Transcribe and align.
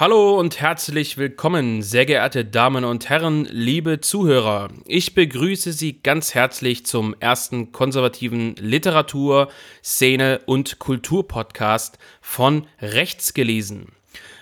Hallo 0.00 0.40
und 0.40 0.62
herzlich 0.62 1.18
willkommen, 1.18 1.82
sehr 1.82 2.06
geehrte 2.06 2.46
Damen 2.46 2.86
und 2.86 3.10
Herren, 3.10 3.44
liebe 3.50 4.00
Zuhörer. 4.00 4.70
Ich 4.86 5.14
begrüße 5.14 5.74
Sie 5.74 6.00
ganz 6.00 6.32
herzlich 6.32 6.86
zum 6.86 7.14
ersten 7.20 7.70
konservativen 7.70 8.54
Literatur-, 8.56 9.50
Szene- 9.84 10.40
und 10.46 10.78
Kulturpodcast 10.78 11.98
von 12.22 12.66
Rechts 12.80 13.34
gelesen. 13.34 13.92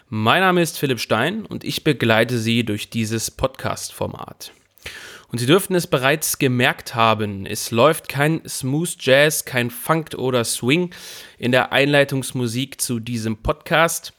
Mein 0.09 0.43
Name 0.43 0.63
ist 0.63 0.79
Philipp 0.79 1.01
Stein 1.01 1.45
und 1.45 1.65
ich 1.65 1.83
begleite 1.83 2.39
Sie 2.39 2.65
durch 2.65 2.89
dieses 2.89 3.33
Podcast-Format. 3.33 4.53
Und 5.33 5.39
Sie 5.39 5.47
dürften 5.47 5.75
es 5.75 5.89
bereits 5.89 6.39
gemerkt 6.39 6.95
haben, 6.95 7.47
es 7.47 7.73
läuft 7.73 8.09
kein 8.09 8.49
Smooth 8.49 8.95
Jazz, 9.01 9.45
kein 9.45 9.71
Funk 9.71 10.15
oder 10.17 10.45
Swing 10.45 10.95
in 11.37 11.51
der 11.51 11.73
Einleitungsmusik 11.73 12.81
zu 12.81 13.01
diesem 13.01 13.39
Podcast. 13.39 14.13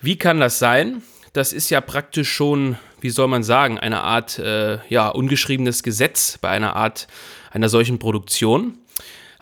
Wie 0.00 0.16
kann 0.16 0.38
das 0.40 0.58
sein? 0.58 1.02
Das 1.32 1.52
ist 1.52 1.70
ja 1.70 1.80
praktisch 1.80 2.30
schon, 2.30 2.76
wie 3.00 3.10
soll 3.10 3.28
man 3.28 3.42
sagen, 3.42 3.78
eine 3.78 4.00
Art 4.00 4.38
äh, 4.38 4.78
ja, 4.88 5.08
ungeschriebenes 5.08 5.82
Gesetz 5.82 6.38
bei 6.38 6.48
einer 6.48 6.76
Art 6.76 7.08
einer 7.50 7.68
solchen 7.68 7.98
Produktion. 7.98 8.78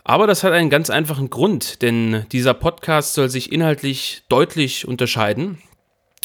Aber 0.03 0.25
das 0.25 0.43
hat 0.43 0.53
einen 0.53 0.69
ganz 0.69 0.89
einfachen 0.89 1.29
Grund, 1.29 1.81
denn 1.81 2.25
dieser 2.31 2.53
Podcast 2.53 3.13
soll 3.13 3.29
sich 3.29 3.51
inhaltlich 3.51 4.23
deutlich 4.29 4.87
unterscheiden 4.87 5.61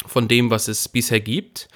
von 0.05 0.27
dem, 0.27 0.49
was 0.49 0.67
es 0.67 0.87
bisher 0.89 1.19
gibt. 1.19 1.67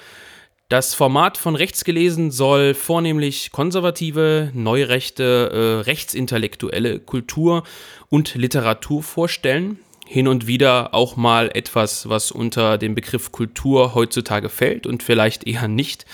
Das 0.70 0.94
Format 0.94 1.38
von 1.38 1.56
Rechts 1.56 1.86
gelesen 1.86 2.32
soll 2.32 2.74
vornehmlich 2.74 3.52
konservative, 3.52 4.52
neurechte, 4.54 5.52
äh, 5.54 5.84
rechtsintellektuelle 5.84 7.00
Kultur 7.00 7.64
und 8.10 8.36
Literatur 8.36 9.04
vorstellen. 9.04 9.80
Hin 10.10 10.30
und 10.30 10.48
wieder 10.48 10.94
auch 10.94 11.18
mal 11.18 11.52
etwas, 11.54 12.08
was 12.08 12.32
unter 12.32 12.78
den 12.78 12.96
Begriff 12.96 13.34
Kultur 13.34 13.94
heutzutage 13.94 14.48
fällt 14.48 14.88
und 14.88 15.04
vielleicht 15.04 15.46
eher 15.46 15.68
nicht 15.68 16.06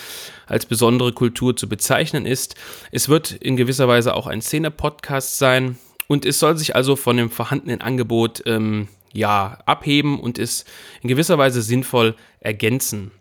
als 0.48 0.66
besondere 0.66 1.14
Kultur 1.14 1.56
zu 1.56 1.70
bezeichnen 1.70 2.26
ist. 2.26 2.56
Es 2.92 3.08
wird 3.08 3.32
in 3.32 3.56
gewisser 3.56 3.88
Weise 3.88 4.16
auch 4.16 4.26
ein 4.26 4.42
Szene-Podcast 4.42 5.38
sein 5.38 5.78
und 6.08 6.26
es 6.26 6.40
soll 6.40 6.58
sich 6.58 6.76
also 6.76 6.96
von 6.96 7.18
dem 7.18 7.30
vorhandenen 7.30 7.82
Angebot 7.82 8.42
ähm, 8.48 8.88
ja 9.14 9.60
abheben 9.68 10.20
und 10.20 10.40
es 10.40 10.66
in 11.04 11.08
gewisser 11.08 11.38
Weise 11.38 11.62
sinnvoll 11.62 12.16
ergänzen. 12.40 13.12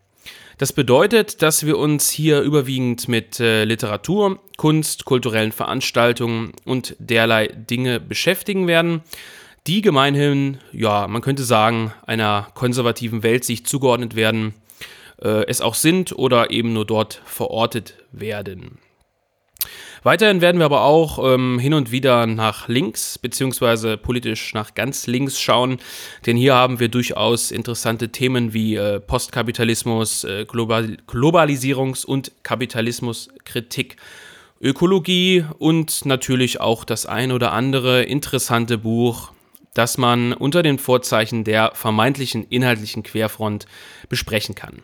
Das 0.59 0.73
bedeutet, 0.73 1.43
dass 1.43 1.67
wir 1.67 1.77
uns 1.77 2.11
hier 2.11 2.41
überwiegend 2.41 3.09
mit 3.09 3.41
äh, 3.41 3.65
Literatur, 3.65 4.39
Kunst, 4.56 5.05
kulturellen 5.05 5.53
Veranstaltungen 5.53 6.53
und 6.65 6.97
derlei 6.98 7.48
Dinge 7.48 8.00
beschäftigen 8.00 8.67
werden, 8.67 9.03
die 9.66 9.80
gemeinhin, 9.80 10.58
ja, 10.72 11.06
man 11.06 11.22
könnte 11.22 11.44
sagen, 11.44 11.92
einer 12.06 12.48
konservativen 12.55 13.22
Welt 13.22 13.44
sich 13.44 13.64
zugeordnet 13.64 14.16
werden, 14.16 14.54
äh, 15.22 15.46
es 15.46 15.60
auch 15.60 15.74
sind 15.74 16.12
oder 16.12 16.50
eben 16.50 16.72
nur 16.72 16.84
dort 16.84 17.22
verortet 17.24 17.94
werden. 18.10 18.78
Weiterhin 20.04 20.41
werden 20.41 20.59
wir 20.59 20.64
aber 20.64 20.82
auch 20.82 21.32
ähm, 21.32 21.60
hin 21.60 21.75
und 21.75 21.92
wieder 21.92 22.26
nach 22.26 22.66
links, 22.66 23.19
beziehungsweise 23.19 23.97
politisch 23.97 24.53
nach 24.53 24.75
ganz 24.75 25.06
links 25.06 25.41
schauen, 25.41 25.78
denn 26.26 26.37
hier 26.37 26.56
haben 26.56 26.81
wir 26.81 26.88
durchaus 26.88 27.53
interessante 27.53 28.08
Themen 28.08 28.53
wie 28.53 28.75
äh, 28.75 28.98
Postkapitalismus, 28.98 30.25
äh, 30.25 30.44
Global 30.44 30.97
Globalisierungs- 31.06 32.04
und 32.04 32.32
Kapitalismuskritik. 32.42 33.97
Ökologie 34.60 35.44
und 35.58 36.04
natürlich 36.04 36.60
auch 36.60 36.84
das 36.84 37.06
ein 37.06 37.32
oder 37.32 37.53
andere 37.53 38.03
interessante 38.03 38.78
Buch, 38.78 39.32
das 39.75 39.99
man 39.99 40.33
unter 40.33 40.62
den 40.62 40.78
Vorzeichen 40.78 41.44
der 41.44 41.72
vermeintlichen 41.75 42.44
inhaltlichen 42.44 43.03
Querfront 43.03 43.66
besprechen 44.09 44.55
kann. 44.55 44.83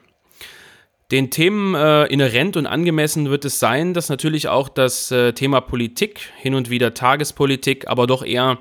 Den 1.11 1.31
Themen 1.31 1.75
äh, 1.75 2.05
inhärent 2.07 2.59
und 2.59 2.67
angemessen 2.67 3.31
wird 3.31 3.47
es 3.47 3.59
sein, 3.59 3.95
dass 3.95 4.11
natürlich 4.11 4.49
auch 4.49 4.69
das 4.69 5.11
äh, 5.11 5.33
Thema 5.33 5.63
Politik, 5.63 6.21
hin 6.37 6.55
und 6.55 6.69
wieder 6.69 6.93
Tagespolitik, 6.93 7.89
aber 7.89 8.07
doch 8.07 8.23
eher 8.23 8.59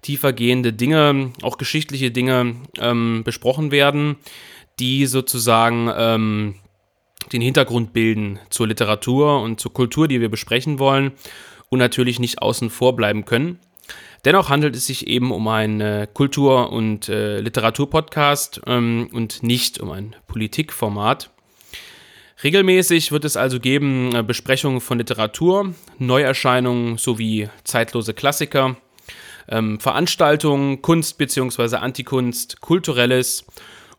tiefergehende 0.00 0.72
Dinge, 0.72 1.32
auch 1.42 1.58
geschichtliche 1.58 2.10
Dinge 2.10 2.56
ähm, 2.78 3.22
besprochen 3.22 3.70
werden, 3.70 4.16
die 4.78 5.04
sozusagen 5.04 5.90
ähm, 5.94 6.54
den 7.34 7.42
Hintergrund 7.42 7.92
bilden 7.92 8.38
zur 8.48 8.68
Literatur 8.68 9.42
und 9.42 9.60
zur 9.60 9.74
Kultur, 9.74 10.08
die 10.08 10.22
wir 10.22 10.30
besprechen 10.30 10.78
wollen 10.78 11.12
und 11.68 11.78
natürlich 11.78 12.18
nicht 12.18 12.40
außen 12.40 12.70
vor 12.70 12.96
bleiben 12.96 13.26
können. 13.26 13.58
Dennoch 14.24 14.50
handelt 14.50 14.76
es 14.76 14.86
sich 14.86 15.06
eben 15.06 15.32
um 15.32 15.48
einen 15.48 15.80
äh, 15.80 16.06
Kultur- 16.12 16.70
und 16.72 17.08
äh, 17.08 17.40
Literaturpodcast 17.40 18.60
ähm, 18.66 19.08
und 19.12 19.42
nicht 19.42 19.80
um 19.80 19.90
ein 19.90 20.14
Politikformat. 20.26 21.30
Regelmäßig 22.42 23.12
wird 23.12 23.24
es 23.24 23.36
also 23.36 23.60
geben 23.60 24.14
äh, 24.14 24.22
Besprechungen 24.22 24.80
von 24.80 24.98
Literatur, 24.98 25.74
Neuerscheinungen 25.98 26.98
sowie 26.98 27.48
zeitlose 27.64 28.14
Klassiker, 28.14 28.76
ähm, 29.48 29.80
Veranstaltungen, 29.80 30.80
Kunst 30.82 31.18
bzw. 31.18 31.76
Antikunst, 31.76 32.60
Kulturelles 32.60 33.46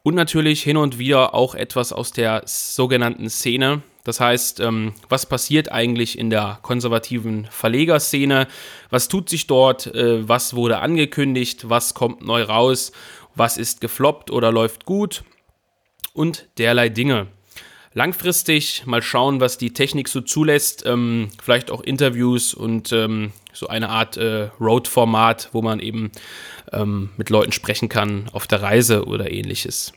und 0.03 0.15
natürlich 0.15 0.63
hin 0.63 0.77
und 0.77 0.97
wieder 0.97 1.33
auch 1.33 1.55
etwas 1.55 1.93
aus 1.93 2.11
der 2.11 2.43
sogenannten 2.45 3.29
Szene. 3.29 3.81
Das 4.03 4.19
heißt, 4.19 4.59
ähm, 4.59 4.93
was 5.09 5.25
passiert 5.25 5.71
eigentlich 5.71 6.17
in 6.17 6.29
der 6.29 6.59
konservativen 6.61 7.47
Verlegerszene? 7.51 8.47
Was 8.89 9.07
tut 9.07 9.29
sich 9.29 9.47
dort? 9.47 9.87
Äh, 9.87 10.27
was 10.27 10.55
wurde 10.55 10.79
angekündigt? 10.79 11.69
Was 11.69 11.93
kommt 11.93 12.25
neu 12.25 12.43
raus? 12.43 12.91
Was 13.35 13.57
ist 13.57 13.81
gefloppt 13.81 14.31
oder 14.31 14.51
läuft 14.51 14.85
gut? 14.85 15.23
Und 16.13 16.47
derlei 16.57 16.89
Dinge 16.89 17.27
langfristig 17.93 18.83
mal 18.85 19.01
schauen, 19.01 19.39
was 19.39 19.57
die 19.57 19.73
Technik 19.73 20.07
so 20.07 20.21
zulässt. 20.21 20.85
Ähm, 20.85 21.29
vielleicht 21.41 21.71
auch 21.71 21.81
Interviews 21.81 22.53
und 22.53 22.91
ähm, 22.91 23.31
so 23.53 23.67
eine 23.67 23.89
Art 23.89 24.17
äh, 24.17 24.49
Road-Format, 24.59 25.49
wo 25.51 25.61
man 25.61 25.79
eben 25.79 26.11
ähm, 26.71 27.09
mit 27.17 27.29
Leuten 27.29 27.51
sprechen 27.51 27.89
kann 27.89 28.29
auf 28.31 28.47
der 28.47 28.61
Reise 28.61 29.05
oder 29.05 29.31
ähnliches. 29.31 29.93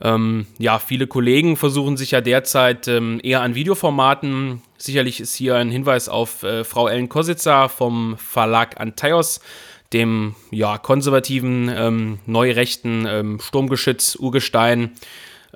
Ähm, 0.00 0.46
ja, 0.58 0.78
viele 0.78 1.06
Kollegen 1.06 1.56
versuchen 1.56 1.96
sich 1.96 2.12
ja 2.12 2.20
derzeit 2.20 2.88
ähm, 2.88 3.20
eher 3.22 3.42
an 3.42 3.54
Videoformaten. 3.54 4.62
Sicherlich 4.78 5.20
ist 5.20 5.34
hier 5.34 5.56
ein 5.56 5.70
Hinweis 5.70 6.08
auf 6.08 6.42
äh, 6.42 6.64
Frau 6.64 6.88
Ellen 6.88 7.08
Kositzer 7.08 7.68
vom 7.68 8.16
Verlag 8.16 8.80
Antaios, 8.80 9.40
dem 9.92 10.34
ja, 10.50 10.78
konservativen, 10.78 11.70
ähm, 11.74 12.18
neurechten 12.26 13.38
Sturmgeschütz 13.40 14.16
Urgestein 14.16 14.92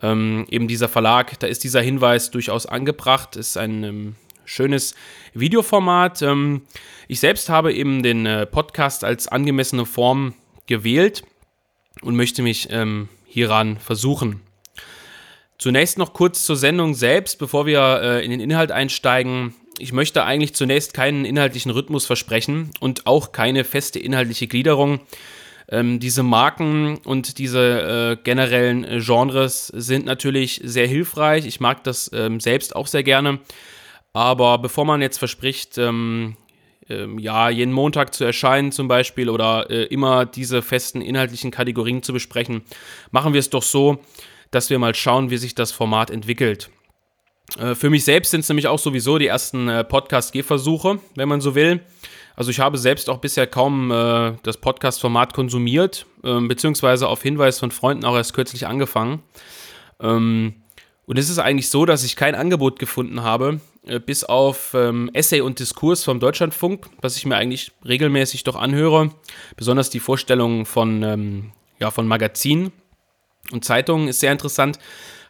ähm, 0.02 0.46
eben 0.50 0.68
dieser 0.68 0.88
Verlag, 0.88 1.38
da 1.40 1.46
ist 1.46 1.64
dieser 1.64 1.80
Hinweis 1.80 2.30
durchaus 2.30 2.66
angebracht, 2.66 3.36
ist 3.36 3.56
ein 3.56 3.84
ähm, 3.84 4.16
schönes 4.44 4.94
Videoformat. 5.34 6.22
Ähm, 6.22 6.62
ich 7.08 7.20
selbst 7.20 7.48
habe 7.48 7.72
eben 7.72 8.02
den 8.02 8.26
äh, 8.26 8.46
Podcast 8.46 9.04
als 9.04 9.28
angemessene 9.28 9.86
Form 9.86 10.34
gewählt 10.66 11.22
und 12.02 12.16
möchte 12.16 12.42
mich 12.42 12.68
ähm, 12.70 13.08
hieran 13.34 13.78
versuchen. 13.78 14.40
Zunächst 15.58 15.98
noch 15.98 16.12
kurz 16.12 16.44
zur 16.44 16.54
Sendung 16.54 16.94
selbst, 16.94 17.38
bevor 17.40 17.66
wir 17.66 18.00
äh, 18.00 18.24
in 18.24 18.30
den 18.30 18.38
Inhalt 18.38 18.70
einsteigen. 18.70 19.54
Ich 19.78 19.92
möchte 19.92 20.24
eigentlich 20.24 20.54
zunächst 20.54 20.94
keinen 20.94 21.24
inhaltlichen 21.24 21.72
Rhythmus 21.72 22.06
versprechen 22.06 22.70
und 22.78 23.08
auch 23.08 23.32
keine 23.32 23.64
feste 23.64 23.98
inhaltliche 23.98 24.46
Gliederung. 24.46 25.00
Ähm, 25.68 25.98
diese 25.98 26.22
Marken 26.22 26.98
und 26.98 27.38
diese 27.38 28.18
äh, 28.20 28.22
generellen 28.22 28.84
äh, 28.84 29.00
Genres 29.00 29.66
sind 29.66 30.06
natürlich 30.06 30.60
sehr 30.62 30.86
hilfreich. 30.86 31.44
Ich 31.44 31.58
mag 31.58 31.82
das 31.82 32.10
ähm, 32.14 32.38
selbst 32.38 32.76
auch 32.76 32.86
sehr 32.86 33.02
gerne. 33.02 33.40
Aber 34.12 34.58
bevor 34.58 34.84
man 34.84 35.02
jetzt 35.02 35.18
verspricht, 35.18 35.76
ähm, 35.76 36.36
ähm 36.88 37.18
ja, 37.18 37.48
jeden 37.50 37.72
Montag 37.72 38.14
zu 38.14 38.24
erscheinen 38.24 38.72
zum 38.72 38.88
Beispiel 38.88 39.28
oder 39.28 39.70
äh, 39.70 39.84
immer 39.84 40.26
diese 40.26 40.62
festen 40.62 41.00
inhaltlichen 41.00 41.50
Kategorien 41.50 42.02
zu 42.02 42.12
besprechen, 42.12 42.62
machen 43.10 43.32
wir 43.32 43.40
es 43.40 43.50
doch 43.50 43.62
so, 43.62 43.98
dass 44.50 44.70
wir 44.70 44.78
mal 44.78 44.94
schauen, 44.94 45.30
wie 45.30 45.36
sich 45.36 45.54
das 45.54 45.72
Format 45.72 46.10
entwickelt. 46.10 46.70
Äh, 47.58 47.74
für 47.74 47.90
mich 47.90 48.04
selbst 48.04 48.30
sind 48.30 48.40
es 48.40 48.48
nämlich 48.48 48.68
auch 48.68 48.78
sowieso 48.78 49.18
die 49.18 49.26
ersten 49.26 49.68
äh, 49.68 49.84
Podcast-Gehversuche, 49.84 50.98
wenn 51.14 51.28
man 51.28 51.40
so 51.40 51.54
will. 51.54 51.80
Also 52.36 52.50
ich 52.50 52.58
habe 52.60 52.78
selbst 52.78 53.08
auch 53.08 53.18
bisher 53.18 53.46
kaum 53.46 53.90
äh, 53.90 54.32
das 54.42 54.56
Podcast-Format 54.56 55.34
konsumiert, 55.34 56.06
äh, 56.24 56.40
beziehungsweise 56.40 57.08
auf 57.08 57.22
Hinweis 57.22 57.58
von 57.58 57.70
Freunden 57.70 58.04
auch 58.04 58.16
erst 58.16 58.34
kürzlich 58.34 58.66
angefangen. 58.66 59.22
Ähm, 60.00 60.63
und 61.06 61.18
es 61.18 61.30
ist 61.30 61.38
eigentlich 61.38 61.68
so, 61.68 61.84
dass 61.84 62.04
ich 62.04 62.16
kein 62.16 62.34
Angebot 62.34 62.78
gefunden 62.78 63.22
habe, 63.22 63.60
äh, 63.86 64.00
bis 64.00 64.24
auf 64.24 64.72
ähm, 64.74 65.10
Essay 65.12 65.40
und 65.40 65.58
Diskurs 65.58 66.04
vom 66.04 66.20
Deutschlandfunk, 66.20 66.88
was 67.00 67.16
ich 67.16 67.26
mir 67.26 67.36
eigentlich 67.36 67.72
regelmäßig 67.84 68.44
doch 68.44 68.56
anhöre. 68.56 69.10
Besonders 69.56 69.90
die 69.90 70.00
Vorstellungen 70.00 70.66
von, 70.66 71.02
ähm, 71.02 71.52
ja, 71.78 71.90
von 71.90 72.06
Magazinen 72.06 72.72
und 73.50 73.64
Zeitungen 73.64 74.08
ist 74.08 74.20
sehr 74.20 74.32
interessant 74.32 74.78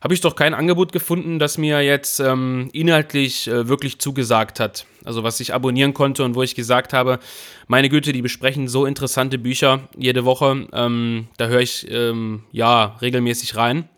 habe 0.05 0.13
ich 0.13 0.21
doch 0.21 0.37
kein 0.37 0.53
Angebot 0.53 0.93
gefunden, 0.93 1.39
das 1.39 1.57
mir 1.57 1.81
jetzt 1.81 2.21
ähm, 2.21 2.69
inhaltlich 2.75 3.49
äh, 3.49 3.69
wirklich 3.69 3.99
zugesagt 3.99 4.61
hat. 4.61 4.85
Also 5.03 5.23
was 5.23 5.41
ich 5.41 5.55
abonnieren 5.55 5.95
konnte 5.95 6.25
und 6.25 6.35
wo 6.35 6.43
ich 6.43 6.55
gesagt 6.55 6.93
habe, 6.93 7.19
meine 7.69 7.89
Güte, 7.89 8.13
die 8.13 8.21
besprechen 8.21 8.69
so 8.69 8.85
interessante 8.85 9.39
Bücher 9.39 9.89
jede 9.97 10.27
Woche. 10.27 10.69
Ähm, 10.75 11.29
da 11.39 11.47
höre 11.47 11.63
ich 11.63 11.91
ähm, 11.91 12.45
ja 12.53 12.99
regelmäßig 13.01 13.57
rein. 13.57 13.89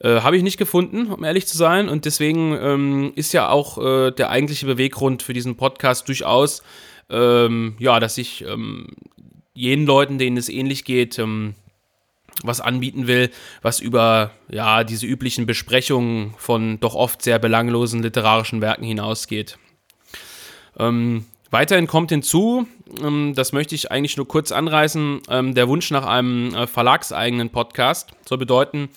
Äh, 0.00 0.20
Habe 0.20 0.36
ich 0.36 0.42
nicht 0.42 0.58
gefunden, 0.58 1.08
um 1.08 1.24
ehrlich 1.24 1.46
zu 1.46 1.56
sein. 1.56 1.88
Und 1.88 2.04
deswegen 2.04 2.56
ähm, 2.60 3.12
ist 3.16 3.32
ja 3.32 3.48
auch 3.48 3.78
äh, 3.78 4.10
der 4.12 4.30
eigentliche 4.30 4.66
Beweggrund 4.66 5.22
für 5.22 5.32
diesen 5.32 5.56
Podcast 5.56 6.08
durchaus, 6.08 6.62
ähm, 7.10 7.74
ja, 7.78 7.98
dass 7.98 8.18
ich 8.18 8.44
ähm, 8.44 8.88
jenen 9.54 9.86
Leuten, 9.86 10.18
denen 10.18 10.36
es 10.36 10.48
ähnlich 10.48 10.84
geht, 10.84 11.18
ähm, 11.18 11.54
was 12.44 12.60
anbieten 12.60 13.08
will, 13.08 13.30
was 13.62 13.80
über 13.80 14.30
ja 14.48 14.84
diese 14.84 15.06
üblichen 15.06 15.46
Besprechungen 15.46 16.34
von 16.38 16.78
doch 16.78 16.94
oft 16.94 17.22
sehr 17.22 17.40
belanglosen 17.40 18.00
literarischen 18.00 18.60
Werken 18.60 18.84
hinausgeht. 18.84 19.58
Ähm, 20.78 21.24
weiterhin 21.50 21.88
kommt 21.88 22.10
hinzu, 22.10 22.68
ähm, 23.02 23.32
das 23.34 23.52
möchte 23.52 23.74
ich 23.74 23.90
eigentlich 23.90 24.16
nur 24.16 24.28
kurz 24.28 24.52
anreißen, 24.52 25.22
der 25.54 25.66
Wunsch 25.66 25.90
nach 25.90 26.06
einem 26.06 26.54
äh, 26.54 26.68
verlagseigenen 26.68 27.50
Podcast 27.50 28.12
soll 28.24 28.38
bedeuten, 28.38 28.90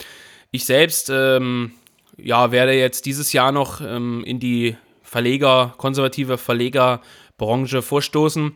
ich 0.51 0.65
selbst 0.65 1.09
ähm, 1.09 1.71
ja, 2.18 2.51
werde 2.51 2.74
jetzt 2.74 3.06
dieses 3.06 3.33
Jahr 3.33 3.51
noch 3.51 3.81
ähm, 3.81 4.24
in 4.25 4.39
die 4.39 4.75
Verleger, 5.01 5.74
konservative 5.77 6.38
Verlegerbranche 6.38 7.81
vorstoßen 7.81 8.53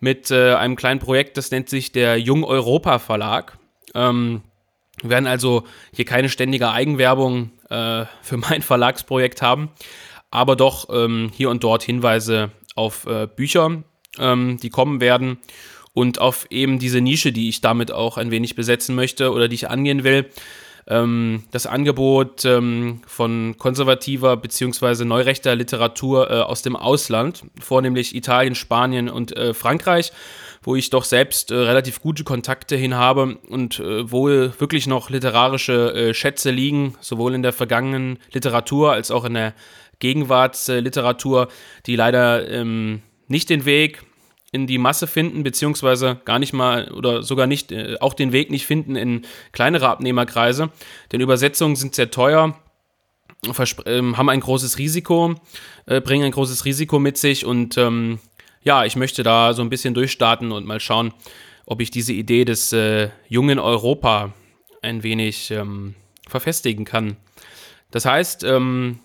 mit 0.00 0.30
äh, 0.30 0.54
einem 0.54 0.76
kleinen 0.76 1.00
Projekt, 1.00 1.36
das 1.36 1.50
nennt 1.50 1.68
sich 1.68 1.92
der 1.92 2.18
Jung 2.18 2.44
Europa 2.44 2.98
Verlag. 2.98 3.58
Ähm, 3.94 4.42
wir 5.00 5.10
werden 5.10 5.26
also 5.26 5.64
hier 5.92 6.04
keine 6.04 6.28
ständige 6.28 6.70
Eigenwerbung 6.70 7.52
äh, 7.70 8.04
für 8.22 8.36
mein 8.36 8.62
Verlagsprojekt 8.62 9.40
haben, 9.40 9.70
aber 10.30 10.56
doch 10.56 10.88
ähm, 10.90 11.30
hier 11.34 11.50
und 11.50 11.64
dort 11.64 11.82
Hinweise 11.82 12.50
auf 12.74 13.06
äh, 13.06 13.26
Bücher, 13.26 13.82
ähm, 14.18 14.58
die 14.60 14.70
kommen 14.70 15.00
werden 15.00 15.38
und 15.92 16.20
auf 16.20 16.46
eben 16.50 16.78
diese 16.78 17.00
Nische, 17.00 17.32
die 17.32 17.48
ich 17.48 17.60
damit 17.62 17.90
auch 17.90 18.18
ein 18.18 18.30
wenig 18.30 18.54
besetzen 18.54 18.94
möchte 18.94 19.32
oder 19.32 19.48
die 19.48 19.54
ich 19.54 19.70
angehen 19.70 20.04
will 20.04 20.28
ähm, 20.88 21.44
das 21.50 21.66
Angebot 21.66 22.44
ähm, 22.44 23.00
von 23.06 23.56
konservativer 23.58 24.36
bzw. 24.36 25.04
neurechter 25.04 25.56
Literatur 25.56 26.30
äh, 26.30 26.34
aus 26.40 26.62
dem 26.62 26.76
Ausland, 26.76 27.44
vornehmlich 27.60 28.14
Italien, 28.14 28.54
Spanien 28.54 29.08
und 29.08 29.36
äh, 29.36 29.52
Frankreich, 29.52 30.12
wo 30.62 30.76
ich 30.76 30.90
doch 30.90 31.04
selbst 31.04 31.50
äh, 31.50 31.56
relativ 31.56 32.00
gute 32.00 32.24
Kontakte 32.24 32.76
hin 32.76 32.94
habe 32.94 33.36
und 33.48 33.80
äh, 33.80 34.10
wo 34.10 34.28
wirklich 34.28 34.86
noch 34.86 35.10
literarische 35.10 35.92
äh, 35.94 36.14
Schätze 36.14 36.50
liegen, 36.50 36.94
sowohl 37.00 37.34
in 37.34 37.42
der 37.42 37.52
vergangenen 37.52 38.18
Literatur 38.32 38.92
als 38.92 39.10
auch 39.10 39.24
in 39.24 39.34
der 39.34 39.54
Gegenwartsliteratur, 39.98 41.48
die 41.86 41.96
leider 41.96 42.48
ähm, 42.48 43.02
nicht 43.28 43.50
den 43.50 43.64
Weg 43.64 44.02
in 44.56 44.66
die 44.66 44.78
Masse 44.78 45.06
finden, 45.06 45.42
beziehungsweise 45.42 46.18
gar 46.24 46.38
nicht 46.38 46.54
mal 46.54 46.90
oder 46.90 47.22
sogar 47.22 47.46
nicht, 47.46 47.72
äh, 47.72 47.98
auch 48.00 48.14
den 48.14 48.32
Weg 48.32 48.50
nicht 48.50 48.66
finden 48.66 48.96
in 48.96 49.26
kleinere 49.52 49.88
Abnehmerkreise. 49.88 50.70
Denn 51.12 51.20
Übersetzungen 51.20 51.76
sind 51.76 51.94
sehr 51.94 52.10
teuer, 52.10 52.58
ähm, 53.84 54.16
haben 54.16 54.30
ein 54.30 54.40
großes 54.40 54.78
Risiko, 54.78 55.34
äh, 55.84 56.00
bringen 56.00 56.24
ein 56.24 56.32
großes 56.32 56.64
Risiko 56.64 56.98
mit 56.98 57.18
sich 57.18 57.44
und 57.44 57.76
ähm, 57.76 58.18
ja, 58.62 58.84
ich 58.86 58.96
möchte 58.96 59.22
da 59.22 59.52
so 59.52 59.60
ein 59.60 59.68
bisschen 59.68 59.92
durchstarten 59.92 60.50
und 60.50 60.66
mal 60.66 60.80
schauen, 60.80 61.12
ob 61.66 61.80
ich 61.82 61.90
diese 61.90 62.14
Idee 62.14 62.46
des 62.46 62.72
äh, 62.72 63.10
jungen 63.28 63.58
Europa 63.58 64.32
ein 64.80 65.02
wenig 65.02 65.50
ähm, 65.50 65.94
verfestigen 66.26 66.86
kann. 66.86 67.18
Das 67.90 68.06
heißt, 68.06 68.42
ähm, 68.44 69.00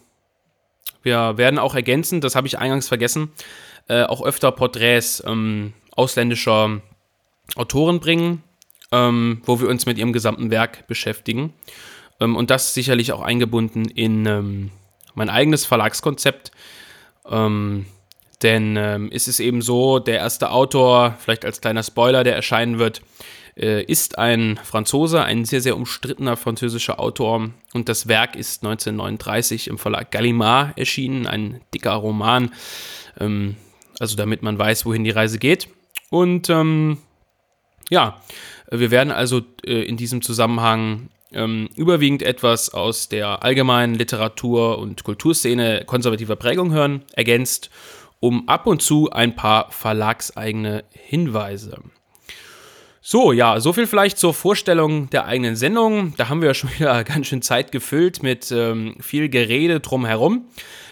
wir 1.03 1.37
werden 1.37 1.59
auch 1.59 1.75
ergänzen, 1.75 2.21
das 2.21 2.35
habe 2.35 2.47
ich 2.47 2.57
eingangs 2.57 2.87
vergessen, 2.87 3.33
äh, 3.87 4.03
auch 4.03 4.23
öfter 4.23 4.51
Porträts 4.51 5.23
ähm, 5.25 5.73
ausländischer 5.91 6.81
Autoren 7.55 7.99
bringen, 7.99 8.43
ähm, 8.91 9.41
wo 9.45 9.59
wir 9.59 9.67
uns 9.67 9.85
mit 9.85 9.97
ihrem 9.97 10.13
gesamten 10.13 10.51
Werk 10.51 10.87
beschäftigen. 10.87 11.53
Ähm, 12.19 12.35
und 12.35 12.49
das 12.49 12.73
sicherlich 12.73 13.11
auch 13.11 13.21
eingebunden 13.21 13.85
in 13.85 14.25
ähm, 14.25 14.71
mein 15.13 15.29
eigenes 15.29 15.65
Verlagskonzept. 15.65 16.51
Ähm, 17.29 17.85
denn 18.41 18.75
ist 19.11 19.27
es 19.27 19.39
eben 19.39 19.61
so, 19.61 19.99
der 19.99 20.17
erste 20.17 20.49
Autor, 20.49 21.15
vielleicht 21.19 21.45
als 21.45 21.61
kleiner 21.61 21.83
Spoiler, 21.83 22.23
der 22.23 22.35
erscheinen 22.35 22.79
wird, 22.79 23.03
äh, 23.57 23.83
ist 23.83 24.17
ein 24.17 24.59
Franzose, 24.63 25.23
ein 25.23 25.45
sehr, 25.45 25.61
sehr 25.61 25.75
umstrittener 25.75 26.37
französischer 26.37 26.99
Autor. 26.99 27.49
Und 27.73 27.89
das 27.89 28.07
Werk 28.07 28.35
ist 28.35 28.63
1939 28.63 29.67
im 29.67 29.77
Verlag 29.77 30.11
Gallimard 30.11 30.77
erschienen, 30.77 31.27
ein 31.27 31.61
dicker 31.73 31.93
Roman. 31.93 32.51
Ähm, 33.19 33.57
also 34.01 34.15
damit 34.15 34.41
man 34.41 34.57
weiß, 34.57 34.85
wohin 34.85 35.03
die 35.03 35.11
Reise 35.11 35.37
geht. 35.37 35.67
Und 36.09 36.49
ähm, 36.49 36.97
ja, 37.89 38.19
wir 38.71 38.89
werden 38.89 39.11
also 39.11 39.41
äh, 39.63 39.83
in 39.83 39.95
diesem 39.95 40.23
Zusammenhang 40.23 41.09
ähm, 41.31 41.69
überwiegend 41.75 42.23
etwas 42.23 42.73
aus 42.73 43.09
der 43.09 43.43
allgemeinen 43.43 43.93
Literatur- 43.93 44.79
und 44.79 45.03
Kulturszene 45.03 45.83
konservativer 45.85 46.35
Prägung 46.35 46.73
hören, 46.73 47.03
ergänzt 47.13 47.69
um 48.19 48.47
ab 48.49 48.67
und 48.67 48.81
zu 48.81 49.11
ein 49.11 49.35
paar 49.35 49.71
verlagseigene 49.71 50.83
Hinweise. 50.91 51.77
So, 53.03 53.31
ja, 53.31 53.59
so 53.59 53.73
viel 53.73 53.87
vielleicht 53.87 54.19
zur 54.19 54.33
Vorstellung 54.33 55.09
der 55.09 55.25
eigenen 55.25 55.55
Sendung. 55.55 56.13
Da 56.17 56.29
haben 56.29 56.41
wir 56.41 56.53
schon 56.53 56.71
wieder 56.77 57.03
ganz 57.03 57.27
schön 57.27 57.41
Zeit 57.41 57.71
gefüllt 57.71 58.23
mit 58.23 58.51
ähm, 58.51 58.95
viel 58.99 59.29
Gerede 59.29 59.79
drumherum. 59.79 60.45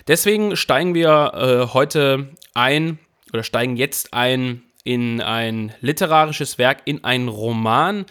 Deswegen 0.07 0.55
steigen 0.55 0.95
wir 0.95 1.33
äh, 1.35 1.73
heute 1.73 2.29
ein 2.59 2.99
oder 3.31 3.43
steigen 3.43 3.77
jetzt 3.77 4.13
ein 4.13 4.63
in 4.83 5.21
ein 5.21 5.73
literarisches 5.81 6.57
Werk, 6.57 6.81
in 6.85 7.03
einen 7.03 7.27
Roman, 7.27 8.05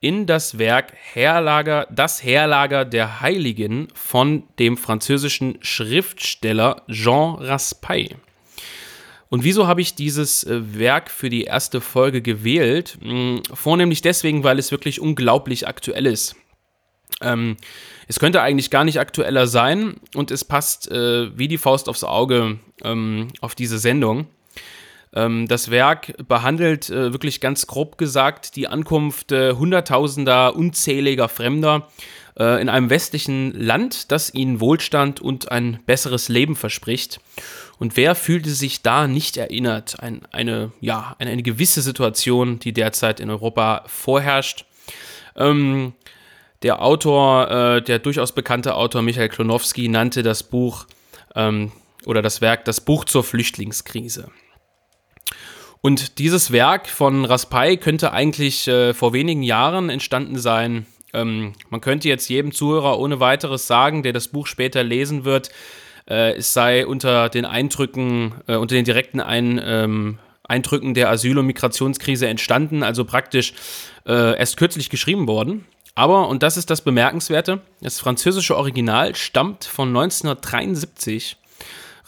in 0.00 0.26
das 0.26 0.58
Werk 0.58 0.92
Herlager, 0.94 1.86
das 1.90 2.22
Herlager 2.22 2.84
der 2.84 3.20
Heiligen 3.20 3.88
von 3.94 4.44
dem 4.58 4.76
französischen 4.76 5.58
Schriftsteller 5.60 6.82
Jean 6.88 7.34
Raspail. 7.36 8.16
Und 9.28 9.44
wieso 9.44 9.68
habe 9.68 9.80
ich 9.80 9.94
dieses 9.94 10.42
äh, 10.42 10.78
Werk 10.78 11.10
für 11.10 11.30
die 11.30 11.44
erste 11.44 11.80
Folge 11.80 12.20
gewählt? 12.20 12.98
Hm, 13.00 13.42
vornehmlich 13.52 14.02
deswegen, 14.02 14.42
weil 14.42 14.58
es 14.58 14.72
wirklich 14.72 15.00
unglaublich 15.00 15.68
aktuell 15.68 16.06
ist. 16.06 16.34
Ähm, 17.20 17.56
es 18.10 18.18
könnte 18.18 18.42
eigentlich 18.42 18.70
gar 18.70 18.82
nicht 18.82 18.98
aktueller 18.98 19.46
sein 19.46 19.94
und 20.16 20.32
es 20.32 20.44
passt 20.44 20.90
äh, 20.90 21.38
wie 21.38 21.46
die 21.46 21.58
Faust 21.58 21.88
aufs 21.88 22.02
Auge 22.02 22.58
ähm, 22.82 23.28
auf 23.40 23.54
diese 23.54 23.78
Sendung. 23.78 24.26
Ähm, 25.14 25.46
das 25.46 25.70
Werk 25.70 26.14
behandelt 26.26 26.90
äh, 26.90 27.12
wirklich 27.12 27.40
ganz 27.40 27.68
grob 27.68 27.98
gesagt 27.98 28.56
die 28.56 28.66
Ankunft 28.66 29.30
äh, 29.30 29.52
Hunderttausender 29.52 30.56
unzähliger 30.56 31.28
Fremder 31.28 31.86
äh, 32.36 32.60
in 32.60 32.68
einem 32.68 32.90
westlichen 32.90 33.52
Land, 33.52 34.10
das 34.10 34.34
ihnen 34.34 34.58
Wohlstand 34.58 35.20
und 35.20 35.52
ein 35.52 35.78
besseres 35.86 36.28
Leben 36.28 36.56
verspricht. 36.56 37.20
Und 37.78 37.96
wer 37.96 38.16
fühlte 38.16 38.50
sich 38.50 38.82
da 38.82 39.06
nicht 39.06 39.36
erinnert 39.36 40.00
an 40.00 40.22
eine, 40.32 40.72
ja, 40.80 41.14
an 41.20 41.28
eine 41.28 41.44
gewisse 41.44 41.80
Situation, 41.80 42.58
die 42.58 42.72
derzeit 42.72 43.20
in 43.20 43.30
Europa 43.30 43.84
vorherrscht? 43.86 44.64
Ähm, 45.36 45.92
der 46.62 46.82
Autor, 46.82 47.50
äh, 47.50 47.82
der 47.82 47.98
durchaus 47.98 48.32
bekannte 48.32 48.74
Autor 48.74 49.02
Michael 49.02 49.28
Klonowski 49.28 49.88
nannte 49.88 50.22
das 50.22 50.42
Buch 50.42 50.86
ähm, 51.34 51.72
oder 52.06 52.22
das 52.22 52.40
Werk 52.40 52.64
das 52.64 52.80
Buch 52.80 53.04
zur 53.04 53.24
Flüchtlingskrise. 53.24 54.30
Und 55.82 56.18
dieses 56.18 56.52
Werk 56.52 56.88
von 56.88 57.24
Raspail 57.24 57.78
könnte 57.78 58.12
eigentlich 58.12 58.68
äh, 58.68 58.92
vor 58.92 59.12
wenigen 59.14 59.42
Jahren 59.42 59.88
entstanden 59.88 60.38
sein. 60.38 60.86
Ähm, 61.14 61.54
man 61.70 61.80
könnte 61.80 62.08
jetzt 62.08 62.28
jedem 62.28 62.52
Zuhörer 62.52 62.98
ohne 62.98 63.18
weiteres 63.20 63.66
sagen, 63.66 64.02
der 64.02 64.12
das 64.12 64.28
Buch 64.28 64.46
später 64.46 64.84
lesen 64.84 65.24
wird, 65.24 65.50
äh, 66.08 66.34
es 66.34 66.52
sei 66.52 66.86
unter 66.86 67.30
den 67.30 67.46
Eindrücken, 67.46 68.34
äh, 68.46 68.56
unter 68.56 68.74
den 68.74 68.84
direkten 68.84 69.20
Ein, 69.20 69.60
ähm, 69.64 70.18
Eindrücken 70.42 70.92
der 70.94 71.08
Asyl- 71.08 71.38
und 71.38 71.46
Migrationskrise 71.46 72.26
entstanden, 72.26 72.82
also 72.82 73.04
praktisch 73.04 73.54
äh, 74.06 74.36
erst 74.36 74.56
kürzlich 74.56 74.90
geschrieben 74.90 75.26
worden. 75.28 75.64
Aber, 75.94 76.28
und 76.28 76.42
das 76.42 76.56
ist 76.56 76.70
das 76.70 76.82
Bemerkenswerte, 76.82 77.60
das 77.80 78.00
französische 78.00 78.56
Original 78.56 79.14
stammt 79.14 79.64
von 79.64 79.88
1973. 79.88 81.36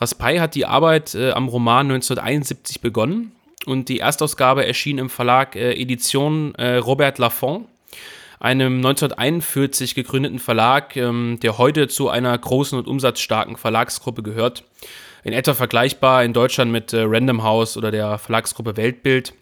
Raspail 0.01 0.41
hat 0.41 0.55
die 0.55 0.67
Arbeit 0.67 1.15
äh, 1.15 1.33
am 1.33 1.49
Roman 1.49 1.87
1971 1.87 2.81
begonnen 2.81 3.33
und 3.67 3.89
die 3.89 4.01
Erstausgabe 4.01 4.67
erschien 4.67 4.99
im 4.99 5.11
Verlag 5.11 5.57
äh, 5.57 5.73
Edition 5.73 6.55
äh, 6.57 6.77
Robert 6.77 7.19
Laffont, 7.19 7.69
einem 8.41 8.77
1941 8.79 9.95
gegründeten 9.95 10.39
Verlag, 10.39 10.97
ähm, 10.97 11.39
der 11.43 11.59
heute 11.59 11.87
zu 11.89 12.09
einer 12.09 12.37
großen 12.37 12.79
und 12.79 12.89
umsatzstarken 12.89 13.57
Verlagsgruppe 13.57 14.23
gehört. 14.23 14.65
In 15.25 15.33
etwa 15.33 15.55
vergleichbar 15.55 16.25
in 16.25 16.33
Deutschland 16.33 16.73
mit 16.73 16.93
äh, 16.93 17.03
Random 17.03 17.45
House 17.45 17.77
oder 17.77 17.93
der 17.93 18.19
Verlagsgruppe 18.19 18.77
Weltbild. 18.77 19.35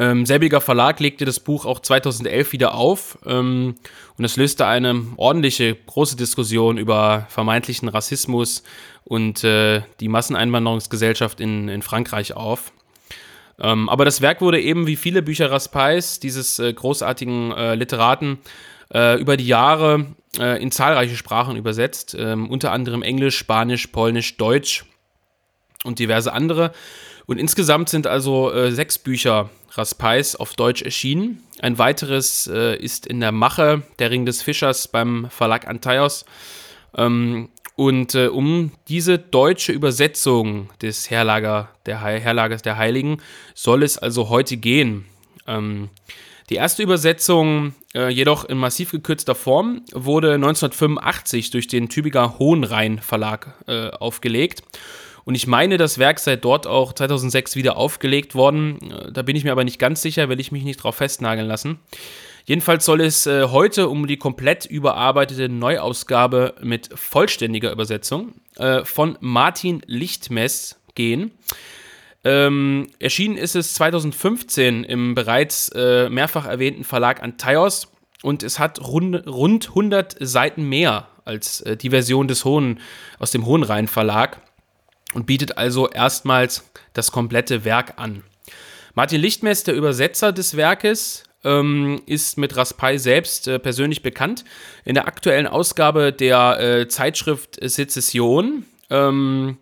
Ähm, 0.00 0.26
selbiger 0.26 0.60
Verlag 0.60 1.00
legte 1.00 1.24
das 1.24 1.40
Buch 1.40 1.66
auch 1.66 1.80
2011 1.80 2.52
wieder 2.52 2.74
auf 2.74 3.18
ähm, 3.26 3.74
und 4.16 4.24
es 4.24 4.36
löste 4.36 4.64
eine 4.66 5.04
ordentliche, 5.16 5.74
große 5.74 6.16
Diskussion 6.16 6.78
über 6.78 7.26
vermeintlichen 7.30 7.88
Rassismus 7.88 8.62
und 9.04 9.42
äh, 9.42 9.82
die 9.98 10.08
Masseneinwanderungsgesellschaft 10.08 11.40
in, 11.40 11.68
in 11.68 11.82
Frankreich 11.82 12.34
auf. 12.34 12.72
Ähm, 13.60 13.88
aber 13.88 14.04
das 14.04 14.20
Werk 14.20 14.40
wurde 14.40 14.60
eben 14.60 14.86
wie 14.86 14.94
viele 14.94 15.20
Bücher 15.20 15.50
Raspails, 15.50 16.20
dieses 16.20 16.60
äh, 16.60 16.72
großartigen 16.72 17.50
äh, 17.50 17.74
Literaten, 17.74 18.38
äh, 18.94 19.20
über 19.20 19.36
die 19.36 19.46
Jahre 19.46 20.06
äh, 20.38 20.62
in 20.62 20.70
zahlreiche 20.70 21.16
Sprachen 21.16 21.56
übersetzt, 21.56 22.16
ähm, 22.18 22.48
unter 22.48 22.70
anderem 22.70 23.02
Englisch, 23.02 23.36
Spanisch, 23.36 23.88
Polnisch, 23.88 24.36
Deutsch 24.36 24.84
und 25.82 25.98
diverse 25.98 26.32
andere. 26.32 26.72
Und 27.26 27.38
insgesamt 27.38 27.88
sind 27.88 28.06
also 28.06 28.52
äh, 28.52 28.70
sechs 28.70 28.98
Bücher 28.98 29.50
Raspeis 29.70 30.36
auf 30.36 30.54
Deutsch 30.54 30.82
erschienen. 30.82 31.42
Ein 31.60 31.78
weiteres 31.78 32.46
äh, 32.46 32.76
ist 32.76 33.06
in 33.06 33.20
der 33.20 33.32
Mache, 33.32 33.82
Der 33.98 34.10
Ring 34.10 34.26
des 34.26 34.42
Fischers 34.42 34.88
beim 34.88 35.28
Verlag 35.30 35.66
Antaios. 35.66 36.24
Ähm, 36.96 37.48
und 37.76 38.14
äh, 38.16 38.26
um 38.26 38.72
diese 38.88 39.18
deutsche 39.18 39.70
Übersetzung 39.72 40.68
des 40.82 41.10
Herlager, 41.10 41.68
der 41.86 42.00
Herlagers 42.00 42.62
der 42.62 42.76
Heiligen 42.76 43.18
soll 43.54 43.84
es 43.84 43.98
also 43.98 44.30
heute 44.30 44.56
gehen. 44.56 45.04
Ähm, 45.46 45.88
die 46.50 46.56
erste 46.56 46.82
Übersetzung, 46.82 47.74
äh, 47.94 48.08
jedoch 48.08 48.46
in 48.46 48.56
massiv 48.56 48.90
gekürzter 48.90 49.34
Form, 49.34 49.82
wurde 49.92 50.34
1985 50.34 51.50
durch 51.50 51.68
den 51.68 51.88
Tübinger 51.88 52.38
Hohenrhein 52.38 52.98
Verlag 52.98 53.54
äh, 53.66 53.90
aufgelegt. 53.90 54.62
Und 55.28 55.34
ich 55.34 55.46
meine, 55.46 55.76
das 55.76 55.98
Werk 55.98 56.20
sei 56.20 56.36
dort 56.36 56.66
auch 56.66 56.94
2006 56.94 57.54
wieder 57.54 57.76
aufgelegt 57.76 58.34
worden. 58.34 58.78
Äh, 58.80 59.12
da 59.12 59.20
bin 59.20 59.36
ich 59.36 59.44
mir 59.44 59.52
aber 59.52 59.62
nicht 59.62 59.78
ganz 59.78 60.00
sicher, 60.00 60.30
will 60.30 60.40
ich 60.40 60.52
mich 60.52 60.64
nicht 60.64 60.82
drauf 60.82 60.96
festnageln 60.96 61.46
lassen. 61.46 61.80
Jedenfalls 62.46 62.86
soll 62.86 63.02
es 63.02 63.26
äh, 63.26 63.48
heute 63.48 63.90
um 63.90 64.06
die 64.06 64.16
komplett 64.16 64.64
überarbeitete 64.64 65.50
Neuausgabe 65.50 66.54
mit 66.62 66.88
vollständiger 66.94 67.70
Übersetzung 67.70 68.36
äh, 68.56 68.86
von 68.86 69.18
Martin 69.20 69.82
Lichtmess 69.84 70.80
gehen. 70.94 71.32
Ähm, 72.24 72.88
erschienen 72.98 73.36
ist 73.36 73.54
es 73.54 73.74
2015 73.74 74.82
im 74.84 75.14
bereits 75.14 75.68
äh, 75.74 76.08
mehrfach 76.08 76.46
erwähnten 76.46 76.84
Verlag 76.84 77.22
Antaios 77.22 77.92
und 78.22 78.42
es 78.42 78.58
hat 78.58 78.80
rund, 78.80 79.26
rund 79.26 79.68
100 79.68 80.16
Seiten 80.20 80.66
mehr 80.70 81.08
als 81.26 81.62
die 81.82 81.90
Version 81.90 82.28
des 82.28 82.46
Hohen 82.46 82.80
aus 83.18 83.30
dem 83.30 83.44
Hohenrhein 83.44 83.88
Verlag 83.88 84.40
und 85.14 85.26
bietet 85.26 85.58
also 85.58 85.88
erstmals 85.88 86.68
das 86.92 87.12
komplette 87.12 87.64
Werk 87.64 87.94
an. 87.96 88.22
Martin 88.94 89.20
Lichtmess, 89.20 89.64
der 89.64 89.74
Übersetzer 89.74 90.32
des 90.32 90.56
Werkes, 90.56 91.24
ähm, 91.44 92.02
ist 92.06 92.36
mit 92.36 92.56
Raspai 92.56 92.98
selbst 92.98 93.46
äh, 93.46 93.58
persönlich 93.58 94.02
bekannt. 94.02 94.44
In 94.84 94.94
der 94.94 95.06
aktuellen 95.06 95.46
Ausgabe 95.46 96.12
der 96.12 96.58
äh, 96.60 96.88
Zeitschrift 96.88 97.58
Sezession 97.62 98.64
ähm, 98.90 99.58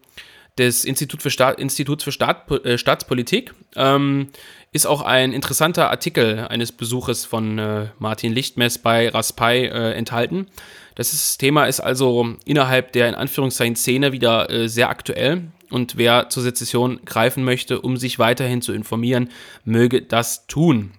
des 0.59 0.85
Institut 0.85 1.23
für 1.23 1.31
Staat, 1.31 1.59
Instituts 1.59 2.05
für 2.05 2.13
Staat, 2.13 2.51
äh, 2.65 2.79
Staatspolitik 2.79 3.55
ähm, 3.75 4.29
ist 4.73 4.87
auch 4.87 5.03
ein 5.03 5.33
interessanter 5.33 5.91
Artikel 5.91 6.47
eines 6.49 6.73
Besuches 6.73 7.25
von 7.25 7.59
äh, 7.59 7.87
Martin 7.99 8.33
Lichtmess 8.33 8.79
bei 8.79 9.09
Raspai 9.09 9.67
äh, 9.67 9.93
enthalten. 9.93 10.49
Das 10.95 11.13
ist, 11.13 11.39
Thema 11.39 11.67
ist 11.67 11.81
also 11.81 12.37
innerhalb 12.45 12.93
der 12.93 13.09
in 13.09 13.15
Anführungszeichen 13.15 13.77
Szene 13.77 14.13
wieder 14.13 14.51
äh, 14.51 14.69
sehr 14.69 14.89
aktuell 14.89 15.43
und 15.71 15.97
wer 15.97 16.29
zur 16.31 16.43
Sezession 16.43 17.01
greifen 17.05 17.45
möchte, 17.45 17.81
um 17.81 17.97
sich 17.97 18.19
weiterhin 18.19 18.63
zu 18.63 18.73
informieren, 18.73 19.31
möge 19.65 20.03
das 20.03 20.47
tun. 20.47 20.93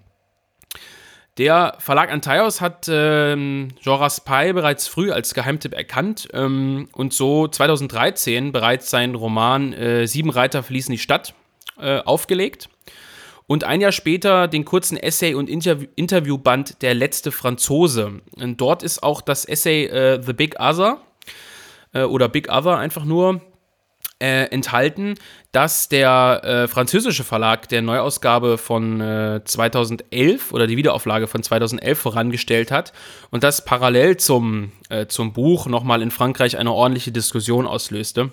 Der 1.38 1.76
Verlag 1.78 2.12
Antaios 2.12 2.62
hat 2.62 2.88
ähm, 2.90 3.70
Jean 3.80 4.00
Raspail 4.00 4.54
bereits 4.54 4.88
früh 4.88 5.12
als 5.12 5.36
Geheimtipp 5.36 5.74
erkannt 5.74 6.28
ähm, 6.34 6.90
und 6.94 7.14
so 7.14 7.48
2013 7.48 8.52
bereits 8.52 8.90
seinen 8.90 9.14
Roman 9.14 9.72
äh, 9.74 10.08
Sieben 10.08 10.32
Reiter 10.32 10.64
verließen 10.64 10.92
die 10.92 10.98
Stadt 10.98 11.36
äh, 11.80 12.00
aufgelegt 12.00 12.70
und 13.48 13.64
ein 13.64 13.82
Jahr 13.82 13.92
später 13.92 14.48
den 14.48 14.66
kurzen 14.66 14.98
Essay- 14.98 15.34
und 15.34 15.50
Interview 15.50 15.88
Interviewband 15.96 16.82
Der 16.82 16.94
letzte 16.94 17.32
Franzose. 17.32 18.22
Und 18.36 18.60
dort 18.60 18.84
ist 18.84 19.02
auch 19.04 19.22
das 19.22 19.46
Essay 19.46 19.86
äh, 19.86 20.22
The 20.22 20.34
Big 20.34 20.60
Other 20.60 21.00
äh, 21.94 22.04
oder 22.04 22.30
Big 22.30 22.52
Other 22.52 22.78
einfach 22.78 23.06
nur 23.06 23.42
äh, 24.20 24.46
enthalten, 24.46 25.16
dass 25.52 25.90
der 25.90 26.42
äh, 26.44 26.68
französische 26.68 27.24
Verlag 27.24 27.68
der 27.70 27.82
Neuausgabe 27.82 28.58
von 28.58 29.00
äh, 29.00 29.42
2011 29.44 30.54
oder 30.54 30.68
die 30.68 30.78
Wiederauflage 30.78 31.28
von 31.28 31.44
2011 31.44 32.00
vorangestellt 32.00 32.72
hat 32.72 32.94
und 33.30 33.44
das 33.44 33.64
parallel 33.64 34.18
zum, 34.18 34.72
äh, 34.90 35.08
zum 35.08 35.34
Buch 35.34 35.68
nochmal 35.68 36.02
in 36.02 36.12
Frankreich 36.12 36.58
eine 36.58 36.72
ordentliche 36.72 37.12
Diskussion 37.12 37.68
auslöste. 37.68 38.32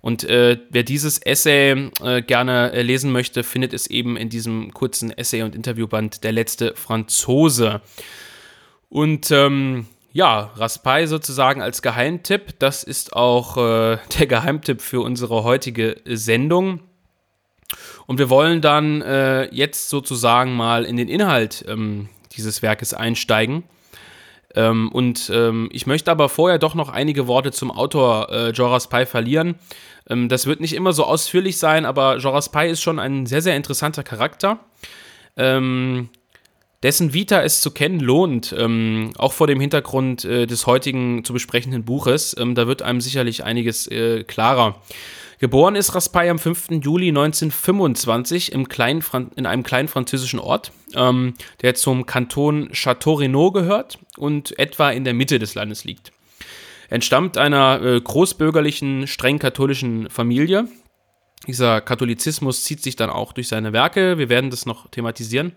Und 0.00 0.22
äh, 0.24 0.58
wer 0.70 0.84
dieses 0.84 1.18
Essay 1.18 1.90
gerne 2.26 2.82
lesen 2.82 3.10
möchte, 3.10 3.42
findet 3.42 3.72
es 3.72 3.88
eben 3.88 4.16
in 4.16 4.28
diesem 4.28 4.72
kurzen 4.72 5.10
Essay- 5.10 5.42
und 5.42 5.56
Interviewband 5.56 6.22
Der 6.22 6.30
letzte 6.30 6.76
Franzose. 6.76 7.80
Und 8.88 9.32
ähm, 9.32 9.86
ja, 10.16 10.50
Raspai 10.56 11.06
sozusagen 11.06 11.60
als 11.60 11.82
Geheimtipp. 11.82 12.58
Das 12.58 12.82
ist 12.82 13.12
auch 13.12 13.58
äh, 13.58 13.98
der 14.18 14.26
Geheimtipp 14.26 14.80
für 14.80 15.02
unsere 15.02 15.44
heutige 15.44 15.96
Sendung. 16.06 16.80
Und 18.06 18.18
wir 18.18 18.30
wollen 18.30 18.62
dann 18.62 19.02
äh, 19.02 19.54
jetzt 19.54 19.90
sozusagen 19.90 20.56
mal 20.56 20.84
in 20.84 20.96
den 20.96 21.08
Inhalt 21.08 21.66
ähm, 21.68 22.08
dieses 22.32 22.62
Werkes 22.62 22.94
einsteigen. 22.94 23.64
Ähm, 24.54 24.90
und 24.90 25.30
ähm, 25.34 25.68
ich 25.70 25.86
möchte 25.86 26.10
aber 26.10 26.30
vorher 26.30 26.58
doch 26.58 26.74
noch 26.74 26.88
einige 26.88 27.26
Worte 27.26 27.52
zum 27.52 27.70
Autor 27.70 28.30
äh, 28.30 28.50
Joras 28.52 28.88
Pai 28.88 29.04
verlieren. 29.04 29.56
Ähm, 30.08 30.30
das 30.30 30.46
wird 30.46 30.60
nicht 30.60 30.74
immer 30.74 30.94
so 30.94 31.04
ausführlich 31.04 31.58
sein, 31.58 31.84
aber 31.84 32.16
Joras 32.16 32.50
Pai 32.50 32.70
ist 32.70 32.80
schon 32.80 32.98
ein 32.98 33.26
sehr, 33.26 33.42
sehr 33.42 33.56
interessanter 33.56 34.02
Charakter. 34.02 34.60
Ähm, 35.36 36.08
dessen 36.82 37.12
Vita 37.12 37.42
es 37.42 37.60
zu 37.60 37.70
kennen 37.70 38.00
lohnt, 38.00 38.54
ähm, 38.56 39.12
auch 39.18 39.32
vor 39.32 39.46
dem 39.46 39.60
Hintergrund 39.60 40.24
äh, 40.24 40.46
des 40.46 40.66
heutigen 40.66 41.24
zu 41.24 41.32
besprechenden 41.32 41.84
Buches. 41.84 42.36
Ähm, 42.38 42.54
da 42.54 42.66
wird 42.66 42.82
einem 42.82 43.00
sicherlich 43.00 43.44
einiges 43.44 43.86
äh, 43.88 44.24
klarer. 44.24 44.80
Geboren 45.38 45.76
ist 45.76 45.94
Raspail 45.94 46.30
am 46.30 46.38
5. 46.38 46.68
Juli 46.82 47.08
1925 47.08 48.52
im 48.52 48.68
kleinen 48.68 49.04
in 49.36 49.44
einem 49.44 49.62
kleinen 49.62 49.88
französischen 49.88 50.38
Ort, 50.38 50.72
ähm, 50.94 51.34
der 51.60 51.74
zum 51.74 52.06
Kanton 52.06 52.70
Château-Renaud 52.72 53.52
gehört 53.52 53.98
und 54.16 54.58
etwa 54.58 54.90
in 54.90 55.04
der 55.04 55.12
Mitte 55.12 55.38
des 55.38 55.54
Landes 55.54 55.84
liegt. 55.84 56.12
Entstammt 56.88 57.36
einer 57.36 57.82
äh, 57.82 58.00
großbürgerlichen, 58.00 59.06
streng 59.06 59.38
katholischen 59.38 60.08
Familie. 60.08 60.68
Dieser 61.46 61.80
Katholizismus 61.82 62.64
zieht 62.64 62.82
sich 62.82 62.96
dann 62.96 63.10
auch 63.10 63.32
durch 63.32 63.48
seine 63.48 63.72
Werke. 63.72 64.16
Wir 64.16 64.30
werden 64.30 64.50
das 64.50 64.64
noch 64.64 64.88
thematisieren. 64.90 65.52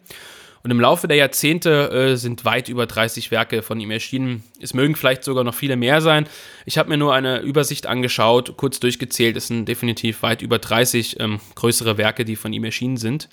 Und 0.62 0.72
im 0.72 0.80
Laufe 0.80 1.08
der 1.08 1.18
Jahrzehnte 1.18 1.90
äh, 1.92 2.16
sind 2.18 2.44
weit 2.44 2.68
über 2.68 2.86
30 2.86 3.32
Werke 3.32 3.62
von 3.62 3.80
ihm 3.80 3.92
erschienen. 3.92 4.44
Es 4.62 4.74
mögen 4.74 4.96
vielleicht 4.96 5.24
sogar 5.24 5.44
noch 5.44 5.54
viele 5.54 5.78
mehr 5.78 6.02
sein. 6.02 6.28
Ich 6.66 6.78
habe 6.78 6.90
mir 6.90 6.98
nur 6.98 7.14
eine 7.14 7.40
Übersicht 7.40 7.86
angeschaut, 7.86 8.58
kurz 8.58 8.80
durchgezählt. 8.80 9.38
Es 9.38 9.48
sind 9.48 9.66
definitiv 9.66 10.22
weit 10.22 10.42
über 10.42 10.60
30 10.60 11.20
ähm, 11.20 11.40
größere 11.56 11.98
Werke, 11.98 12.26
die 12.26 12.36
von 12.36 12.52
ihm 12.52 12.66
erschienen 12.66 12.98
sind. 12.98 13.30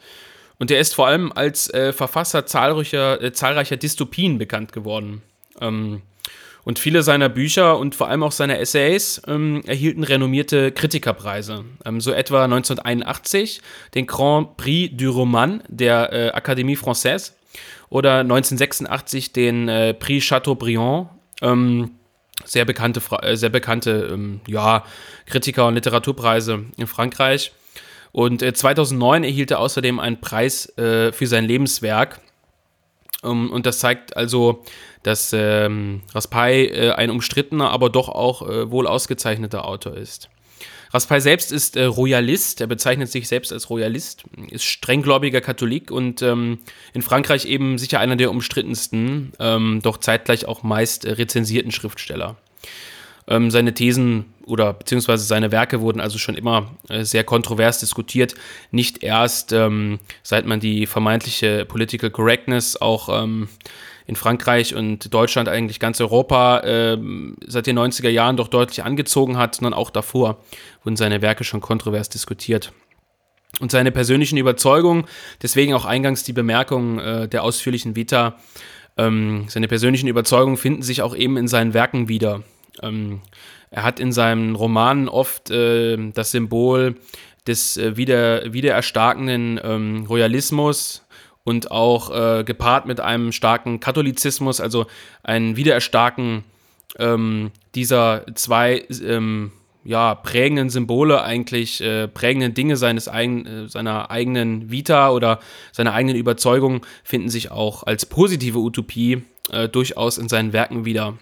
Und 0.58 0.70
er 0.70 0.80
ist 0.80 0.94
vor 0.94 1.08
allem 1.08 1.32
als 1.32 1.68
äh, 1.74 1.92
Verfasser 1.92 2.46
zahlreicher, 2.46 3.20
äh, 3.20 3.32
zahlreicher 3.32 3.76
Dystopien 3.76 4.38
bekannt 4.38 4.72
geworden. 4.72 5.22
Ähm, 5.60 6.02
und 6.66 6.80
viele 6.80 7.04
seiner 7.04 7.28
Bücher 7.28 7.78
und 7.78 7.94
vor 7.94 8.08
allem 8.08 8.24
auch 8.24 8.32
seine 8.32 8.58
Essays 8.58 9.22
ähm, 9.28 9.62
erhielten 9.66 10.02
renommierte 10.02 10.72
Kritikerpreise. 10.72 11.64
Ähm, 11.84 12.00
so 12.00 12.10
etwa 12.10 12.42
1981 12.42 13.62
den 13.94 14.08
Grand 14.08 14.56
Prix 14.56 14.96
du 14.96 15.10
Roman 15.10 15.62
der 15.68 16.12
äh, 16.12 16.36
Académie 16.36 16.76
Française 16.76 17.34
oder 17.88 18.18
1986 18.18 19.32
den 19.32 19.68
äh, 19.68 19.94
Prix 19.94 20.26
Chateaubriand. 20.26 21.10
Ähm, 21.40 21.92
sehr 22.44 22.64
bekannte, 22.64 23.00
äh, 23.22 23.36
sehr 23.36 23.50
bekannte 23.50 24.10
ähm, 24.12 24.40
ja, 24.48 24.82
Kritiker- 25.26 25.68
und 25.68 25.74
Literaturpreise 25.74 26.64
in 26.76 26.88
Frankreich. 26.88 27.52
Und 28.10 28.40
2009 28.40 29.22
äh, 29.22 29.28
erhielt 29.28 29.52
er 29.52 29.60
außerdem 29.60 30.00
einen 30.00 30.20
Preis 30.20 30.76
äh, 30.76 31.12
für 31.12 31.28
sein 31.28 31.44
Lebenswerk. 31.44 32.20
Um, 33.22 33.50
und 33.50 33.66
das 33.66 33.78
zeigt 33.78 34.16
also, 34.16 34.62
dass 35.02 35.32
ähm, 35.32 36.02
Raspai 36.14 36.66
äh, 36.66 36.90
ein 36.92 37.10
umstrittener, 37.10 37.70
aber 37.70 37.90
doch 37.90 38.08
auch 38.08 38.48
äh, 38.48 38.70
wohl 38.70 38.86
ausgezeichneter 38.86 39.66
Autor 39.66 39.96
ist. 39.96 40.28
Raspai 40.92 41.20
selbst 41.20 41.52
ist 41.52 41.76
äh, 41.76 41.84
Royalist, 41.84 42.60
er 42.60 42.66
bezeichnet 42.66 43.10
sich 43.10 43.28
selbst 43.28 43.52
als 43.52 43.70
Royalist, 43.70 44.24
ist 44.50 44.64
strenggläubiger 44.64 45.40
Katholik 45.40 45.90
und 45.90 46.22
ähm, 46.22 46.58
in 46.94 47.02
Frankreich 47.02 47.44
eben 47.46 47.78
sicher 47.78 48.00
einer 48.00 48.16
der 48.16 48.30
umstrittensten, 48.30 49.32
ähm, 49.38 49.80
doch 49.82 49.98
zeitgleich 49.98 50.46
auch 50.46 50.62
meist 50.62 51.04
äh, 51.04 51.12
rezensierten 51.12 51.72
Schriftsteller. 51.72 52.36
Ähm, 53.28 53.50
seine 53.50 53.74
Thesen 53.74 54.26
oder 54.46 54.72
beziehungsweise 54.72 55.24
seine 55.24 55.50
Werke 55.50 55.80
wurden 55.80 56.00
also 56.00 56.18
schon 56.18 56.36
immer 56.36 56.70
äh, 56.88 57.04
sehr 57.04 57.24
kontrovers 57.24 57.80
diskutiert, 57.80 58.34
nicht 58.70 59.02
erst 59.02 59.52
ähm, 59.52 59.98
seit 60.22 60.46
man 60.46 60.60
die 60.60 60.86
vermeintliche 60.86 61.64
Political 61.64 62.10
Correctness 62.10 62.80
auch 62.80 63.22
ähm, 63.22 63.48
in 64.06 64.14
Frankreich 64.14 64.76
und 64.76 65.12
Deutschland, 65.12 65.48
eigentlich 65.48 65.80
ganz 65.80 66.00
Europa, 66.00 66.60
äh, 66.60 66.96
seit 67.46 67.66
den 67.66 67.78
90er 67.78 68.08
Jahren 68.08 68.36
doch 68.36 68.46
deutlich 68.46 68.84
angezogen 68.84 69.36
hat, 69.36 69.56
sondern 69.56 69.74
auch 69.74 69.90
davor 69.90 70.38
wurden 70.84 70.96
seine 70.96 71.22
Werke 71.22 71.42
schon 71.42 71.60
kontrovers 71.60 72.08
diskutiert. 72.08 72.72
Und 73.58 73.72
seine 73.72 73.90
persönlichen 73.90 74.38
Überzeugungen, 74.38 75.06
deswegen 75.42 75.74
auch 75.74 75.86
eingangs 75.86 76.22
die 76.22 76.32
Bemerkung 76.32 77.00
äh, 77.00 77.28
der 77.28 77.42
ausführlichen 77.42 77.96
Vita, 77.96 78.36
Ähm, 78.98 79.44
seine 79.48 79.68
persönlichen 79.68 80.08
Überzeugungen 80.08 80.56
finden 80.56 80.82
sich 80.82 81.02
auch 81.02 81.14
eben 81.14 81.36
in 81.36 81.48
seinen 81.48 81.74
Werken 81.74 82.08
wieder. 82.08 82.42
Ähm, 82.82 83.20
er 83.70 83.82
hat 83.82 84.00
in 84.00 84.12
seinen 84.12 84.54
Romanen 84.54 85.08
oft 85.08 85.50
äh, 85.50 85.96
das 86.12 86.30
Symbol 86.30 86.96
des 87.46 87.76
äh, 87.76 87.96
wieder, 87.96 88.52
wiedererstarkenden 88.52 89.60
ähm, 89.62 90.06
Royalismus 90.08 91.06
und 91.44 91.70
auch 91.70 92.10
äh, 92.10 92.44
gepaart 92.44 92.86
mit 92.86 93.00
einem 93.00 93.32
starken 93.32 93.80
Katholizismus, 93.80 94.60
also 94.60 94.86
ein 95.22 95.56
Wiedererstarken 95.56 96.44
ähm, 96.98 97.52
dieser 97.74 98.24
zwei 98.34 98.84
ähm, 99.04 99.52
ja, 99.84 100.16
prägenden 100.16 100.70
Symbole 100.70 101.22
eigentlich, 101.22 101.80
äh, 101.80 102.08
prägenden 102.08 102.54
Dinge 102.54 102.76
seines 102.76 103.08
eigen, 103.08 103.46
äh, 103.46 103.68
seiner 103.68 104.10
eigenen 104.10 104.70
Vita 104.70 105.10
oder 105.10 105.38
seiner 105.70 105.92
eigenen 105.92 106.16
Überzeugung 106.16 106.84
finden 107.04 107.28
sich 107.28 107.52
auch 107.52 107.84
als 107.84 108.06
positive 108.06 108.58
Utopie 108.58 109.22
äh, 109.52 109.68
durchaus 109.68 110.18
in 110.18 110.28
seinen 110.28 110.52
Werken 110.52 110.84
wieder. 110.84 111.16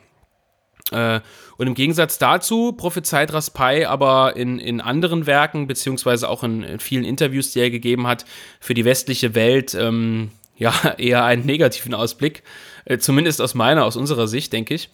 Äh, 0.91 1.21
und 1.57 1.67
im 1.67 1.75
Gegensatz 1.75 2.19
dazu 2.19 2.73
prophezeit 2.73 3.33
Raspai 3.33 3.89
aber 3.89 4.37
in, 4.37 4.59
in 4.59 4.81
anderen 4.81 5.27
Werken, 5.27 5.67
beziehungsweise 5.67 6.29
auch 6.29 6.43
in, 6.43 6.63
in 6.63 6.81
vielen 6.81 7.05
Interviews, 7.05 7.53
die 7.53 7.61
er 7.61 7.71
gegeben 7.71 8.07
hat, 8.07 8.25
für 8.61 8.75
die 8.75 8.85
westliche 8.85 9.35
Welt 9.35 9.75
ähm, 9.75 10.31
ja 10.57 10.73
eher 10.99 11.25
einen 11.25 11.47
negativen 11.47 11.95
Ausblick. 11.95 12.43
Äh, 12.85 12.99
zumindest 12.99 13.41
aus 13.41 13.55
meiner, 13.55 13.85
aus 13.85 13.97
unserer 13.97 14.29
Sicht, 14.29 14.53
denke 14.53 14.75
ich. 14.75 14.91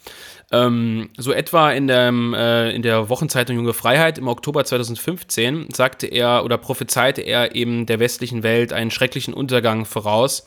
Ähm, 0.52 1.10
so 1.16 1.32
etwa 1.32 1.70
in, 1.70 1.86
dem, 1.86 2.34
äh, 2.34 2.70
in 2.70 2.82
der 2.82 3.08
Wochenzeitung 3.08 3.56
Junge 3.56 3.72
Freiheit 3.72 4.18
im 4.18 4.28
Oktober 4.28 4.64
2015 4.64 5.68
sagte 5.72 6.06
er 6.06 6.44
oder 6.44 6.58
prophezeite 6.58 7.20
er 7.20 7.54
eben 7.54 7.86
der 7.86 8.00
westlichen 8.00 8.42
Welt 8.42 8.72
einen 8.72 8.90
schrecklichen 8.90 9.34
Untergang 9.34 9.86
voraus. 9.86 10.44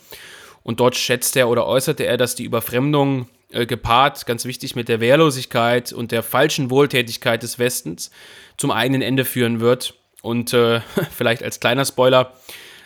Und 0.62 0.80
dort 0.80 0.96
schätzte 0.96 1.40
er 1.40 1.50
oder 1.50 1.68
äußerte 1.68 2.06
er, 2.06 2.18
dass 2.18 2.36
die 2.36 2.46
Überfremdung 2.46 3.28
äh, 3.54 3.66
gepaart, 3.66 4.26
ganz 4.26 4.46
wichtig, 4.46 4.76
mit 4.76 4.90
der 4.90 5.00
Wehrlosigkeit 5.00 5.94
und 5.94 6.12
der 6.12 6.24
falschen 6.24 6.70
Wohltätigkeit 6.70 7.44
des 7.44 7.60
Westens 7.60 8.12
zum 8.58 8.72
eigenen 8.72 9.02
Ende 9.02 9.26
führen 9.26 9.60
wird. 9.60 9.94
Und 10.22 10.54
äh, 10.54 10.82
vielleicht 11.12 11.44
als 11.44 11.60
kleiner 11.60 11.86
Spoiler, 11.86 12.34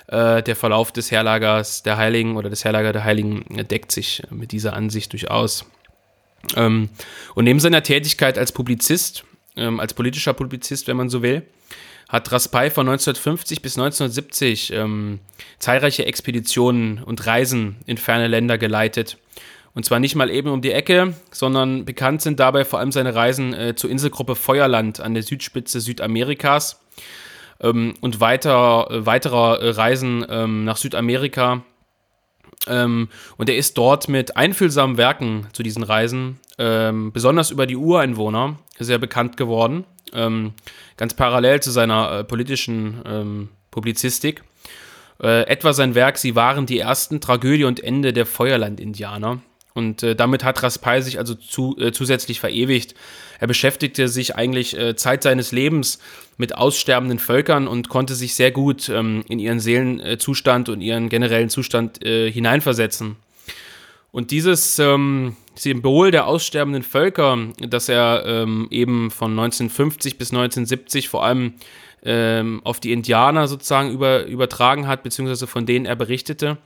äh, 0.08 0.44
der 0.44 0.56
Verlauf 0.56 0.92
des 0.92 1.12
Herlagers 1.12 1.84
der 1.84 1.98
Heiligen 1.98 2.38
oder 2.38 2.50
des 2.50 2.66
Herlager 2.66 2.94
der 2.94 3.04
Heiligen 3.04 3.46
deckt 3.68 3.92
sich 3.92 4.24
mit 4.30 4.52
dieser 4.52 4.74
Ansicht 4.74 5.12
durchaus. 5.14 5.66
Ähm, 6.56 6.90
und 7.36 7.46
neben 7.46 7.60
seiner 7.60 7.84
Tätigkeit 7.84 8.38
als 8.38 8.52
Publizist, 8.52 9.24
ähm, 9.56 9.80
als 9.80 9.94
politischer 9.94 10.34
Publizist, 10.34 10.88
wenn 10.88 10.98
man 10.98 11.10
so 11.10 11.22
will, 11.22 11.44
hat 12.10 12.32
Raspai 12.32 12.72
von 12.72 12.88
1950 12.88 13.62
bis 13.62 13.78
1970 13.78 14.72
ähm, 14.74 15.20
zahlreiche 15.60 16.06
Expeditionen 16.06 17.04
und 17.04 17.26
Reisen 17.26 17.78
in 17.86 17.98
ferne 17.98 18.28
Länder 18.28 18.58
geleitet 18.58 19.18
und 19.78 19.84
zwar 19.84 20.00
nicht 20.00 20.16
mal 20.16 20.32
eben 20.32 20.50
um 20.50 20.64
die 20.64 20.72
Ecke, 20.72 21.14
sondern 21.30 21.86
bekannt 21.86 22.24
sind 22.24 22.40
dabei 22.40 22.66
vor 22.66 22.80
allem 22.80 22.92
seine 22.92 23.14
Reisen 23.14 23.54
äh, 23.54 23.76
zur 23.76 23.92
Inselgruppe 23.92 24.34
Feuerland 24.34 25.00
an 25.00 25.14
der 25.14 25.22
Südspitze 25.22 25.82
Südamerikas 25.82 26.82
ähm, 27.62 27.94
und 28.02 28.20
weiter, 28.20 28.88
äh, 28.90 29.06
weiterer 29.06 29.78
Reisen 29.78 30.26
ähm, 30.28 30.66
nach 30.66 30.78
Südamerika. 30.78 31.62
Ähm, 32.66 33.10
und 33.38 33.50
er 33.50 33.56
ist 33.56 33.78
dort 33.78 34.10
mit 34.10 34.36
einfühlsamen 34.36 34.98
Werken 34.98 35.46
zu 35.54 35.62
diesen 35.62 35.84
Reisen, 35.84 36.40
ähm, 36.58 37.12
besonders 37.12 37.52
über 37.52 37.68
die 37.68 37.76
Ureinwohner, 37.76 38.58
sehr 38.80 38.98
bekannt 38.98 39.38
geworden. 39.38 39.84
Ähm, 40.12 40.54
ganz 40.98 41.14
parallel 41.14 41.60
zu 41.60 41.70
seiner 41.70 42.12
äh, 42.12 42.24
politischen 42.24 43.04
ähm, 43.06 43.50
Publizistik. 43.70 44.42
Äh, 45.22 45.44
etwa 45.44 45.72
sein 45.72 45.94
Werk 45.94 46.18
Sie 46.18 46.36
waren 46.36 46.66
die 46.66 46.80
ersten 46.80 47.22
Tragödie 47.22 47.66
und 47.66 47.84
Ende 47.84 48.12
der 48.12 48.26
Feuerland-Indianer 48.26 49.40
und 49.78 50.04
äh, 50.04 50.16
damit 50.16 50.44
hat 50.44 50.62
Raspai 50.64 51.02
sich 51.02 51.20
also 51.20 51.36
zu, 51.36 51.78
äh, 51.80 51.92
zusätzlich 51.92 52.40
verewigt. 52.40 52.96
Er 53.40 53.48
beschäftigte 53.48 54.08
sich 54.08 54.36
eigentlich 54.36 54.78
äh, 54.78 54.96
Zeit 54.96 55.24
seines 55.24 55.52
Lebens 55.52 56.00
mit 56.38 56.56
aussterbenden 56.56 57.20
Völkern 57.20 57.68
und 57.68 57.88
konnte 57.88 58.16
sich 58.16 58.36
sehr 58.36 58.52
gut 58.52 58.90
ähm, 58.90 59.24
in 59.30 59.40
ihren 59.40 59.60
Seelenzustand 59.60 60.70
und 60.70 60.82
ihren 60.82 61.10
generellen 61.10 61.50
Zustand 61.50 62.04
äh, 62.04 62.32
hineinversetzen. 62.32 63.16
Und 64.12 64.32
dieses 64.32 64.80
ähm, 64.80 65.36
Symbol 65.56 66.12
der 66.12 66.26
aussterbenden 66.26 66.84
Völker, 66.84 67.38
das 67.60 67.88
er 67.88 68.24
ähm, 68.26 68.68
eben 68.72 69.12
von 69.12 69.32
1950 69.32 70.18
bis 70.18 70.32
1970 70.32 71.08
vor 71.08 71.24
allem 71.24 71.54
ähm, 72.04 72.62
auf 72.64 72.80
die 72.80 72.94
Indianer 72.94 73.48
sozusagen 73.48 73.92
über, 73.92 74.26
übertragen 74.26 74.88
hat, 74.88 75.04
beziehungsweise 75.04 75.46
von 75.46 75.66
denen 75.66 75.86
er 75.86 75.96
berichtete, 75.96 76.58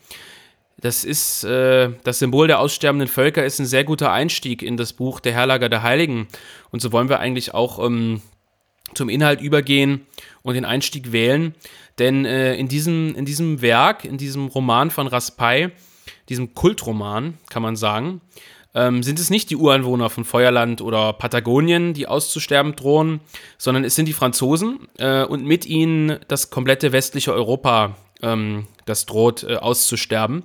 das 0.81 1.03
ist 1.03 1.43
äh, 1.43 1.89
das 2.03 2.19
Symbol 2.19 2.47
der 2.47 2.59
aussterbenden 2.59 3.07
Völker 3.07 3.45
ist 3.45 3.59
ein 3.59 3.65
sehr 3.65 3.83
guter 3.83 4.11
Einstieg 4.11 4.61
in 4.61 4.77
das 4.77 4.93
Buch 4.93 5.19
Der 5.19 5.33
Herrlager 5.33 5.69
der 5.69 5.83
Heiligen. 5.83 6.27
Und 6.71 6.81
so 6.81 6.91
wollen 6.91 7.09
wir 7.09 7.19
eigentlich 7.19 7.53
auch 7.53 7.83
ähm, 7.83 8.21
zum 8.93 9.09
Inhalt 9.09 9.41
übergehen 9.41 10.05
und 10.41 10.55
den 10.55 10.65
Einstieg 10.65 11.11
wählen. 11.11 11.55
Denn 11.99 12.25
äh, 12.25 12.55
in, 12.55 12.67
diesem, 12.67 13.15
in 13.15 13.25
diesem 13.25 13.61
Werk, 13.61 14.05
in 14.05 14.17
diesem 14.17 14.47
Roman 14.47 14.91
von 14.91 15.07
Raspai, 15.07 15.71
diesem 16.29 16.55
Kultroman, 16.55 17.37
kann 17.49 17.61
man 17.61 17.75
sagen, 17.75 18.21
ähm, 18.73 19.03
sind 19.03 19.19
es 19.19 19.29
nicht 19.29 19.49
die 19.49 19.57
Ureinwohner 19.57 20.09
von 20.09 20.23
Feuerland 20.23 20.81
oder 20.81 21.13
Patagonien, 21.13 21.93
die 21.93 22.07
auszusterben 22.07 22.75
drohen, 22.75 23.19
sondern 23.57 23.83
es 23.83 23.95
sind 23.95 24.07
die 24.07 24.13
Franzosen 24.13 24.87
äh, 24.97 25.23
und 25.25 25.45
mit 25.45 25.65
ihnen 25.65 26.19
das 26.27 26.49
komplette 26.49 26.91
westliche 26.91 27.33
Europa, 27.33 27.97
ähm, 28.21 28.67
das 28.85 29.05
droht 29.05 29.43
äh, 29.43 29.57
auszusterben. 29.57 30.43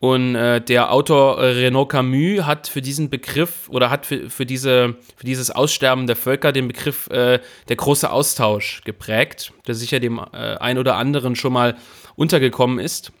Und 0.00 0.34
äh, 0.34 0.62
der 0.62 0.92
Autor 0.92 1.38
äh, 1.38 1.50
Renaud 1.50 1.90
Camus 1.90 2.46
hat 2.46 2.68
für 2.68 2.80
diesen 2.80 3.10
Begriff 3.10 3.68
oder 3.68 3.90
hat 3.90 4.06
für, 4.06 4.30
für, 4.30 4.46
diese, 4.46 4.96
für 5.14 5.26
dieses 5.26 5.50
Aussterben 5.50 6.06
der 6.06 6.16
Völker 6.16 6.52
den 6.52 6.68
Begriff 6.68 7.06
äh, 7.08 7.38
der 7.68 7.76
große 7.76 8.10
Austausch 8.10 8.80
geprägt, 8.84 9.52
der 9.66 9.74
sicher 9.74 10.00
dem 10.00 10.18
äh, 10.18 10.56
ein 10.56 10.78
oder 10.78 10.96
anderen 10.96 11.36
schon 11.36 11.52
mal 11.52 11.76
untergekommen 12.16 12.78
ist. 12.78 13.12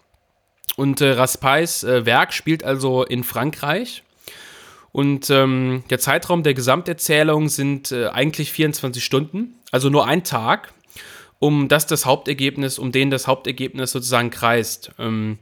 Und 0.76 1.02
äh, 1.02 1.10
Raspais 1.10 1.84
äh, 1.84 2.06
Werk 2.06 2.32
spielt 2.32 2.64
also 2.64 3.04
in 3.04 3.24
Frankreich. 3.24 4.02
Und 4.90 5.28
ähm, 5.28 5.84
der 5.90 5.98
Zeitraum 5.98 6.42
der 6.42 6.54
Gesamterzählung 6.54 7.48
sind 7.50 7.92
eigentlich 7.92 8.50
24 8.50 9.04
Stunden, 9.04 9.54
also 9.70 9.88
nur 9.88 10.06
ein 10.06 10.24
Tag 10.24 10.72
um 11.40 11.68
das 11.68 11.86
das 11.86 12.06
Hauptergebnis, 12.06 12.78
um 12.78 12.92
den 12.92 13.10
das 13.10 13.26
Hauptergebnis 13.26 13.90
sozusagen 13.90 14.30
kreist. 14.30 14.92
Ähm, 14.98 15.38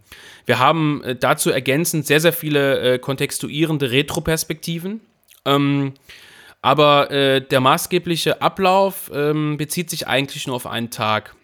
wir 0.47 0.59
haben 0.59 1.03
äh, 1.03 1.17
dazu 1.17 1.51
ergänzend 1.51 2.07
sehr, 2.07 2.21
sehr 2.21 2.33
viele 2.33 2.95
äh, 2.95 2.99
kontextuierende 2.99 3.91
Retroperspektiven. 3.91 5.01
Ähm, 5.45 5.93
aber 6.63 7.11
äh, 7.11 7.41
der 7.41 7.61
maßgebliche 7.61 8.41
Ablauf 8.41 9.11
ähm, 9.13 9.57
bezieht 9.57 9.91
sich 9.91 10.07
eigentlich 10.07 10.47
nur 10.47 10.57
auf 10.57 10.67
einen 10.67 10.91
Tag. 10.91 11.35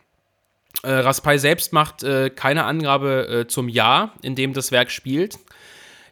Äh, 0.85 0.93
Raspai 0.93 1.39
selbst 1.39 1.73
macht 1.73 2.05
äh, 2.05 2.31
keine 2.31 2.65
Angabe 2.65 3.29
äh, 3.29 3.47
zum 3.49 3.69
Jahr, 3.69 4.15
in 4.23 4.37
dem 4.37 4.53
das 4.53 4.71
Werk 4.71 4.93
spielt. 4.93 5.37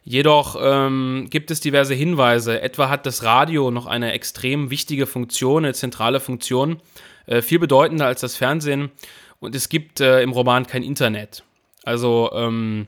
Jedoch 0.03 0.57
ähm, 0.61 1.27
gibt 1.29 1.49
es 1.49 1.61
diverse 1.61 1.93
Hinweise. 1.93 2.61
Etwa 2.61 2.89
hat 2.89 3.05
das 3.05 3.23
Radio 3.23 3.71
noch 3.71 3.85
eine 3.85 4.11
extrem 4.11 4.69
wichtige 4.69 5.07
Funktion, 5.07 5.63
eine 5.63 5.73
zentrale 5.73 6.19
Funktion 6.19 6.81
äh, 7.25 7.41
viel 7.41 7.59
bedeutender 7.59 8.05
als 8.05 8.21
das 8.21 8.35
Fernsehen. 8.35 8.91
Und 9.39 9.55
es 9.55 9.69
gibt 9.69 9.99
äh, 9.99 10.21
im 10.21 10.31
Roman 10.31 10.67
kein 10.67 10.83
Internet. 10.83 11.43
Also 11.83 12.31
ähm, 12.33 12.87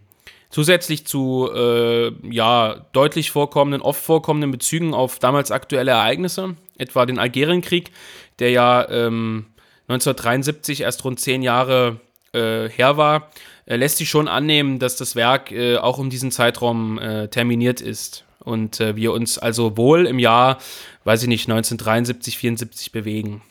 zusätzlich 0.49 1.05
zu 1.05 1.49
äh, 1.53 2.11
ja, 2.29 2.85
deutlich 2.93 3.31
vorkommenden, 3.31 3.81
oft 3.81 4.01
vorkommenden 4.01 4.51
Bezügen 4.51 4.93
auf 4.93 5.19
damals 5.19 5.51
aktuelle 5.51 5.91
Ereignisse, 5.91 6.55
etwa 6.77 7.05
den 7.05 7.19
Algerienkrieg, 7.19 7.91
der 8.39 8.51
ja 8.51 8.87
ähm, 8.89 9.47
1973 9.87 10.81
erst 10.81 11.03
rund 11.03 11.19
zehn 11.19 11.41
Jahre 11.41 11.99
äh, 12.31 12.69
her 12.69 12.97
war, 12.97 13.31
äh, 13.65 13.75
lässt 13.75 13.97
sich 13.97 14.09
schon 14.09 14.27
annehmen, 14.27 14.79
dass 14.79 14.95
das 14.95 15.15
Werk 15.15 15.53
auch 15.81 15.97
um 15.97 16.09
diesen 16.09 16.31
Zeitraum 16.31 16.99
terminiert 17.31 17.81
ist 17.81 18.23
und 18.39 18.79
wir 18.79 19.11
uns 19.11 19.37
also 19.37 19.75
wohl 19.75 20.05
im 20.05 20.19
Jahr, 20.19 20.59
weiß 21.03 21.23
ich 21.23 21.27
nicht, 21.27 21.49
1973, 21.49 22.37
74 22.37 22.91
bewegen. 22.91 23.41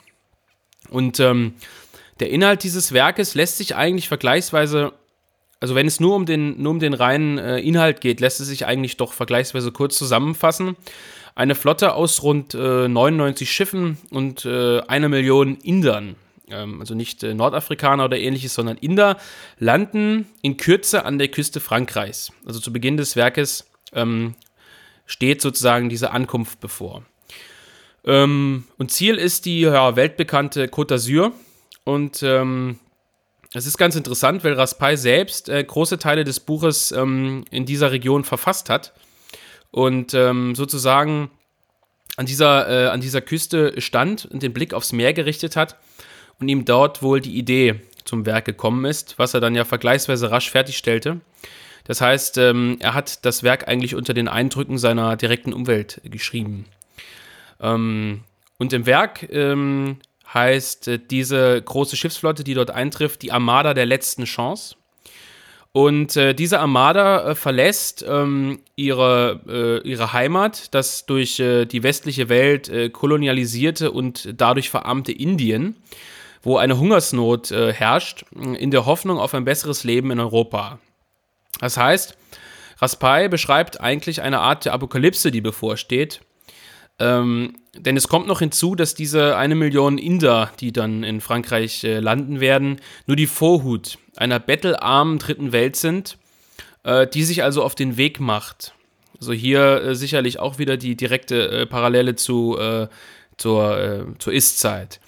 Und 0.95 1.19
ähm, 1.19 1.55
der 2.21 2.31
Inhalt 2.31 2.63
dieses 2.63 2.93
Werkes 2.93 3.35
lässt 3.35 3.59
sich 3.59 3.75
eigentlich 3.75 4.07
vergleichsweise, 4.07 4.93
also 5.59 5.75
wenn 5.75 5.89
es 5.89 5.99
nur 5.99 6.15
um 6.15 6.25
den, 6.25 6.63
nur 6.63 6.71
um 6.71 6.79
den 6.79 6.95
reinen 6.95 7.37
äh, 7.39 7.59
Inhalt 7.59 8.01
geht, 8.01 8.21
lässt 8.21 8.41
es 8.41 8.47
sich 8.47 8.65
eigentlich 8.65 8.97
doch 8.97 9.13
vergleichsweise 9.13 9.73
kurz 9.73 9.99
zusammenfassen. 9.99 10.77
Eine 11.35 11.57
Flotte 11.57 11.95
aus 11.95 12.23
rund 12.23 12.55
äh, 12.55 12.87
99 12.87 13.51
Schiffen 13.51 13.99
und 14.11 14.45
äh, 14.45 14.83
eine 14.83 15.09
Million 15.09 15.57
Indern, 15.57 16.15
ähm, 16.49 16.79
also 16.79 16.95
nicht 16.95 17.25
äh, 17.25 17.35
Nordafrikaner 17.35 18.05
oder 18.05 18.17
ähnliches, 18.17 18.55
sondern 18.55 18.77
Inder, 18.77 19.17
landen 19.59 20.29
in 20.43 20.57
Kürze 20.57 21.05
an 21.05 21.19
der 21.19 21.27
Küste 21.27 21.59
Frankreichs. 21.59 22.31
Also 22.47 22.61
zu 22.61 22.73
Beginn 22.73 22.97
des 22.97 23.17
Werkes 23.17 23.69
ähm, 23.93 24.37
steht 25.07 25.43
sozusagen 25.43 25.89
diese 25.89 26.13
Ankunft 26.13 26.61
bevor. 26.61 27.03
Ähm, 28.05 28.65
und 28.79 28.91
Ziel 28.91 29.17
ist 29.17 29.47
die 29.47 29.61
ja, 29.61 29.97
weltbekannte 29.97 30.67
Côte 30.67 30.95
d'Azur. 30.95 31.33
Und 31.85 32.23
ähm, 32.23 32.79
es 33.55 33.67
ist 33.67 33.79
ganz 33.79 33.95
interessant, 33.95 34.43
weil 34.43 34.55
Raspail 34.55 34.97
selbst 34.97 35.49
äh, 35.49 35.63
große 35.63 35.99
Teile 35.99 36.25
des 36.25 36.41
Buches 36.41 36.93
ähm, 36.93 37.45
in 37.51 37.67
dieser 37.67 37.93
Region 37.93 38.25
verfasst 38.25 38.69
hat 38.69 38.93
und 39.71 40.13
ähm, 40.15 40.55
sozusagen 40.55 41.31
an 42.17 42.27
dieser, 42.27 42.69
äh, 42.69 42.89
an 42.89 43.01
dieser 43.01 43.21
Küste 43.21 43.81
stand 43.81 44.27
und 44.27 44.43
den 44.43 44.53
Blick 44.53 44.75
aufs 44.75 44.93
Meer 44.93 45.13
gerichtet 45.13 45.57
hat 45.57 45.77
und 46.41 46.49
ihm 46.49 46.65
dort 46.65 47.03
wohl 47.03 47.21
die 47.21 47.37
Idee 47.37 47.81
zum 48.05 48.27
Werk 48.27 48.45
gekommen 48.45 48.85
ist, 48.85 49.19
was 49.19 49.35
er 49.35 49.41
dann 49.41 49.55
ja 49.55 49.65
vergleichsweise 49.65 50.31
rasch 50.31 50.51
fertigstellte. 50.51 51.21
Das 51.85 52.01
heißt, 52.01 52.39
ähm, 52.39 52.77
er 52.81 52.95
hat 52.95 53.25
das 53.25 53.43
Werk 53.43 53.69
eigentlich 53.69 53.95
unter 53.95 54.15
den 54.15 54.29
Eindrücken 54.29 54.79
seiner 54.79 55.17
direkten 55.17 55.53
Umwelt 55.53 56.01
geschrieben. 56.05 56.65
Ähm, 57.65 58.21
und 58.59 58.73
im 58.73 58.87
Werk 58.87 59.29
ähm, 59.33 59.97
heißt 60.33 60.89
äh, 60.89 60.99
diese 60.99 61.61
große 61.61 61.97
Schiffsflotte, 61.97 62.45
die 62.45 62.55
dort 62.55 62.71
eintrifft, 62.71 63.23
die 63.23 63.33
Armada 63.33 63.75
der 63.75 63.87
letzten 63.87 64.25
Chance. 64.25 64.77
Und 65.73 66.17
äh, 66.17 66.35
diese 66.35 66.61
Armada 66.61 67.31
äh, 67.31 67.35
verlässt 67.35 68.05
ähm, 68.09 68.61
ihre, 68.77 69.41
äh, 69.83 69.89
ihre 69.89 70.13
Heimat, 70.13 70.73
das 70.73 71.05
durch 71.07 71.41
äh, 71.41 71.65
die 71.65 71.83
westliche 71.83 72.29
Welt 72.29 72.71
kolonialisierte 72.93 73.91
und 73.91 74.35
dadurch 74.37 74.71
verarmte 74.71 75.11
Indien, 75.11 75.77
wo 76.43 76.59
eine 76.59 76.79
Hungersnot 76.79 77.51
herrscht, 77.51 78.27
in 78.35 78.71
der 78.71 78.85
Hoffnung 78.85 79.19
auf 79.19 79.33
ein 79.33 79.47
besseres 79.47 79.83
Leben 79.83 80.11
in 80.11 80.21
Europa. 80.21 80.79
Das 81.59 81.79
heißt, 81.79 82.17
Raspail 82.79 83.31
beschreibt 83.31 83.81
eigentlich 83.81 84.21
eine 84.21 84.41
Art 84.41 84.67
der 84.67 84.75
Apokalypse, 84.75 85.31
die 85.31 85.41
bevorsteht. 85.41 86.21
Ähm, 86.99 87.55
denn 87.77 87.97
es 87.97 88.09
kommt 88.09 88.29
noch 88.29 88.39
hinzu, 88.39 88.75
dass 88.75 88.95
diese 88.95 89.37
eine 89.37 89.55
Million 89.55 89.99
Inder, 89.99 90.53
die 90.61 90.73
dann 90.73 91.03
in 91.03 91.21
Frankreich 91.21 91.83
äh, 91.85 91.99
landen 91.99 92.41
werden, 92.41 92.81
nur 93.07 93.17
die 93.17 93.27
Vorhut 93.27 93.99
einer 94.17 94.39
bettelarmen 94.39 95.19
dritten 95.19 95.53
Welt 95.53 95.77
sind, 95.77 96.19
äh, 96.85 97.07
die 97.07 97.25
sich 97.25 97.43
also 97.43 97.65
auf 97.65 97.75
den 97.75 97.97
Weg 97.97 98.21
macht. 98.21 98.75
Also 99.19 99.33
hier 99.33 99.83
äh, 99.83 99.95
sicherlich 99.95 100.39
auch 100.39 100.59
wieder 100.59 100.77
die 100.77 100.97
direkte 100.97 101.51
äh, 101.51 101.67
Parallele 101.67 102.15
zu, 102.15 102.57
äh, 102.59 102.89
zur, 103.37 103.79
äh, 103.79 104.05
zur 104.19 104.33
Ist-Zeit. 104.33 105.01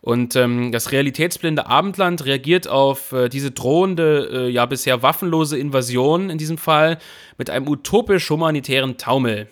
Und 0.00 0.36
ähm, 0.36 0.70
das 0.70 0.92
realitätsblinde 0.92 1.66
Abendland 1.66 2.24
reagiert 2.24 2.68
auf 2.68 3.10
äh, 3.12 3.28
diese 3.28 3.50
drohende, 3.50 4.28
äh, 4.32 4.48
ja 4.48 4.64
bisher 4.64 5.02
waffenlose 5.02 5.58
Invasion 5.58 6.30
in 6.30 6.38
diesem 6.38 6.58
Fall 6.58 6.98
mit 7.38 7.50
einem 7.50 7.66
utopisch 7.66 8.30
humanitären 8.30 8.98
Taumel. 8.98 9.48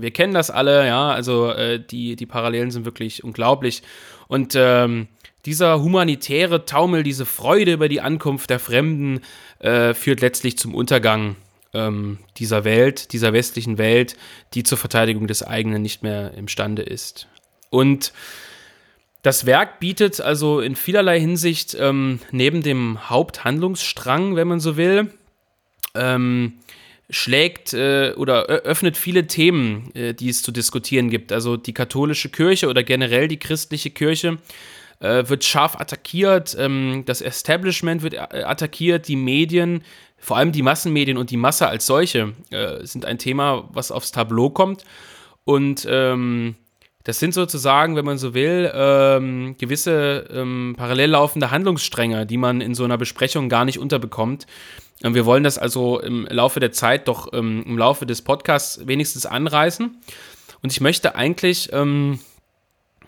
Wir 0.00 0.10
kennen 0.10 0.34
das 0.34 0.50
alle, 0.50 0.86
ja, 0.86 1.10
also 1.10 1.50
äh, 1.50 1.78
die, 1.78 2.16
die 2.16 2.26
Parallelen 2.26 2.70
sind 2.70 2.84
wirklich 2.84 3.22
unglaublich. 3.22 3.82
Und 4.28 4.54
ähm, 4.56 5.08
dieser 5.44 5.82
humanitäre 5.82 6.64
Taumel, 6.64 7.02
diese 7.02 7.26
Freude 7.26 7.74
über 7.74 7.88
die 7.88 8.00
Ankunft 8.00 8.50
der 8.50 8.58
Fremden, 8.58 9.20
äh, 9.58 9.92
führt 9.94 10.20
letztlich 10.20 10.56
zum 10.56 10.74
Untergang 10.74 11.36
ähm, 11.74 12.18
dieser 12.38 12.64
Welt, 12.64 13.12
dieser 13.12 13.32
westlichen 13.32 13.76
Welt, 13.76 14.16
die 14.54 14.62
zur 14.62 14.78
Verteidigung 14.78 15.26
des 15.26 15.42
eigenen 15.42 15.82
nicht 15.82 16.02
mehr 16.02 16.32
imstande 16.34 16.82
ist. 16.82 17.28
Und 17.70 18.12
das 19.22 19.46
Werk 19.46 19.80
bietet 19.80 20.20
also 20.20 20.60
in 20.60 20.76
vielerlei 20.76 21.18
Hinsicht 21.18 21.76
ähm, 21.78 22.20
neben 22.30 22.62
dem 22.62 23.08
Haupthandlungsstrang, 23.08 24.36
wenn 24.36 24.48
man 24.48 24.60
so 24.60 24.76
will, 24.76 25.12
ähm, 25.94 26.54
schlägt 27.10 27.74
äh, 27.74 28.12
oder 28.16 28.44
öffnet 28.46 28.96
viele 28.96 29.26
Themen, 29.26 29.94
äh, 29.94 30.14
die 30.14 30.28
es 30.28 30.42
zu 30.42 30.52
diskutieren 30.52 31.10
gibt. 31.10 31.32
Also 31.32 31.56
die 31.56 31.74
katholische 31.74 32.30
Kirche 32.30 32.68
oder 32.68 32.82
generell 32.82 33.28
die 33.28 33.38
christliche 33.38 33.90
Kirche 33.90 34.38
äh, 35.00 35.28
wird 35.28 35.44
scharf 35.44 35.76
attackiert, 35.76 36.56
ähm, 36.58 37.02
das 37.06 37.20
Establishment 37.20 38.02
wird 38.02 38.14
äh, 38.14 38.44
attackiert, 38.44 39.08
die 39.08 39.16
Medien, 39.16 39.82
vor 40.18 40.38
allem 40.38 40.52
die 40.52 40.62
Massenmedien 40.62 41.18
und 41.18 41.30
die 41.30 41.36
Masse 41.36 41.68
als 41.68 41.86
solche 41.86 42.32
äh, 42.50 42.84
sind 42.86 43.04
ein 43.04 43.18
Thema, 43.18 43.68
was 43.72 43.92
aufs 43.92 44.10
Tableau 44.10 44.48
kommt. 44.48 44.84
Und 45.44 45.86
ähm, 45.90 46.54
das 47.02 47.18
sind 47.18 47.34
sozusagen, 47.34 47.96
wenn 47.96 48.06
man 48.06 48.16
so 48.16 48.32
will, 48.32 48.72
ähm, 48.74 49.56
gewisse 49.58 50.26
ähm, 50.32 50.74
parallel 50.78 51.10
laufende 51.10 51.50
Handlungsstränge, 51.50 52.24
die 52.24 52.38
man 52.38 52.62
in 52.62 52.74
so 52.74 52.84
einer 52.84 52.96
Besprechung 52.96 53.50
gar 53.50 53.66
nicht 53.66 53.78
unterbekommt. 53.78 54.46
Und 55.02 55.14
wir 55.14 55.26
wollen 55.26 55.44
das 55.44 55.58
also 55.58 56.00
im 56.00 56.26
Laufe 56.26 56.60
der 56.60 56.72
Zeit 56.72 57.08
doch 57.08 57.32
ähm, 57.32 57.64
im 57.66 57.78
Laufe 57.78 58.06
des 58.06 58.22
Podcasts 58.22 58.86
wenigstens 58.86 59.26
anreißen. 59.26 59.96
Und 60.62 60.72
ich 60.72 60.80
möchte 60.80 61.14
eigentlich 61.14 61.70
ähm, 61.72 62.20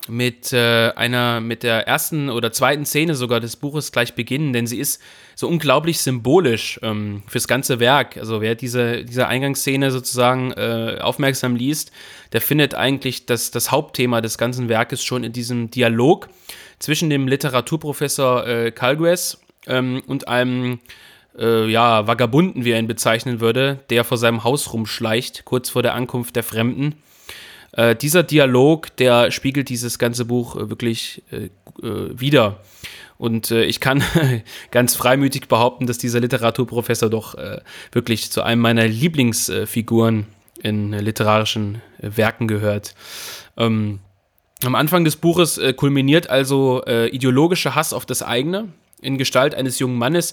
mit 0.09 0.53
äh, 0.53 0.93
einer, 0.95 1.41
mit 1.41 1.63
der 1.63 1.87
ersten 1.87 2.29
oder 2.29 2.53
zweiten 2.53 2.85
Szene 2.85 3.15
sogar 3.15 3.41
des 3.41 3.57
Buches 3.57 3.93
gleich 3.93 4.15
beginnen, 4.15 4.53
denn 4.53 4.67
sie 4.67 4.79
ist 4.79 5.01
so 5.35 5.49
unglaublich 5.49 5.99
symbolisch 6.01 6.79
ähm, 6.83 7.23
fürs 7.27 7.49
ganze 7.49 7.81
Werk. 7.81 8.17
Also 8.17 8.41
wer 8.41 8.55
diese, 8.55 9.05
diese 9.05 9.27
Eingangsszene 9.27 9.91
sozusagen 9.91 10.53
äh, 10.53 10.99
aufmerksam 11.01 11.57
liest, 11.57 11.93
der 12.33 12.41
findet 12.41 12.75
eigentlich 12.75 13.27
das, 13.27 13.51
das 13.51 13.71
Hauptthema 13.71 14.21
des 14.21 14.39
ganzen 14.39 14.69
Werkes 14.69 15.03
schon 15.03 15.25
in 15.25 15.33
diesem 15.33 15.71
Dialog 15.71 16.29
zwischen 16.79 17.11
dem 17.11 17.27
Literaturprofessor 17.27 18.47
äh, 18.47 18.71
Calgues 18.71 19.41
ähm, 19.67 20.03
und 20.07 20.29
einem 20.29 20.79
äh, 21.39 21.67
ja, 21.67 22.07
Vagabunden, 22.07 22.65
wie 22.65 22.73
er 22.73 22.79
ihn 22.79 22.87
bezeichnen 22.87 23.41
würde, 23.41 23.81
der 23.91 24.05
vor 24.05 24.19
seinem 24.19 24.45
Haus 24.45 24.73
rumschleicht, 24.73 25.45
kurz 25.45 25.71
vor 25.71 25.83
der 25.83 25.95
Ankunft 25.95 26.37
der 26.37 26.43
Fremden 26.43 26.97
äh, 27.77 27.95
dieser 27.95 28.23
Dialog, 28.23 28.97
der 28.97 29.31
spiegelt 29.31 29.69
dieses 29.69 29.99
ganze 29.99 30.25
Buch 30.25 30.57
äh, 30.57 30.71
wirklich 30.71 31.23
äh, 31.31 31.51
äh 31.87 32.11
wider. 32.19 32.61
Und 33.19 33.51
äh, 33.51 33.65
ich 33.65 33.81
kann 33.81 34.03
ganz 34.71 34.97
freimütig 34.97 35.49
behaupten, 35.49 35.87
dass 35.87 35.99
dieser 35.99 36.21
Literaturprofessor 36.21 37.09
doch 37.11 37.35
äh, 37.35 37.61
wirklich 37.93 38.31
zu 38.31 38.43
einem 38.43 38.63
meiner 38.63 38.87
Lieblingsfiguren 38.87 40.27
in 40.63 40.93
literarischen 40.93 41.83
Werken 41.99 42.49
gehört. 42.49 42.95
Ähm, 43.57 44.01
am 44.65 44.75
Anfang 44.75 45.05
des 45.05 45.17
Buches 45.17 45.61
kulminiert 45.77 46.31
also 46.31 46.83
ideologischer 46.87 47.75
Hass 47.75 47.93
auf 47.93 48.07
das 48.07 48.23
eigene 48.23 48.69
in 49.03 49.19
Gestalt 49.19 49.55
eines 49.55 49.79
jungen 49.79 49.99
Mannes, 49.99 50.33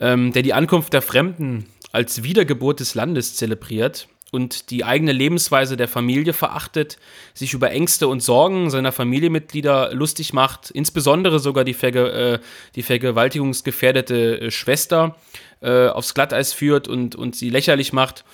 ähm, 0.00 0.32
der 0.32 0.42
die 0.42 0.54
Ankunft 0.54 0.92
der 0.92 1.02
Fremden 1.02 1.66
als 1.92 2.22
Wiedergeburt 2.22 2.80
des 2.80 2.94
Landes 2.94 3.36
zelebriert 3.36 4.08
und 4.30 4.70
die 4.70 4.84
eigene 4.84 5.12
Lebensweise 5.12 5.76
der 5.76 5.88
Familie 5.88 6.32
verachtet, 6.32 6.98
sich 7.34 7.52
über 7.52 7.70
Ängste 7.70 8.08
und 8.08 8.20
Sorgen 8.22 8.70
seiner 8.70 8.92
Familienmitglieder 8.92 9.92
lustig 9.92 10.32
macht, 10.32 10.70
insbesondere 10.70 11.40
sogar 11.40 11.64
die, 11.64 11.74
Verge 11.74 12.12
äh, 12.12 12.38
die 12.76 12.82
vergewaltigungsgefährdete 12.82 14.40
äh, 14.40 14.50
Schwester 14.50 15.16
äh, 15.60 15.88
aufs 15.88 16.14
Glatteis 16.14 16.52
führt 16.52 16.86
und, 16.86 17.16
und 17.16 17.34
sie 17.34 17.50
lächerlich 17.50 17.92
macht. 17.92 18.24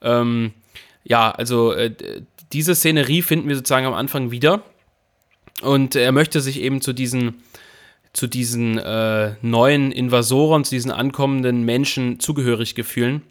Ähm, 0.00 0.52
ja, 1.04 1.30
also 1.30 1.72
äh, 1.72 1.92
diese 2.52 2.74
Szenerie 2.74 3.22
finden 3.22 3.48
wir 3.48 3.56
sozusagen 3.56 3.86
am 3.86 3.94
Anfang 3.94 4.30
wieder. 4.30 4.62
Und 5.62 5.94
er 5.96 6.12
möchte 6.12 6.40
sich 6.40 6.60
eben 6.60 6.80
zu 6.80 6.92
diesen, 6.92 7.42
zu 8.12 8.26
diesen 8.26 8.78
äh, 8.78 9.34
neuen 9.40 9.90
Invasoren, 9.90 10.64
zu 10.64 10.74
diesen 10.74 10.90
ankommenden 10.90 11.64
Menschen 11.64 12.20
zugehörig 12.20 12.74
gefühlen. 12.74 13.22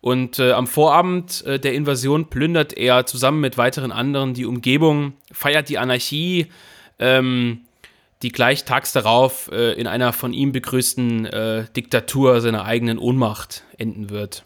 Und 0.00 0.38
äh, 0.38 0.52
am 0.52 0.66
Vorabend 0.66 1.44
äh, 1.46 1.58
der 1.58 1.72
Invasion 1.72 2.28
plündert 2.28 2.74
er 2.76 3.06
zusammen 3.06 3.40
mit 3.40 3.56
weiteren 3.56 3.90
anderen 3.90 4.34
die 4.34 4.44
Umgebung, 4.44 5.14
feiert 5.32 5.68
die 5.68 5.78
Anarchie, 5.78 6.46
ähm, 6.98 7.62
die 8.22 8.30
gleich 8.30 8.64
tags 8.64 8.92
darauf 8.92 9.50
äh, 9.50 9.72
in 9.72 9.86
einer 9.86 10.12
von 10.12 10.32
ihm 10.32 10.52
begrüßten 10.52 11.26
äh, 11.26 11.64
Diktatur 11.74 12.40
seiner 12.40 12.64
eigenen 12.64 12.98
Ohnmacht 12.98 13.64
enden 13.78 14.10
wird. 14.10 14.44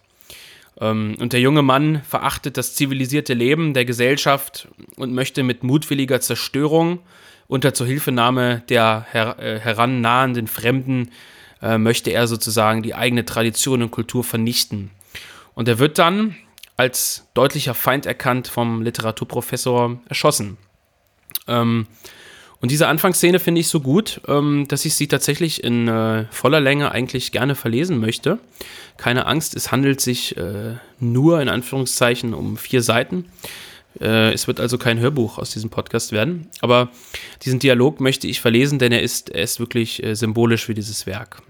Ähm, 0.80 1.16
und 1.20 1.32
der 1.32 1.40
junge 1.40 1.62
Mann 1.62 2.02
verachtet 2.02 2.56
das 2.56 2.74
zivilisierte 2.74 3.34
Leben 3.34 3.74
der 3.74 3.84
Gesellschaft 3.84 4.68
und 4.96 5.12
möchte 5.12 5.42
mit 5.42 5.62
mutwilliger 5.64 6.20
Zerstörung 6.20 7.00
unter 7.48 7.74
Zuhilfenahme 7.74 8.62
der 8.68 9.06
her 9.10 9.36
äh, 9.38 9.58
herannahenden 9.58 10.46
Fremden, 10.46 11.10
äh, 11.60 11.78
möchte 11.78 12.10
er 12.10 12.28
sozusagen 12.28 12.82
die 12.82 12.94
eigene 12.94 13.24
Tradition 13.24 13.82
und 13.82 13.90
Kultur 13.90 14.22
vernichten. 14.22 14.90
Und 15.54 15.66
er 15.66 15.78
wird 15.80 15.98
dann 15.98 16.36
als 16.76 17.26
deutlicher 17.34 17.74
Feind 17.74 18.06
erkannt 18.06 18.46
vom 18.46 18.82
Literaturprofessor 18.82 19.98
erschossen. 20.08 20.56
Ähm, 21.48 21.86
und 22.60 22.70
diese 22.70 22.88
Anfangsszene 22.88 23.38
finde 23.38 23.60
ich 23.60 23.68
so 23.68 23.80
gut, 23.80 24.20
ähm, 24.26 24.66
dass 24.68 24.84
ich 24.84 24.94
sie 24.94 25.08
tatsächlich 25.08 25.62
in 25.62 25.88
äh, 25.88 26.24
voller 26.30 26.60
Länge 26.60 26.92
eigentlich 26.92 27.32
gerne 27.32 27.54
verlesen 27.54 27.98
möchte. 27.98 28.38
Keine 28.96 29.26
Angst, 29.26 29.54
es 29.54 29.70
handelt 29.70 30.00
sich 30.00 30.36
äh, 30.36 30.76
nur 30.98 31.40
in 31.40 31.48
Anführungszeichen 31.48 32.34
um 32.34 32.56
vier 32.56 32.82
Seiten. 32.82 33.26
Äh, 34.00 34.32
es 34.32 34.46
wird 34.46 34.60
also 34.60 34.78
kein 34.78 34.98
Hörbuch 34.98 35.38
aus 35.38 35.50
diesem 35.50 35.70
Podcast 35.70 36.12
werden. 36.12 36.48
Aber 36.60 36.90
diesen 37.42 37.58
Dialog 37.58 38.00
möchte 38.00 38.26
ich 38.26 38.40
verlesen, 38.40 38.78
denn 38.78 38.92
er 38.92 39.02
ist, 39.02 39.30
er 39.30 39.42
ist 39.42 39.60
wirklich 39.60 40.02
äh, 40.02 40.14
symbolisch 40.14 40.66
für 40.66 40.74
dieses 40.74 41.06
Werk. 41.06 41.42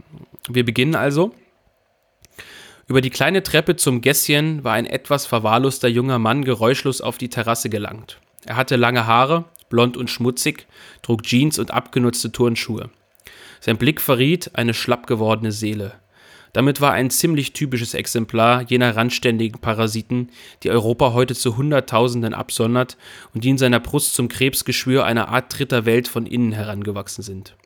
Wir 0.49 0.65
beginnen 0.65 0.95
also 0.95 1.35
über 2.89 3.03
die 3.03 3.11
kleine 3.11 3.43
Treppe 3.43 3.77
zum 3.77 4.01
Gässchen 4.01 4.65
war 4.65 4.73
ein 4.73 4.87
etwas 4.87 5.27
verwahrloster 5.27 5.89
junger 5.89 6.19
Mann 6.19 6.43
geräuschlos 6.43 7.03
auf 7.03 7.19
die 7.19 7.29
Terrasse 7.29 7.69
gelangt. 7.69 8.19
Er 8.47 8.57
hatte 8.57 8.77
lange 8.77 9.07
Haare, 9.07 9.45
blond 9.69 9.99
und 9.99 10.09
schmutzig, 10.09 10.67
trug 11.03 11.23
Jeans 11.23 11.59
und 11.59 11.71
abgenutzte 11.71 12.33
Turnschuhe. 12.33 12.89
Sein 13.61 13.77
Blick 13.77 14.01
verriet 14.01 14.53
eine 14.55 14.73
schlapp 14.73 15.07
gewordene 15.07 15.53
Seele. 15.53 15.93
Damit 16.53 16.81
war 16.81 16.93
ein 16.93 17.11
ziemlich 17.11 17.53
typisches 17.53 17.95
Exemplar 17.95 18.63
jener 18.63 18.97
randständigen 18.97 19.61
Parasiten, 19.61 20.31
die 20.63 20.71
Europa 20.71 21.13
heute 21.13 21.35
zu 21.35 21.57
Hunderttausenden 21.57 22.35
absondert 22.35 22.97
und 23.35 23.45
die 23.45 23.51
in 23.51 23.59
seiner 23.59 23.81
Brust 23.81 24.15
zum 24.15 24.29
Krebsgeschwür 24.29 25.05
einer 25.05 25.29
Art 25.29 25.59
dritter 25.59 25.85
Welt 25.85 26.09
von 26.09 26.27
innen 26.27 26.53
herangewachsen 26.53 27.23
sind. 27.23 27.57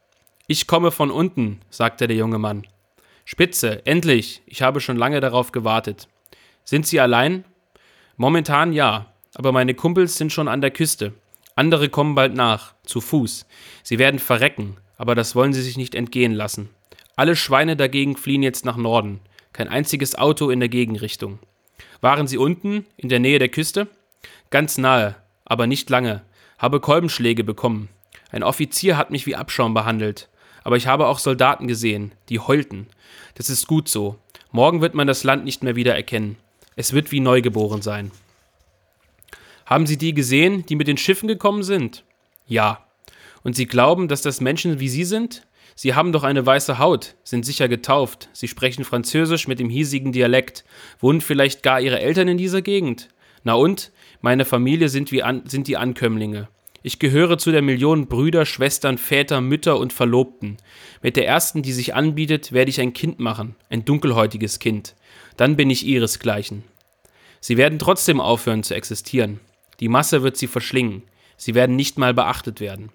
Ich 0.46 0.66
komme 0.66 0.90
von 0.90 1.10
unten, 1.10 1.60
sagte 1.70 2.06
der 2.06 2.16
junge 2.16 2.38
Mann. 2.38 2.66
Spitze, 3.24 3.86
endlich, 3.86 4.42
ich 4.46 4.62
habe 4.62 4.80
schon 4.80 4.96
lange 4.96 5.20
darauf 5.20 5.52
gewartet. 5.52 6.08
Sind 6.64 6.86
Sie 6.86 7.00
allein? 7.00 7.44
Momentan 8.16 8.72
ja, 8.72 9.06
aber 9.34 9.52
meine 9.52 9.74
Kumpels 9.74 10.16
sind 10.16 10.32
schon 10.32 10.48
an 10.48 10.60
der 10.60 10.70
Küste. 10.70 11.14
Andere 11.54 11.88
kommen 11.88 12.14
bald 12.14 12.34
nach, 12.34 12.74
zu 12.84 13.00
Fuß. 13.00 13.46
Sie 13.82 13.98
werden 13.98 14.18
verrecken, 14.18 14.76
aber 14.96 15.14
das 15.14 15.34
wollen 15.34 15.52
sie 15.52 15.62
sich 15.62 15.76
nicht 15.76 15.94
entgehen 15.94 16.32
lassen. 16.32 16.70
Alle 17.22 17.36
Schweine 17.36 17.76
dagegen 17.76 18.16
fliehen 18.16 18.42
jetzt 18.42 18.64
nach 18.64 18.76
Norden. 18.76 19.20
Kein 19.52 19.68
einziges 19.68 20.16
Auto 20.16 20.50
in 20.50 20.58
der 20.58 20.68
Gegenrichtung. 20.68 21.38
Waren 22.00 22.26
sie 22.26 22.36
unten, 22.36 22.84
in 22.96 23.08
der 23.08 23.20
Nähe 23.20 23.38
der 23.38 23.48
Küste? 23.48 23.86
Ganz 24.50 24.76
nahe, 24.76 25.14
aber 25.44 25.68
nicht 25.68 25.88
lange. 25.88 26.22
Habe 26.58 26.80
Kolbenschläge 26.80 27.44
bekommen. 27.44 27.90
Ein 28.32 28.42
Offizier 28.42 28.96
hat 28.96 29.12
mich 29.12 29.24
wie 29.24 29.36
Abschaum 29.36 29.72
behandelt. 29.72 30.30
Aber 30.64 30.76
ich 30.76 30.88
habe 30.88 31.06
auch 31.06 31.20
Soldaten 31.20 31.68
gesehen, 31.68 32.10
die 32.28 32.40
heulten. 32.40 32.88
Das 33.36 33.50
ist 33.50 33.68
gut 33.68 33.88
so. 33.88 34.18
Morgen 34.50 34.80
wird 34.80 34.94
man 34.94 35.06
das 35.06 35.22
Land 35.22 35.44
nicht 35.44 35.62
mehr 35.62 35.76
wieder 35.76 35.94
erkennen. 35.94 36.38
Es 36.74 36.92
wird 36.92 37.12
wie 37.12 37.20
neugeboren 37.20 37.82
sein. 37.82 38.10
Haben 39.64 39.86
Sie 39.86 39.96
die 39.96 40.12
gesehen, 40.12 40.66
die 40.66 40.74
mit 40.74 40.88
den 40.88 40.96
Schiffen 40.98 41.28
gekommen 41.28 41.62
sind? 41.62 42.02
Ja. 42.48 42.84
Und 43.44 43.54
Sie 43.54 43.66
glauben, 43.66 44.08
dass 44.08 44.22
das 44.22 44.40
Menschen 44.40 44.80
wie 44.80 44.88
Sie 44.88 45.04
sind? 45.04 45.46
Sie 45.74 45.94
haben 45.94 46.12
doch 46.12 46.22
eine 46.22 46.44
weiße 46.44 46.78
Haut, 46.78 47.14
sind 47.24 47.46
sicher 47.46 47.68
getauft, 47.68 48.28
Sie 48.32 48.48
sprechen 48.48 48.84
Französisch 48.84 49.48
mit 49.48 49.58
dem 49.58 49.70
hiesigen 49.70 50.12
Dialekt. 50.12 50.64
Wohnen 51.00 51.20
vielleicht 51.20 51.62
gar 51.62 51.80
Ihre 51.80 52.00
Eltern 52.00 52.28
in 52.28 52.38
dieser 52.38 52.62
Gegend? 52.62 53.08
Na 53.44 53.54
und? 53.54 53.90
Meine 54.20 54.44
Familie 54.44 54.88
sind, 54.88 55.10
wie 55.10 55.22
an, 55.22 55.42
sind 55.46 55.66
die 55.66 55.76
Ankömmlinge. 55.76 56.48
Ich 56.84 56.98
gehöre 56.98 57.38
zu 57.38 57.52
der 57.52 57.62
Million 57.62 58.08
Brüder, 58.08 58.44
Schwestern, 58.44 58.98
Väter, 58.98 59.40
Mütter 59.40 59.78
und 59.78 59.92
Verlobten. 59.92 60.56
Mit 61.00 61.16
der 61.16 61.26
ersten, 61.26 61.62
die 61.62 61.72
sich 61.72 61.94
anbietet, 61.94 62.52
werde 62.52 62.70
ich 62.70 62.80
ein 62.80 62.92
Kind 62.92 63.20
machen, 63.20 63.54
ein 63.70 63.84
dunkelhäutiges 63.84 64.58
Kind. 64.58 64.96
Dann 65.36 65.56
bin 65.56 65.70
ich 65.70 65.86
ihresgleichen. 65.86 66.64
Sie 67.40 67.56
werden 67.56 67.78
trotzdem 67.78 68.20
aufhören 68.20 68.64
zu 68.64 68.74
existieren. 68.74 69.40
Die 69.80 69.88
Masse 69.88 70.22
wird 70.22 70.36
sie 70.36 70.48
verschlingen. 70.48 71.02
Sie 71.36 71.54
werden 71.54 71.76
nicht 71.76 71.98
mal 71.98 72.14
beachtet 72.14 72.60
werden. 72.60 72.90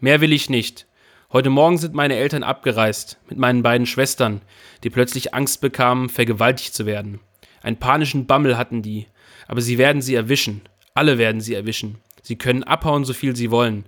Mehr 0.00 0.20
will 0.20 0.32
ich 0.32 0.48
nicht. 0.50 0.86
Heute 1.34 1.50
Morgen 1.50 1.78
sind 1.78 1.94
meine 1.94 2.14
Eltern 2.14 2.44
abgereist 2.44 3.18
mit 3.28 3.38
meinen 3.38 3.64
beiden 3.64 3.88
Schwestern, 3.88 4.40
die 4.84 4.88
plötzlich 4.88 5.34
Angst 5.34 5.60
bekamen, 5.60 6.08
vergewaltigt 6.08 6.74
zu 6.74 6.86
werden. 6.86 7.18
Einen 7.60 7.76
panischen 7.76 8.26
Bammel 8.26 8.56
hatten 8.56 8.82
die, 8.82 9.08
aber 9.48 9.60
sie 9.60 9.76
werden 9.76 10.00
sie 10.00 10.14
erwischen. 10.14 10.60
Alle 10.94 11.18
werden 11.18 11.40
sie 11.40 11.54
erwischen. 11.54 11.98
Sie 12.22 12.38
können 12.38 12.62
abhauen, 12.62 13.04
so 13.04 13.12
viel 13.14 13.34
sie 13.34 13.50
wollen. 13.50 13.84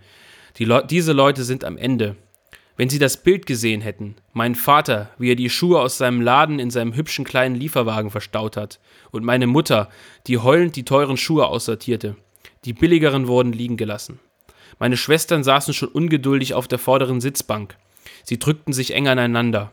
Die 0.56 0.64
Le 0.64 0.84
diese 0.90 1.12
Leute 1.12 1.44
sind 1.44 1.64
am 1.64 1.78
Ende. 1.78 2.16
Wenn 2.76 2.88
Sie 2.88 2.98
das 2.98 3.22
Bild 3.22 3.46
gesehen 3.46 3.80
hätten, 3.80 4.16
meinen 4.32 4.56
Vater, 4.56 5.10
wie 5.16 5.30
er 5.30 5.36
die 5.36 5.48
Schuhe 5.48 5.80
aus 5.80 5.98
seinem 5.98 6.22
Laden 6.22 6.58
in 6.58 6.72
seinem 6.72 6.96
hübschen 6.96 7.24
kleinen 7.24 7.54
Lieferwagen 7.54 8.10
verstaut 8.10 8.56
hat, 8.56 8.80
und 9.12 9.24
meine 9.24 9.46
Mutter, 9.46 9.88
die 10.26 10.38
heulend 10.38 10.74
die 10.74 10.84
teuren 10.84 11.16
Schuhe 11.16 11.46
aussortierte. 11.46 12.16
Die 12.64 12.72
billigeren 12.72 13.28
wurden 13.28 13.52
liegen 13.52 13.76
gelassen. 13.76 14.18
Meine 14.78 14.96
Schwestern 14.96 15.42
saßen 15.42 15.74
schon 15.74 15.88
ungeduldig 15.88 16.54
auf 16.54 16.68
der 16.68 16.78
vorderen 16.78 17.20
Sitzbank. 17.20 17.76
Sie 18.24 18.38
drückten 18.38 18.72
sich 18.72 18.94
eng 18.94 19.08
aneinander. 19.08 19.72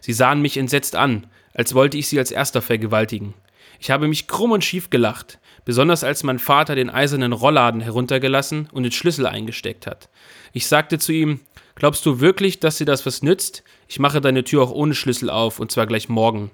Sie 0.00 0.12
sahen 0.12 0.40
mich 0.40 0.56
entsetzt 0.56 0.96
an, 0.96 1.26
als 1.54 1.74
wollte 1.74 1.98
ich 1.98 2.08
sie 2.08 2.18
als 2.18 2.30
erster 2.30 2.62
vergewaltigen. 2.62 3.34
Ich 3.80 3.90
habe 3.90 4.08
mich 4.08 4.26
krumm 4.26 4.52
und 4.52 4.64
schief 4.64 4.90
gelacht, 4.90 5.38
besonders 5.64 6.02
als 6.02 6.22
mein 6.22 6.38
Vater 6.38 6.74
den 6.74 6.90
eisernen 6.90 7.32
Rollladen 7.32 7.80
heruntergelassen 7.80 8.68
und 8.72 8.82
den 8.82 8.92
Schlüssel 8.92 9.26
eingesteckt 9.26 9.86
hat. 9.86 10.08
Ich 10.52 10.66
sagte 10.66 10.98
zu 10.98 11.12
ihm, 11.12 11.40
glaubst 11.74 12.04
du 12.06 12.20
wirklich, 12.20 12.58
dass 12.58 12.78
dir 12.78 12.86
das 12.86 13.06
was 13.06 13.22
nützt? 13.22 13.62
Ich 13.86 13.98
mache 13.98 14.20
deine 14.20 14.44
Tür 14.44 14.62
auch 14.62 14.70
ohne 14.70 14.94
Schlüssel 14.94 15.30
auf, 15.30 15.60
und 15.60 15.70
zwar 15.70 15.86
gleich 15.86 16.08
morgen. 16.08 16.50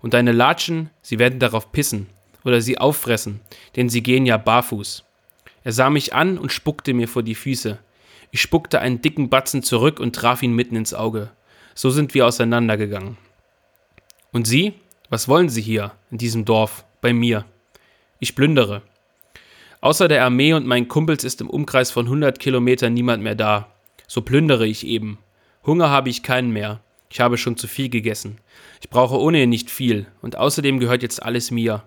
Und 0.00 0.14
deine 0.14 0.32
Latschen, 0.32 0.90
sie 1.00 1.18
werden 1.18 1.38
darauf 1.38 1.72
pissen 1.72 2.08
oder 2.44 2.60
sie 2.60 2.78
auffressen, 2.78 3.40
denn 3.76 3.88
sie 3.88 4.02
gehen 4.02 4.26
ja 4.26 4.36
barfuß. 4.36 5.05
Er 5.66 5.72
sah 5.72 5.90
mich 5.90 6.14
an 6.14 6.38
und 6.38 6.52
spuckte 6.52 6.94
mir 6.94 7.08
vor 7.08 7.24
die 7.24 7.34
Füße. 7.34 7.76
Ich 8.30 8.40
spuckte 8.40 8.80
einen 8.80 9.02
dicken 9.02 9.30
Batzen 9.30 9.64
zurück 9.64 9.98
und 9.98 10.14
traf 10.14 10.44
ihn 10.44 10.52
mitten 10.52 10.76
ins 10.76 10.94
Auge. 10.94 11.32
So 11.74 11.90
sind 11.90 12.14
wir 12.14 12.24
auseinandergegangen. 12.24 13.16
Und 14.30 14.46
Sie? 14.46 14.74
Was 15.08 15.26
wollen 15.26 15.48
Sie 15.48 15.62
hier, 15.62 15.90
in 16.12 16.18
diesem 16.18 16.44
Dorf, 16.44 16.84
bei 17.00 17.12
mir? 17.12 17.46
Ich 18.20 18.36
plündere. 18.36 18.82
Außer 19.80 20.06
der 20.06 20.24
Armee 20.24 20.52
und 20.52 20.68
meinen 20.68 20.86
Kumpels 20.86 21.24
ist 21.24 21.40
im 21.40 21.50
Umkreis 21.50 21.90
von 21.90 22.06
100 22.06 22.38
Kilometern 22.38 22.94
niemand 22.94 23.24
mehr 23.24 23.34
da. 23.34 23.66
So 24.06 24.22
plündere 24.22 24.68
ich 24.68 24.86
eben. 24.86 25.18
Hunger 25.66 25.90
habe 25.90 26.10
ich 26.10 26.22
keinen 26.22 26.52
mehr. 26.52 26.78
Ich 27.10 27.18
habe 27.18 27.38
schon 27.38 27.56
zu 27.56 27.66
viel 27.66 27.88
gegessen. 27.88 28.38
Ich 28.80 28.88
brauche 28.88 29.18
ohnehin 29.18 29.50
nicht 29.50 29.72
viel, 29.72 30.06
und 30.22 30.36
außerdem 30.36 30.78
gehört 30.78 31.02
jetzt 31.02 31.24
alles 31.24 31.50
mir. 31.50 31.82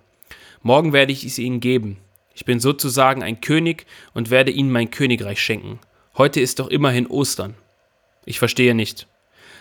Morgen 0.64 0.92
werde 0.92 1.14
ich 1.14 1.24
es 1.24 1.40
Ihnen 1.40 1.62
geben. 1.62 1.96
Ich 2.40 2.46
bin 2.46 2.62
sozusagen 2.62 3.22
ein 3.22 3.42
König 3.42 3.86
und 4.14 4.30
werde 4.30 4.50
ihnen 4.50 4.72
mein 4.72 4.92
Königreich 4.92 5.42
schenken. 5.42 5.78
Heute 6.18 6.40
ist 6.40 6.60
doch 6.60 6.70
immerhin 6.70 7.06
Ostern. 7.06 7.54
Ich 8.24 8.40
verstehe 8.40 8.74
nicht. 8.74 9.08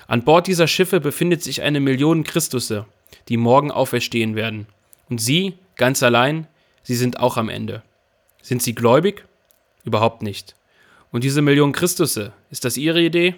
An 0.07 0.23
Bord 0.23 0.47
dieser 0.47 0.69
Schiffe 0.69 1.01
befindet 1.01 1.43
sich 1.43 1.62
eine 1.62 1.81
Million 1.81 2.23
Christusse, 2.23 2.87
die 3.29 3.37
morgen 3.37 3.73
auferstehen 3.73 4.37
werden. 4.37 4.69
Und 5.11 5.21
Sie, 5.21 5.55
ganz 5.75 6.05
allein, 6.05 6.47
Sie 6.85 6.95
sind 6.95 7.19
auch 7.19 7.37
am 7.37 7.49
Ende. 7.49 7.83
Sind 8.43 8.62
Sie 8.62 8.77
gläubig? 8.77 9.25
Überhaupt 9.83 10.23
nicht. 10.23 10.55
Und 11.11 11.25
diese 11.25 11.43
Million 11.43 11.73
Christusse, 11.73 12.33
ist 12.49 12.64
das 12.64 12.77
Ihre 12.77 13.03
Idee? 13.03 13.35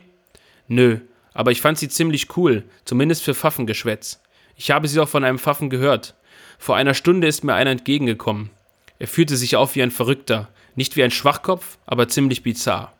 Nö, 0.69 0.99
aber 1.33 1.51
ich 1.51 1.63
fand 1.63 1.79
sie 1.79 1.89
ziemlich 1.89 2.37
cool, 2.37 2.65
zumindest 2.85 3.23
für 3.23 3.33
Pfaffengeschwätz. 3.35 4.21
Ich 4.55 4.71
habe 4.71 4.87
sie 4.87 5.01
auch 5.01 5.09
von 5.09 5.25
einem 5.25 5.39
Pfaffen 5.39 5.71
gehört. 5.71 6.15
Vor 6.59 6.77
einer 6.77 6.93
Stunde 6.93 7.27
ist 7.27 7.43
mir 7.43 7.55
einer 7.55 7.71
entgegengekommen. 7.71 8.51
Er 9.01 9.09
führte 9.09 9.37
sich 9.37 9.57
auf 9.57 9.75
wie 9.75 9.83
ein 9.83 9.91
Verrückter, 9.91 10.49
nicht 10.77 10.95
wie 10.95 11.03
ein 11.03 11.11
Schwachkopf, 11.11 11.79
aber 11.87 12.07
ziemlich 12.07 12.43
bizarr. 12.43 12.93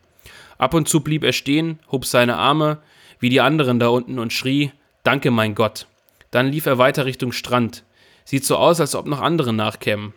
Ab 0.57 0.73
und 0.73 0.89
zu 0.89 1.01
blieb 1.01 1.23
er 1.23 1.31
stehen, 1.31 1.79
hob 1.91 2.05
seine 2.05 2.37
Arme, 2.37 2.79
wie 3.19 3.29
die 3.29 3.39
anderen 3.39 3.79
da 3.79 3.87
unten, 3.87 4.17
und 4.17 4.33
schrie: 4.33 4.71
Danke, 5.03 5.29
mein 5.29 5.53
Gott. 5.53 5.85
Dann 6.31 6.47
lief 6.47 6.65
er 6.65 6.79
weiter 6.79 7.05
Richtung 7.05 7.31
Strand. 7.31 7.83
Sieht 8.25 8.43
so 8.45 8.57
aus, 8.57 8.79
als 8.79 8.95
ob 8.95 9.05
noch 9.05 9.21
andere 9.21 9.53
nachkämen. 9.53 10.13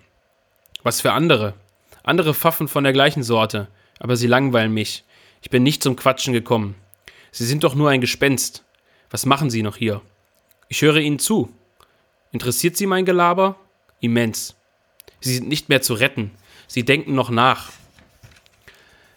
Was 0.83 1.03
für 1.03 1.13
andere? 1.13 1.53
Andere 2.03 2.33
Pfaffen 2.33 2.67
von 2.67 2.85
der 2.85 2.95
gleichen 2.95 3.23
Sorte, 3.23 3.69
aber 3.99 4.17
sie 4.17 4.27
langweilen 4.27 4.73
mich. 4.73 5.05
Ich 5.43 5.51
bin 5.51 5.63
nicht 5.63 5.83
zum 5.83 5.97
Quatschen 5.97 6.33
gekommen. 6.33 6.77
Sie 7.31 7.45
sind 7.45 7.63
doch 7.63 7.75
nur 7.75 7.91
ein 7.91 8.01
Gespenst. 8.01 8.65
Was 9.11 9.27
machen 9.27 9.51
Sie 9.51 9.63
noch 9.63 9.77
hier? 9.77 10.01
Ich 10.69 10.81
höre 10.81 10.97
Ihnen 10.97 11.19
zu. 11.19 11.55
Interessiert 12.33 12.77
Sie 12.79 12.87
mein 12.87 13.05
Gelaber? 13.05 13.57
Immens. 14.01 14.57
Sie 15.25 15.35
sind 15.35 15.49
nicht 15.49 15.69
mehr 15.69 15.81
zu 15.81 15.95
retten. 15.95 16.31
Sie 16.67 16.85
denken 16.85 17.15
noch 17.15 17.31
nach. 17.31 17.73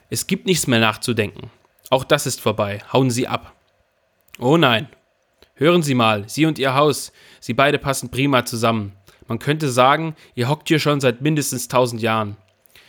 Es 0.10 0.26
gibt 0.28 0.46
nichts 0.46 0.68
mehr 0.68 0.80
nachzudenken. 0.80 1.52
Auch 1.90 2.06
das 2.06 2.26
ist 2.26 2.40
vorbei. 2.40 2.82
Hauen 2.94 3.10
Sie 3.10 3.28
ab. 3.28 3.54
Oh 4.40 4.58
nein. 4.58 4.88
Hören 5.56 5.84
Sie 5.84 5.96
mal, 5.96 6.24
Sie 6.30 6.46
und 6.46 6.60
Ihr 6.60 6.76
Haus, 6.76 7.12
Sie 7.40 7.54
beide 7.54 7.80
passen 7.80 8.10
prima 8.10 8.46
zusammen. 8.46 8.94
Man 9.28 9.40
könnte 9.40 9.70
sagen, 9.70 10.16
ihr 10.36 10.48
hockt 10.48 10.70
hier 10.70 10.80
schon 10.80 11.02
seit 11.02 11.22
mindestens 11.22 11.68
tausend 11.68 12.02
Jahren. 12.02 12.38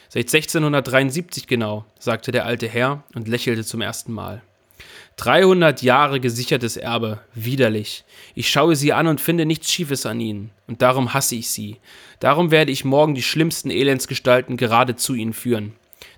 Seit 0.08 0.32
1673 0.32 1.46
genau, 1.46 1.86
sagte 1.98 2.30
der 2.30 2.44
alte 2.46 2.68
Herr 2.68 3.02
und 3.14 3.26
lächelte 3.26 3.64
zum 3.64 3.80
ersten 3.80 4.12
Mal. 4.12 4.42
300 5.18 5.82
Jahre 5.82 6.20
gesichertes 6.20 6.76
Erbe, 6.76 7.18
widerlich. 7.34 8.04
Ich 8.36 8.48
schaue 8.48 8.76
sie 8.76 8.92
an 8.92 9.08
und 9.08 9.20
finde 9.20 9.46
nichts 9.46 9.70
Schiefes 9.70 10.06
an 10.06 10.20
ihnen. 10.20 10.50
Und 10.68 10.80
darum 10.80 11.12
hasse 11.12 11.34
ich 11.34 11.50
sie. 11.50 11.78
Darum 12.20 12.52
werde 12.52 12.70
ich 12.70 12.84
morgen 12.84 13.16
die 13.16 13.22
schlimmsten 13.22 13.70
Elendsgestalten 13.70 14.56
gerade 14.56 14.94
zu 14.94 15.14
ihnen 15.14 15.32
führen. 15.32 15.74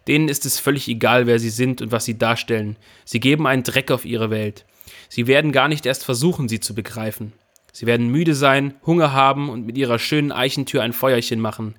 Denen 0.07 0.29
ist 0.29 0.45
es 0.45 0.61
völlig 0.61 0.87
egal, 0.87 1.27
wer 1.27 1.39
sie 1.39 1.49
sind 1.49 1.81
und 1.81 1.93
was 1.93 2.05
sie 2.05 2.19
darstellen. 2.19 2.77
Sie 3.07 3.21
geben 3.21 3.47
einen 3.47 3.63
Dreck 3.63 3.91
auf 3.91 4.05
ihre 4.05 4.29
Welt. 4.29 4.67
Sie 5.09 5.27
werden 5.27 5.51
gar 5.51 5.69
nicht 5.69 5.87
erst 5.87 6.05
versuchen, 6.05 6.51
sie 6.51 6.61
zu 6.61 6.75
begreifen. 6.75 7.33
Sie 7.73 7.87
werden 7.87 8.09
müde 8.09 8.35
sein, 8.35 8.75
Hunger 8.85 9.15
haben 9.15 9.49
und 9.49 9.65
mit 9.65 9.79
ihrer 9.79 9.99
schönen 9.99 10.31
Eichentür 10.31 10.83
ein 10.83 10.93
Feuerchen 10.93 11.41
machen. 11.41 11.75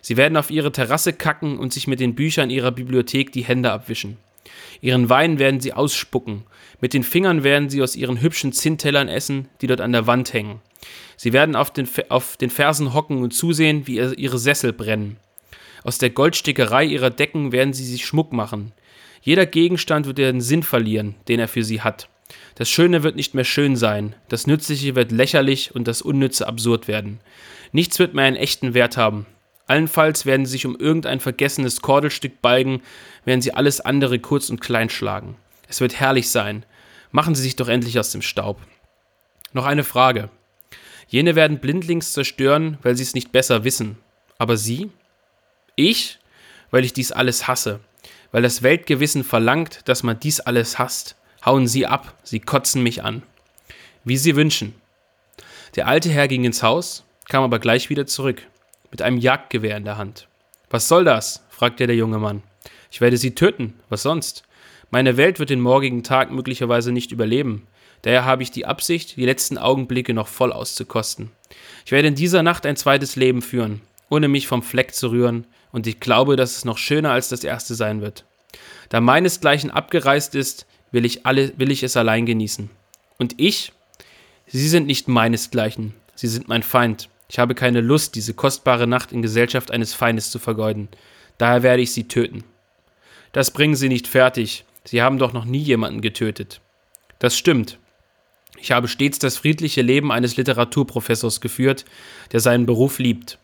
Sie 0.00 0.16
werden 0.16 0.38
auf 0.38 0.50
ihre 0.50 0.72
Terrasse 0.72 1.12
kacken 1.12 1.58
und 1.58 1.74
sich 1.74 1.86
mit 1.86 2.00
den 2.00 2.14
Büchern 2.14 2.48
ihrer 2.48 2.72
Bibliothek 2.72 3.30
die 3.30 3.44
Hände 3.44 3.70
abwischen. 3.70 4.16
Ihren 4.80 5.08
Wein 5.08 5.38
werden 5.38 5.60
sie 5.60 5.72
ausspucken. 5.72 6.44
Mit 6.82 6.94
den 6.94 7.04
Fingern 7.04 7.44
werden 7.44 7.70
sie 7.70 7.80
aus 7.80 7.94
ihren 7.94 8.20
hübschen 8.20 8.52
Zinntellern 8.52 9.08
essen, 9.08 9.48
die 9.60 9.68
dort 9.68 9.80
an 9.80 9.92
der 9.92 10.08
Wand 10.08 10.32
hängen. 10.32 10.60
Sie 11.16 11.32
werden 11.32 11.54
auf 11.54 11.72
den, 11.72 11.88
auf 12.08 12.36
den 12.36 12.50
Fersen 12.50 12.92
hocken 12.92 13.22
und 13.22 13.32
zusehen, 13.32 13.86
wie 13.86 14.00
ihre 14.00 14.38
Sessel 14.38 14.72
brennen. 14.72 15.16
Aus 15.84 15.98
der 15.98 16.10
Goldstickerei 16.10 16.84
ihrer 16.84 17.10
Decken 17.10 17.52
werden 17.52 17.72
sie 17.72 17.84
sich 17.84 18.04
Schmuck 18.04 18.32
machen. 18.32 18.72
Jeder 19.20 19.46
Gegenstand 19.46 20.06
wird 20.06 20.18
den 20.18 20.40
Sinn 20.40 20.64
verlieren, 20.64 21.14
den 21.28 21.38
er 21.38 21.46
für 21.46 21.62
sie 21.62 21.82
hat. 21.82 22.08
Das 22.56 22.68
Schöne 22.68 23.04
wird 23.04 23.14
nicht 23.14 23.34
mehr 23.34 23.44
schön 23.44 23.76
sein, 23.76 24.16
das 24.28 24.48
Nützliche 24.48 24.96
wird 24.96 25.12
lächerlich 25.12 25.72
und 25.76 25.86
das 25.86 26.02
Unnütze 26.02 26.48
absurd 26.48 26.88
werden. 26.88 27.20
Nichts 27.70 28.00
wird 28.00 28.14
mehr 28.14 28.24
einen 28.24 28.36
echten 28.36 28.74
Wert 28.74 28.96
haben. 28.96 29.26
Allenfalls 29.68 30.26
werden 30.26 30.46
sie 30.46 30.52
sich 30.52 30.66
um 30.66 30.76
irgendein 30.76 31.20
vergessenes 31.20 31.80
Kordelstück 31.80 32.42
balgen, 32.42 32.82
während 33.24 33.44
sie 33.44 33.54
alles 33.54 33.80
andere 33.80 34.18
kurz 34.18 34.50
und 34.50 34.60
klein 34.60 34.90
schlagen. 34.90 35.36
Es 35.68 35.80
wird 35.80 36.00
herrlich 36.00 36.28
sein. 36.28 36.66
Machen 37.12 37.34
Sie 37.34 37.42
sich 37.42 37.56
doch 37.56 37.68
endlich 37.68 37.98
aus 37.98 38.10
dem 38.10 38.22
Staub. 38.22 38.58
Noch 39.52 39.66
eine 39.66 39.84
Frage. 39.84 40.30
Jene 41.08 41.34
werden 41.34 41.58
blindlings 41.58 42.14
zerstören, 42.14 42.78
weil 42.82 42.96
sie 42.96 43.02
es 43.02 43.14
nicht 43.14 43.32
besser 43.32 43.64
wissen. 43.64 43.98
Aber 44.38 44.56
Sie? 44.56 44.90
Ich? 45.76 46.18
Weil 46.70 46.86
ich 46.86 46.94
dies 46.94 47.12
alles 47.12 47.46
hasse. 47.46 47.80
Weil 48.30 48.40
das 48.40 48.62
Weltgewissen 48.62 49.24
verlangt, 49.24 49.80
dass 49.84 50.02
man 50.02 50.18
dies 50.18 50.40
alles 50.40 50.78
hasst. 50.78 51.16
Hauen 51.44 51.68
Sie 51.68 51.86
ab, 51.86 52.16
Sie 52.22 52.40
kotzen 52.40 52.82
mich 52.82 53.04
an. 53.04 53.22
Wie 54.04 54.16
Sie 54.16 54.34
wünschen. 54.34 54.74
Der 55.76 55.88
alte 55.88 56.08
Herr 56.08 56.28
ging 56.28 56.44
ins 56.44 56.62
Haus, 56.62 57.04
kam 57.28 57.44
aber 57.44 57.58
gleich 57.58 57.90
wieder 57.90 58.06
zurück, 58.06 58.42
mit 58.90 59.02
einem 59.02 59.18
Jagdgewehr 59.18 59.76
in 59.76 59.84
der 59.84 59.98
Hand. 59.98 60.28
Was 60.70 60.88
soll 60.88 61.04
das? 61.04 61.44
fragte 61.50 61.86
der 61.86 61.96
junge 61.96 62.18
Mann. 62.18 62.42
Ich 62.90 63.02
werde 63.02 63.18
Sie 63.18 63.34
töten, 63.34 63.74
was 63.90 64.02
sonst? 64.02 64.44
Meine 64.92 65.16
Welt 65.16 65.38
wird 65.38 65.48
den 65.48 65.62
morgigen 65.62 66.02
Tag 66.02 66.30
möglicherweise 66.30 66.92
nicht 66.92 67.12
überleben. 67.12 67.66
Daher 68.02 68.26
habe 68.26 68.42
ich 68.42 68.50
die 68.50 68.66
Absicht, 68.66 69.16
die 69.16 69.24
letzten 69.24 69.56
Augenblicke 69.56 70.12
noch 70.12 70.28
voll 70.28 70.52
auszukosten. 70.52 71.30
Ich 71.86 71.92
werde 71.92 72.08
in 72.08 72.14
dieser 72.14 72.42
Nacht 72.42 72.66
ein 72.66 72.76
zweites 72.76 73.16
Leben 73.16 73.40
führen, 73.40 73.80
ohne 74.10 74.28
mich 74.28 74.46
vom 74.46 74.62
Fleck 74.62 74.94
zu 74.94 75.10
rühren, 75.10 75.46
und 75.70 75.86
ich 75.86 75.98
glaube, 75.98 76.36
dass 76.36 76.58
es 76.58 76.66
noch 76.66 76.76
schöner 76.76 77.10
als 77.10 77.30
das 77.30 77.42
erste 77.42 77.74
sein 77.74 78.02
wird. 78.02 78.26
Da 78.90 79.00
meinesgleichen 79.00 79.70
abgereist 79.70 80.34
ist, 80.34 80.66
will 80.90 81.06
ich, 81.06 81.24
alle, 81.24 81.54
will 81.56 81.70
ich 81.70 81.82
es 81.82 81.96
allein 81.96 82.26
genießen. 82.26 82.68
Und 83.16 83.40
ich? 83.40 83.72
Sie 84.46 84.68
sind 84.68 84.86
nicht 84.86 85.08
meinesgleichen, 85.08 85.94
sie 86.14 86.28
sind 86.28 86.48
mein 86.48 86.62
Feind. 86.62 87.08
Ich 87.30 87.38
habe 87.38 87.54
keine 87.54 87.80
Lust, 87.80 88.14
diese 88.14 88.34
kostbare 88.34 88.86
Nacht 88.86 89.10
in 89.10 89.22
Gesellschaft 89.22 89.70
eines 89.70 89.94
Feindes 89.94 90.30
zu 90.30 90.38
vergeuden. 90.38 90.88
Daher 91.38 91.62
werde 91.62 91.80
ich 91.80 91.94
sie 91.94 92.08
töten. 92.08 92.44
Das 93.32 93.52
bringen 93.52 93.74
Sie 93.74 93.88
nicht 93.88 94.06
fertig. 94.06 94.66
Sie 94.84 95.02
haben 95.02 95.18
doch 95.18 95.32
noch 95.32 95.44
nie 95.44 95.58
jemanden 95.58 96.00
getötet. 96.00 96.60
Das 97.18 97.36
stimmt. 97.36 97.78
Ich 98.58 98.72
habe 98.72 98.88
stets 98.88 99.18
das 99.18 99.36
friedliche 99.36 99.82
Leben 99.82 100.12
eines 100.12 100.36
Literaturprofessors 100.36 101.40
geführt, 101.40 101.84
der 102.32 102.40
seinen 102.40 102.66
Beruf 102.66 102.98
liebt. 102.98 103.38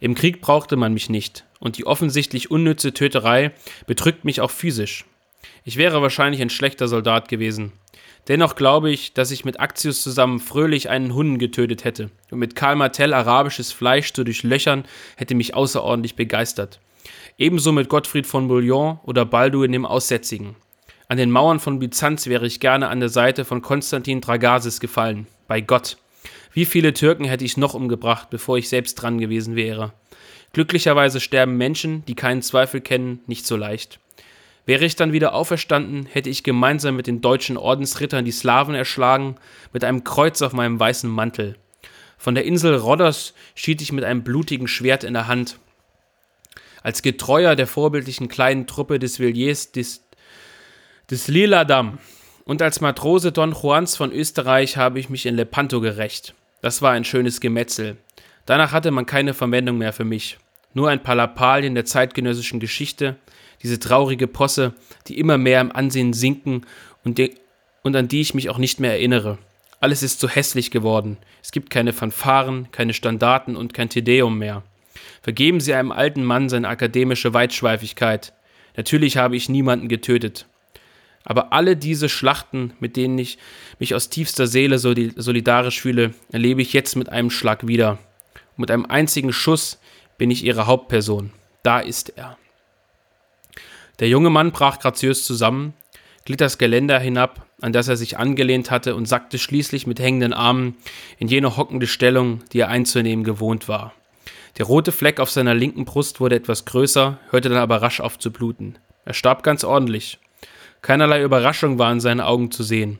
Im 0.00 0.14
Krieg 0.14 0.40
brauchte 0.40 0.76
man 0.76 0.92
mich 0.92 1.08
nicht, 1.08 1.44
und 1.60 1.78
die 1.78 1.86
offensichtlich 1.86 2.50
unnütze 2.50 2.92
Töterei 2.92 3.52
bedrückt 3.86 4.24
mich 4.24 4.40
auch 4.40 4.50
physisch. 4.50 5.04
Ich 5.64 5.76
wäre 5.76 6.02
wahrscheinlich 6.02 6.42
ein 6.42 6.50
schlechter 6.50 6.88
Soldat 6.88 7.28
gewesen. 7.28 7.72
Dennoch 8.28 8.54
glaube 8.54 8.90
ich, 8.90 9.12
dass 9.12 9.30
ich 9.30 9.44
mit 9.44 9.60
Actius 9.60 10.02
zusammen 10.02 10.40
fröhlich 10.40 10.88
einen 10.88 11.14
Hunden 11.14 11.38
getötet 11.38 11.84
hätte, 11.84 12.10
und 12.30 12.38
mit 12.38 12.56
Karl 12.56 12.76
Martell 12.76 13.12
arabisches 13.12 13.72
Fleisch 13.72 14.12
zu 14.12 14.24
durchlöchern, 14.24 14.84
hätte 15.16 15.34
mich 15.34 15.54
außerordentlich 15.54 16.16
begeistert. 16.16 16.80
Ebenso 17.36 17.72
mit 17.72 17.88
Gottfried 17.88 18.26
von 18.26 18.48
Bouillon 18.48 18.98
oder 19.04 19.24
Balduin 19.24 19.72
dem 19.72 19.84
Aussätzigen. 19.84 20.56
An 21.14 21.18
den 21.18 21.30
Mauern 21.30 21.60
von 21.60 21.78
Byzanz 21.78 22.26
wäre 22.26 22.44
ich 22.44 22.58
gerne 22.58 22.88
an 22.88 22.98
der 22.98 23.08
Seite 23.08 23.44
von 23.44 23.62
Konstantin 23.62 24.20
Dragasis 24.20 24.80
gefallen. 24.80 25.28
Bei 25.46 25.60
Gott. 25.60 25.96
Wie 26.52 26.64
viele 26.64 26.92
Türken 26.92 27.24
hätte 27.24 27.44
ich 27.44 27.56
noch 27.56 27.74
umgebracht, 27.74 28.30
bevor 28.30 28.58
ich 28.58 28.68
selbst 28.68 28.96
dran 28.96 29.20
gewesen 29.20 29.54
wäre? 29.54 29.92
Glücklicherweise 30.54 31.20
sterben 31.20 31.56
Menschen, 31.56 32.04
die 32.06 32.16
keinen 32.16 32.42
Zweifel 32.42 32.80
kennen, 32.80 33.20
nicht 33.28 33.46
so 33.46 33.56
leicht. 33.56 34.00
Wäre 34.66 34.84
ich 34.84 34.96
dann 34.96 35.12
wieder 35.12 35.34
auferstanden, 35.34 36.06
hätte 36.06 36.30
ich 36.30 36.42
gemeinsam 36.42 36.96
mit 36.96 37.06
den 37.06 37.20
deutschen 37.20 37.58
Ordensrittern 37.58 38.24
die 38.24 38.32
Slawen 38.32 38.74
erschlagen, 38.74 39.36
mit 39.72 39.84
einem 39.84 40.02
Kreuz 40.02 40.42
auf 40.42 40.52
meinem 40.52 40.80
weißen 40.80 41.08
Mantel. 41.08 41.54
Von 42.18 42.34
der 42.34 42.44
Insel 42.44 42.74
Rhodos 42.74 43.34
schied 43.54 43.80
ich 43.82 43.92
mit 43.92 44.02
einem 44.02 44.24
blutigen 44.24 44.66
Schwert 44.66 45.04
in 45.04 45.14
der 45.14 45.28
Hand. 45.28 45.60
Als 46.84 47.00
Getreuer 47.00 47.56
der 47.56 47.66
vorbildlichen 47.66 48.28
kleinen 48.28 48.66
Truppe 48.66 48.98
des 48.98 49.18
Villiers 49.18 49.72
des, 49.72 50.03
des 51.10 51.28
Lila 51.28 51.64
Dam 51.64 51.98
und 52.44 52.62
als 52.62 52.80
Matrose 52.80 53.32
Don 53.32 53.52
Juans 53.52 53.96
von 53.96 54.12
Österreich 54.12 54.76
habe 54.76 54.98
ich 54.98 55.10
mich 55.10 55.26
in 55.26 55.36
Lepanto 55.36 55.80
gerecht. 55.80 56.34
Das 56.62 56.80
war 56.82 56.92
ein 56.92 57.04
schönes 57.04 57.40
Gemetzel. 57.40 57.98
Danach 58.46 58.72
hatte 58.72 58.90
man 58.90 59.06
keine 59.06 59.34
Verwendung 59.34 59.78
mehr 59.78 59.92
für 59.92 60.04
mich. 60.04 60.38
Nur 60.72 60.88
ein 60.88 61.02
paar 61.02 61.14
Lappalien 61.14 61.74
der 61.74 61.84
zeitgenössischen 61.84 62.58
Geschichte, 62.58 63.16
diese 63.62 63.78
traurige 63.78 64.26
Posse, 64.26 64.74
die 65.06 65.18
immer 65.18 65.38
mehr 65.38 65.60
im 65.60 65.72
Ansehen 65.72 66.12
sinken 66.12 66.62
und, 67.04 67.20
und 67.82 67.96
an 67.96 68.08
die 68.08 68.20
ich 68.20 68.34
mich 68.34 68.50
auch 68.50 68.58
nicht 68.58 68.80
mehr 68.80 68.92
erinnere. 68.92 69.38
Alles 69.80 70.02
ist 70.02 70.20
so 70.20 70.28
hässlich 70.28 70.70
geworden. 70.70 71.18
Es 71.42 71.52
gibt 71.52 71.68
keine 71.68 71.92
Fanfaren, 71.92 72.70
keine 72.72 72.94
Standarten 72.94 73.56
und 73.56 73.74
kein 73.74 73.90
Tedeum 73.90 74.38
mehr. 74.38 74.62
Vergeben 75.22 75.60
Sie 75.60 75.74
einem 75.74 75.92
alten 75.92 76.24
Mann 76.24 76.48
seine 76.48 76.68
akademische 76.68 77.34
Weitschweifigkeit. 77.34 78.32
Natürlich 78.76 79.18
habe 79.18 79.36
ich 79.36 79.48
niemanden 79.48 79.88
getötet. 79.88 80.46
Aber 81.24 81.52
alle 81.52 81.76
diese 81.76 82.08
Schlachten, 82.08 82.74
mit 82.80 82.96
denen 82.96 83.18
ich 83.18 83.38
mich 83.78 83.94
aus 83.94 84.10
tiefster 84.10 84.46
Seele 84.46 84.78
solidarisch 84.78 85.80
fühle, 85.80 86.12
erlebe 86.30 86.62
ich 86.62 86.72
jetzt 86.72 86.96
mit 86.96 87.08
einem 87.08 87.30
Schlag 87.30 87.66
wieder. 87.66 87.98
Und 88.56 88.60
mit 88.60 88.70
einem 88.70 88.86
einzigen 88.86 89.32
Schuss 89.32 89.78
bin 90.18 90.30
ich 90.30 90.44
ihre 90.44 90.66
Hauptperson. 90.66 91.32
Da 91.62 91.80
ist 91.80 92.10
er. 92.10 92.36
Der 94.00 94.08
junge 94.08 94.30
Mann 94.30 94.52
brach 94.52 94.80
graziös 94.80 95.24
zusammen, 95.24 95.72
glitt 96.24 96.40
das 96.40 96.58
Geländer 96.58 96.98
hinab, 96.98 97.46
an 97.60 97.72
das 97.72 97.88
er 97.88 97.96
sich 97.96 98.18
angelehnt 98.18 98.70
hatte, 98.70 98.94
und 98.94 99.06
sackte 99.06 99.38
schließlich 99.38 99.86
mit 99.86 100.00
hängenden 100.00 100.32
Armen 100.32 100.76
in 101.18 101.28
jene 101.28 101.56
hockende 101.56 101.86
Stellung, 101.86 102.42
die 102.52 102.60
er 102.60 102.68
einzunehmen 102.68 103.24
gewohnt 103.24 103.68
war. 103.68 103.94
Der 104.58 104.66
rote 104.66 104.92
Fleck 104.92 105.20
auf 105.20 105.30
seiner 105.30 105.54
linken 105.54 105.84
Brust 105.84 106.20
wurde 106.20 106.36
etwas 106.36 106.64
größer, 106.64 107.18
hörte 107.30 107.48
dann 107.48 107.58
aber 107.58 107.82
rasch 107.82 108.00
auf 108.00 108.18
zu 108.18 108.30
bluten. 108.30 108.76
Er 109.04 109.14
starb 109.14 109.42
ganz 109.42 109.64
ordentlich. 109.64 110.18
Keinerlei 110.84 111.22
Überraschung 111.22 111.78
war 111.78 111.90
in 111.90 112.00
seinen 112.00 112.20
Augen 112.20 112.50
zu 112.50 112.62
sehen. 112.62 112.98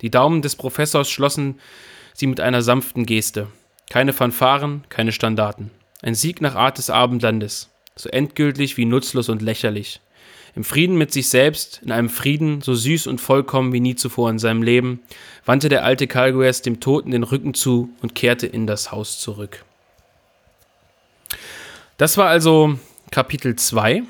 Die 0.00 0.10
Daumen 0.10 0.42
des 0.42 0.56
Professors 0.56 1.08
schlossen 1.08 1.60
sie 2.14 2.26
mit 2.26 2.40
einer 2.40 2.62
sanften 2.62 3.06
Geste. 3.06 3.46
Keine 3.88 4.12
Fanfaren, 4.12 4.82
keine 4.88 5.12
Standarten. 5.12 5.70
Ein 6.02 6.16
Sieg 6.16 6.40
nach 6.40 6.56
Art 6.56 6.78
des 6.78 6.90
Abendlandes, 6.90 7.70
so 7.94 8.08
endgültig 8.08 8.76
wie 8.76 8.86
nutzlos 8.86 9.28
und 9.28 9.40
lächerlich. 9.40 10.00
Im 10.56 10.64
Frieden 10.64 10.98
mit 10.98 11.12
sich 11.12 11.28
selbst, 11.28 11.80
in 11.84 11.92
einem 11.92 12.08
Frieden 12.08 12.60
so 12.60 12.74
süß 12.74 13.06
und 13.06 13.20
vollkommen 13.20 13.72
wie 13.72 13.78
nie 13.78 13.94
zuvor 13.94 14.28
in 14.28 14.40
seinem 14.40 14.64
Leben, 14.64 14.98
wandte 15.44 15.68
der 15.68 15.84
alte 15.84 16.08
Calgues 16.08 16.62
dem 16.62 16.80
Toten 16.80 17.12
den 17.12 17.22
Rücken 17.22 17.54
zu 17.54 17.90
und 18.02 18.16
kehrte 18.16 18.48
in 18.48 18.66
das 18.66 18.90
Haus 18.90 19.20
zurück. 19.20 19.64
Das 21.98 22.18
war 22.18 22.26
also 22.26 22.80
Kapitel 23.12 23.54
2 23.54 24.02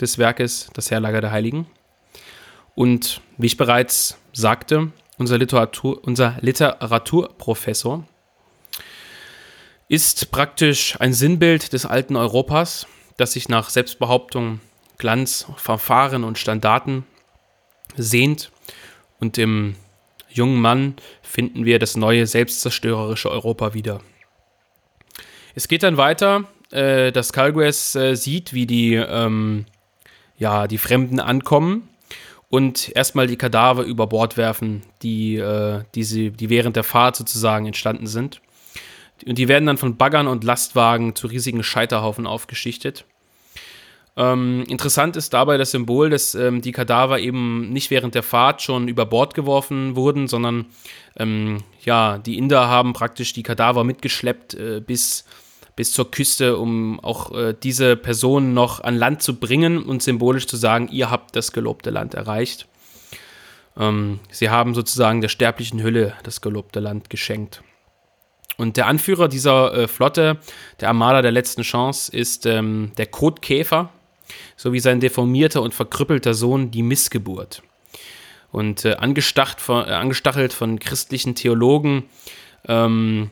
des 0.00 0.16
Werkes 0.18 0.70
Das 0.74 0.92
Herlager 0.92 1.20
der 1.20 1.32
Heiligen. 1.32 1.66
Und 2.74 3.20
wie 3.38 3.46
ich 3.46 3.56
bereits 3.56 4.18
sagte, 4.32 4.92
unser, 5.16 5.38
Literatur, 5.38 6.02
unser 6.04 6.36
Literaturprofessor 6.40 8.06
ist 9.88 10.30
praktisch 10.30 10.96
ein 11.00 11.12
Sinnbild 11.12 11.72
des 11.72 11.86
alten 11.86 12.16
Europas, 12.16 12.86
das 13.16 13.32
sich 13.32 13.48
nach 13.48 13.70
Selbstbehauptung 13.70 14.60
Glanz, 14.98 15.46
Verfahren 15.56 16.24
und 16.24 16.38
Standarten 16.38 17.04
sehnt. 17.96 18.50
Und 19.20 19.38
im 19.38 19.76
jungen 20.28 20.60
Mann 20.60 20.96
finden 21.22 21.64
wir 21.64 21.78
das 21.78 21.96
neue 21.96 22.26
selbstzerstörerische 22.26 23.30
Europa 23.30 23.74
wieder. 23.74 24.00
Es 25.54 25.68
geht 25.68 25.84
dann 25.84 25.96
weiter, 25.96 26.44
äh, 26.70 27.12
dass 27.12 27.32
Calgues 27.32 27.94
äh, 27.94 28.16
sieht, 28.16 28.52
wie 28.52 28.66
die, 28.66 28.94
ähm, 28.94 29.66
ja, 30.36 30.66
die 30.66 30.78
Fremden 30.78 31.20
ankommen 31.20 31.88
und 32.54 32.92
erstmal 32.94 33.26
die 33.26 33.36
Kadaver 33.36 33.82
über 33.82 34.06
Bord 34.06 34.36
werfen, 34.36 34.82
die, 35.02 35.38
äh, 35.38 35.82
die, 35.96 36.04
sie, 36.04 36.30
die 36.30 36.50
während 36.50 36.76
der 36.76 36.84
Fahrt 36.84 37.16
sozusagen 37.16 37.66
entstanden 37.66 38.06
sind. 38.06 38.40
Und 39.26 39.38
die 39.38 39.48
werden 39.48 39.66
dann 39.66 39.76
von 39.76 39.96
Baggern 39.96 40.28
und 40.28 40.44
Lastwagen 40.44 41.16
zu 41.16 41.26
riesigen 41.26 41.64
Scheiterhaufen 41.64 42.28
aufgeschichtet. 42.28 43.06
Ähm, 44.16 44.64
interessant 44.68 45.16
ist 45.16 45.34
dabei 45.34 45.56
das 45.56 45.72
Symbol, 45.72 46.10
dass 46.10 46.36
ähm, 46.36 46.62
die 46.62 46.70
Kadaver 46.70 47.18
eben 47.18 47.70
nicht 47.70 47.90
während 47.90 48.14
der 48.14 48.22
Fahrt 48.22 48.62
schon 48.62 48.86
über 48.86 49.04
Bord 49.04 49.34
geworfen 49.34 49.96
wurden, 49.96 50.28
sondern 50.28 50.66
ähm, 51.16 51.64
ja, 51.84 52.18
die 52.18 52.38
Inder 52.38 52.68
haben 52.68 52.92
praktisch 52.92 53.32
die 53.32 53.42
Kadaver 53.42 53.82
mitgeschleppt 53.82 54.54
äh, 54.54 54.80
bis, 54.80 55.24
bis 55.76 55.92
zur 55.92 56.10
Küste, 56.10 56.56
um 56.56 57.00
auch 57.00 57.32
äh, 57.34 57.54
diese 57.60 57.96
Personen 57.96 58.54
noch 58.54 58.82
an 58.82 58.96
Land 58.96 59.22
zu 59.22 59.38
bringen 59.38 59.82
und 59.82 60.02
symbolisch 60.02 60.46
zu 60.46 60.56
sagen, 60.56 60.88
ihr 60.90 61.10
habt 61.10 61.34
das 61.36 61.52
gelobte 61.52 61.90
Land 61.90 62.14
erreicht. 62.14 62.66
Ähm, 63.76 64.20
sie 64.30 64.50
haben 64.50 64.74
sozusagen 64.74 65.20
der 65.20 65.28
sterblichen 65.28 65.82
Hülle 65.82 66.14
das 66.22 66.40
gelobte 66.40 66.80
Land 66.80 67.10
geschenkt. 67.10 67.62
Und 68.56 68.76
der 68.76 68.86
Anführer 68.86 69.26
dieser 69.26 69.74
äh, 69.74 69.88
Flotte, 69.88 70.38
der 70.80 70.88
Armada 70.88 71.22
der 71.22 71.32
letzten 71.32 71.62
Chance, 71.62 72.16
ist 72.16 72.46
ähm, 72.46 72.92
der 72.96 73.06
Kotkäfer, 73.06 73.90
sowie 74.56 74.80
sein 74.80 75.00
deformierter 75.00 75.60
und 75.60 75.74
verkrüppelter 75.74 76.34
Sohn 76.34 76.70
die 76.70 76.82
Missgeburt. 76.82 77.62
und 78.52 78.84
äh, 78.84 78.94
angestacht 78.94 79.60
von, 79.60 79.84
äh, 79.88 79.90
angestachelt 79.90 80.52
von 80.52 80.78
christlichen 80.78 81.34
Theologen, 81.34 82.04
ähm, 82.68 83.30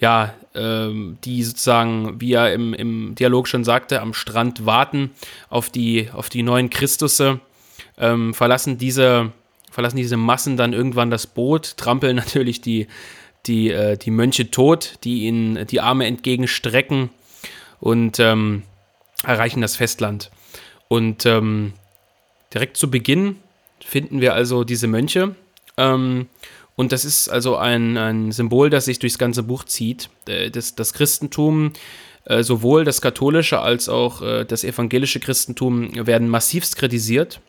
ja, 0.00 0.34
ähm, 0.54 1.18
die 1.24 1.42
sozusagen, 1.42 2.20
wie 2.20 2.32
er 2.32 2.52
im, 2.52 2.74
im 2.74 3.14
Dialog 3.14 3.48
schon 3.48 3.64
sagte, 3.64 4.00
am 4.00 4.14
Strand 4.14 4.64
warten 4.66 5.10
auf 5.50 5.70
die, 5.70 6.08
auf 6.12 6.28
die 6.28 6.42
neuen 6.42 6.70
Christusse, 6.70 7.40
ähm, 7.98 8.34
verlassen 8.34 8.78
diese 8.78 9.32
verlassen 9.70 9.96
diese 9.96 10.16
Massen 10.16 10.56
dann 10.56 10.72
irgendwann 10.72 11.08
das 11.08 11.28
Boot, 11.28 11.76
trampeln 11.76 12.16
natürlich 12.16 12.60
die, 12.60 12.88
die, 13.46 13.70
äh, 13.70 13.96
die 13.96 14.10
Mönche 14.10 14.50
tot, 14.50 14.98
die 15.04 15.26
ihnen 15.26 15.68
die 15.68 15.80
Arme 15.80 16.06
entgegenstrecken 16.06 17.10
und 17.78 18.18
ähm, 18.18 18.64
erreichen 19.22 19.60
das 19.60 19.76
Festland. 19.76 20.30
Und 20.88 21.26
ähm, 21.26 21.74
direkt 22.52 22.76
zu 22.76 22.90
Beginn 22.90 23.36
finden 23.84 24.20
wir 24.20 24.34
also 24.34 24.64
diese 24.64 24.88
Mönche. 24.88 25.36
Und 26.78 26.92
das 26.92 27.04
ist 27.04 27.28
also 27.28 27.56
ein, 27.56 27.96
ein 27.96 28.30
Symbol, 28.30 28.70
das 28.70 28.84
sich 28.84 29.00
durchs 29.00 29.18
ganze 29.18 29.42
Buch 29.42 29.64
zieht. 29.64 30.10
Äh, 30.28 30.52
das, 30.52 30.76
das 30.76 30.92
Christentum, 30.92 31.72
äh, 32.24 32.44
sowohl 32.44 32.84
das 32.84 33.00
katholische 33.00 33.58
als 33.58 33.88
auch 33.88 34.22
äh, 34.22 34.44
das 34.44 34.62
evangelische 34.62 35.18
Christentum, 35.18 36.06
werden 36.06 36.28
massivst 36.28 36.76
kritisiert. 36.76 37.40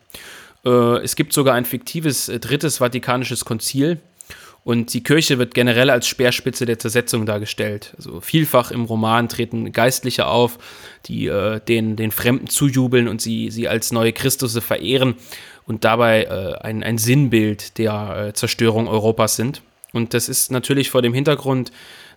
Es 0.62 1.16
gibt 1.16 1.32
sogar 1.32 1.54
ein 1.54 1.64
fiktives 1.64 2.26
drittes 2.26 2.78
Vatikanisches 2.78 3.46
Konzil. 3.46 3.98
Und 4.62 4.92
die 4.92 5.02
Kirche 5.02 5.38
wird 5.38 5.54
generell 5.54 5.88
als 5.88 6.06
Speerspitze 6.06 6.66
der 6.66 6.78
Zersetzung 6.78 7.24
dargestellt. 7.24 7.94
Also 7.96 8.20
vielfach 8.20 8.70
im 8.70 8.84
Roman 8.84 9.28
treten 9.28 9.72
Geistliche 9.72 10.26
auf, 10.26 10.58
die 11.06 11.28
äh, 11.28 11.60
den, 11.60 11.96
den 11.96 12.10
Fremden 12.10 12.46
zujubeln 12.46 13.08
und 13.08 13.22
sie, 13.22 13.50
sie 13.50 13.68
als 13.68 13.90
neue 13.90 14.12
Christusse 14.12 14.60
verehren 14.60 15.14
und 15.70 15.84
dabei 15.84 16.24
äh, 16.24 16.54
ein, 16.64 16.82
ein 16.82 16.98
Sinnbild 16.98 17.78
der 17.78 18.26
äh, 18.26 18.32
Zerstörung 18.32 18.88
Europas 18.88 19.36
sind. 19.36 19.62
Und 19.92 20.14
das 20.14 20.28
ist 20.28 20.50
natürlich 20.50 20.90
vor 20.90 21.00
dem 21.00 21.14
Hintergrund, 21.14 21.70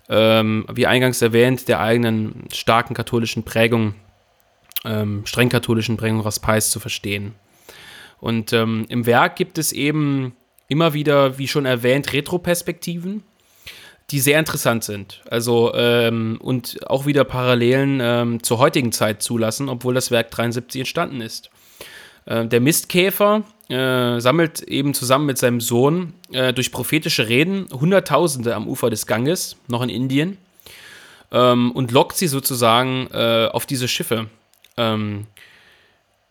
ähm, 0.09 0.65
wie 0.73 0.87
eingangs 0.87 1.21
erwähnt, 1.21 1.67
der 1.67 1.79
eigenen 1.79 2.45
starken 2.51 2.95
katholischen 2.95 3.43
Prägung, 3.43 3.93
ähm, 4.85 5.27
streng 5.27 5.49
katholischen 5.49 5.97
Prägung 5.97 6.21
Raspeis 6.21 6.71
zu 6.71 6.79
verstehen. 6.79 7.35
Und 8.19 8.53
ähm, 8.53 8.87
im 8.89 9.05
Werk 9.05 9.35
gibt 9.35 9.59
es 9.59 9.71
eben 9.71 10.35
immer 10.67 10.95
wieder, 10.95 11.37
wie 11.37 11.47
schon 11.47 11.67
erwähnt, 11.67 12.11
Retroperspektiven, 12.11 13.23
die 14.09 14.19
sehr 14.19 14.39
interessant 14.39 14.83
sind. 14.83 15.21
Also 15.29 15.75
ähm, 15.75 16.39
und 16.41 16.89
auch 16.89 17.05
wieder 17.05 17.23
Parallelen 17.23 17.99
ähm, 18.01 18.41
zur 18.41 18.57
heutigen 18.57 18.91
Zeit 18.91 19.21
zulassen, 19.21 19.69
obwohl 19.69 19.93
das 19.93 20.09
Werk 20.09 20.31
73 20.31 20.79
entstanden 20.79 21.21
ist. 21.21 21.51
Äh, 22.25 22.45
der 22.47 22.61
Mistkäfer 22.61 23.43
äh, 23.69 24.19
sammelt 24.19 24.61
eben 24.61 24.93
zusammen 24.93 25.25
mit 25.25 25.37
seinem 25.37 25.61
Sohn 25.61 26.13
äh, 26.31 26.53
durch 26.53 26.71
prophetische 26.71 27.29
Reden 27.29 27.67
Hunderttausende 27.71 28.55
am 28.55 28.67
Ufer 28.67 28.89
des 28.89 29.07
Ganges, 29.07 29.57
noch 29.67 29.81
in 29.81 29.89
Indien, 29.89 30.37
ähm, 31.31 31.71
und 31.71 31.91
lockt 31.91 32.17
sie 32.17 32.27
sozusagen 32.27 33.07
äh, 33.11 33.49
auf 33.51 33.65
diese 33.65 33.87
Schiffe. 33.87 34.27
Ähm, 34.77 35.27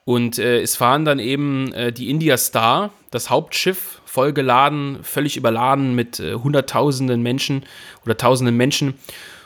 und 0.04 0.36
es 0.40 0.74
fahren 0.74 1.04
dann 1.04 1.20
eben 1.20 1.72
die 1.96 2.10
India 2.10 2.36
Star, 2.36 2.90
das 3.12 3.30
Hauptschiff, 3.30 4.00
vollgeladen, 4.04 4.98
völlig 5.04 5.36
überladen 5.36 5.94
mit 5.94 6.18
Hunderttausenden 6.18 7.22
Menschen 7.22 7.64
oder 8.04 8.16
Tausenden 8.16 8.56
Menschen. 8.56 8.94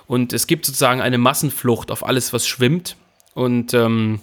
Und 0.06 0.32
es 0.32 0.46
gibt 0.46 0.64
sozusagen 0.64 1.02
eine 1.02 1.18
Massenflucht 1.18 1.90
auf 1.90 2.06
alles, 2.06 2.32
was 2.32 2.48
schwimmt. 2.48 2.96
Und, 3.34 3.74
ähm, 3.74 4.20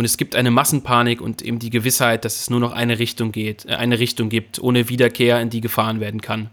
und 0.00 0.06
es 0.06 0.16
gibt 0.16 0.34
eine 0.34 0.50
Massenpanik 0.50 1.20
und 1.20 1.42
eben 1.42 1.58
die 1.58 1.68
Gewissheit, 1.68 2.24
dass 2.24 2.40
es 2.40 2.48
nur 2.48 2.58
noch 2.58 2.72
eine 2.72 2.98
Richtung 2.98 3.32
geht, 3.32 3.66
äh, 3.66 3.74
eine 3.74 3.98
Richtung 3.98 4.30
gibt, 4.30 4.58
ohne 4.58 4.88
Wiederkehr, 4.88 5.38
in 5.42 5.50
die 5.50 5.60
gefahren 5.60 6.00
werden 6.00 6.22
kann. 6.22 6.48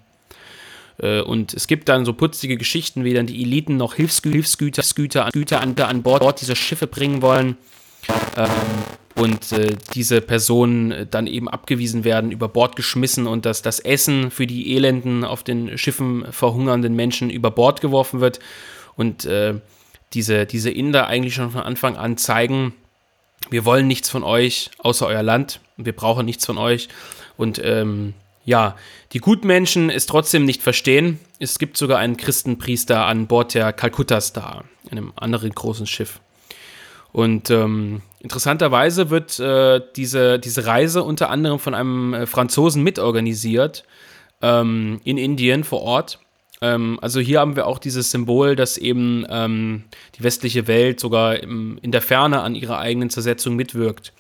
Äh, 0.98 1.22
und 1.22 1.54
es 1.54 1.68
gibt 1.68 1.88
dann 1.88 2.04
so 2.04 2.12
putzige 2.12 2.58
Geschichten, 2.58 3.06
wie 3.06 3.14
dann 3.14 3.26
die 3.26 3.42
Eliten 3.42 3.78
noch 3.78 3.94
Hilfsgü 3.94 4.34
Hilfsgüter 4.34 4.84
Güter, 4.94 5.30
Güter 5.32 5.62
an, 5.62 5.78
an 5.78 6.04
Bord 6.04 6.42
dieser 6.42 6.58
Schiffe 6.58 6.88
bringen 6.88 7.22
wollen 7.22 7.56
ähm, 8.36 8.50
und 9.16 9.54
äh, 9.54 9.78
diese 9.94 10.20
Personen 10.20 11.08
dann 11.10 11.26
eben 11.26 11.48
abgewiesen 11.48 12.04
werden, 12.04 12.32
über 12.32 12.50
Bord 12.50 12.76
geschmissen 12.76 13.28
und 13.28 13.46
dass 13.46 13.62
das 13.62 13.80
Essen 13.80 14.30
für 14.30 14.46
die 14.46 14.76
elenden, 14.76 15.24
auf 15.24 15.44
den 15.44 15.78
Schiffen 15.78 16.26
verhungernden 16.34 16.98
Menschen 16.98 17.30
über 17.30 17.52
Bord 17.52 17.80
geworfen 17.80 18.20
wird. 18.20 18.40
Und 18.98 19.24
äh, 19.24 19.54
diese, 20.12 20.46
diese 20.46 20.70
Inder 20.70 21.08
eigentlich 21.08 21.36
schon 21.36 21.52
von 21.52 21.62
Anfang 21.62 21.96
an 21.96 22.18
zeigen, 22.18 22.74
wir 23.50 23.66
wollen 23.66 23.88
nichts 23.88 24.10
von 24.10 24.24
euch 24.24 24.72
außer 24.80 25.08
euer 25.08 25.24
Land, 25.24 25.60
wir 25.78 25.94
brauchen 25.94 26.26
nichts 26.26 26.46
von 26.46 26.58
euch. 26.58 26.90
Und 27.38 27.62
ähm, 27.64 28.14
ja, 28.46 28.76
die 29.14 29.20
Gutmenschen 29.20 29.90
es 29.90 30.06
trotzdem 30.06 30.46
nicht 30.46 30.64
verstehen. 30.64 31.20
Es 31.40 31.60
gibt 31.60 31.78
sogar 31.78 32.00
einen 32.00 32.18
Christenpriester 32.18 33.06
an 33.06 33.28
Bord 33.28 33.54
der 33.54 33.74
Calcutta 33.74 34.22
Star, 34.22 34.64
einem 34.90 35.14
anderen 35.16 35.52
großen 35.52 35.86
Schiff. 35.86 36.20
Und 37.12 37.50
ähm, 37.50 38.02
interessanterweise 38.20 39.10
wird 39.10 39.40
äh, 39.40 39.82
diese, 39.96 40.40
diese 40.40 40.66
Reise 40.66 41.04
unter 41.04 41.30
anderem 41.30 41.60
von 41.60 41.74
einem 41.74 42.14
äh, 42.14 42.26
Franzosen 42.26 42.84
mitorganisiert 42.84 43.86
ähm, 44.42 45.02
in 45.04 45.18
Indien 45.18 45.64
vor 45.64 45.82
Ort. 45.82 46.20
Ähm, 46.62 46.98
also 47.02 47.20
hier 47.20 47.40
haben 47.40 47.56
wir 47.56 47.68
auch 47.68 47.80
dieses 47.80 48.12
Symbol, 48.12 48.56
dass 48.56 48.78
eben 48.78 49.26
ähm, 49.30 49.84
die 50.16 50.24
westliche 50.24 50.68
Welt 50.68 51.00
sogar 51.00 51.38
im, 51.40 51.78
in 51.82 51.92
der 51.92 52.02
Ferne 52.02 52.42
an 52.42 52.56
ihrer 52.56 52.80
eigenen 52.80 53.10
Zersetzung 53.10 53.56
mitwirkt. 53.56 54.14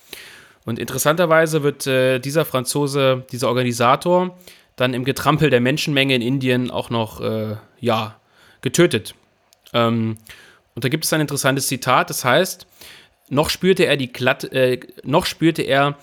Und 0.65 0.79
interessanterweise 0.79 1.63
wird 1.63 1.88
äh, 1.88 2.19
dieser 2.19 2.45
Franzose, 2.45 3.25
dieser 3.31 3.47
Organisator, 3.47 4.38
dann 4.75 4.93
im 4.93 5.05
Getrampel 5.05 5.49
der 5.49 5.61
Menschenmenge 5.61 6.13
in 6.13 6.21
Indien 6.21 6.71
auch 6.71 6.89
noch, 6.89 7.21
äh, 7.21 7.55
ja, 7.79 8.19
getötet. 8.61 9.15
Ähm, 9.73 10.17
und 10.75 10.83
da 10.83 10.89
gibt 10.89 11.05
es 11.05 11.13
ein 11.13 11.21
interessantes 11.21 11.67
Zitat, 11.67 12.09
das 12.09 12.23
heißt, 12.23 12.67
noch 13.29 13.49
spürte 13.49 13.85
er 13.85 13.97
die, 13.97 14.11
Glatt, 14.11 14.43
äh, 14.45 14.79
noch 15.03 15.25
spürte 15.25 15.63
er 15.63 15.97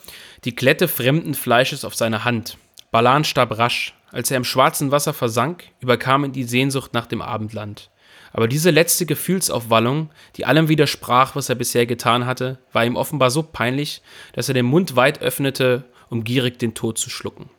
die 0.45 0.55
Klette 0.55 0.89
fremden 0.89 1.35
Fleisches 1.35 1.85
auf 1.85 1.95
seiner 1.95 2.25
Hand. 2.25 2.59
Balan 2.91 3.25
starb 3.25 3.57
rasch. 3.59 3.95
Als 4.15 4.31
er 4.31 4.37
im 4.37 4.45
schwarzen 4.45 4.93
Wasser 4.93 5.13
versank, 5.13 5.65
überkam 5.81 6.25
ihn 6.25 6.31
die 6.31 6.45
Sehnsucht 6.45 6.95
nach 6.95 7.07
dem 7.07 7.21
Abendland. 7.21 7.91
Aber 8.33 8.47
diese 8.47 8.71
letzte 8.71 9.07
Gefühlsaufwallung, 9.07 10.11
die 10.37 10.45
allem 10.45 10.69
widersprach, 10.69 11.35
was 11.35 11.49
er 11.49 11.57
bisher 11.57 11.85
getan 11.85 12.25
hatte, 12.25 12.61
war 12.73 12.85
ihm 12.85 12.95
offenbar 12.95 13.33
so 13.33 13.43
peinlich, 13.43 14.03
dass 14.33 14.47
er 14.47 14.55
den 14.55 14.67
Mund 14.67 14.95
weit 14.95 15.21
öffnete, 15.21 15.83
um 16.11 16.23
gierig 16.23 16.61
den 16.61 16.75
Tod 16.75 16.97
zu 16.97 17.11
schlucken. 17.11 17.51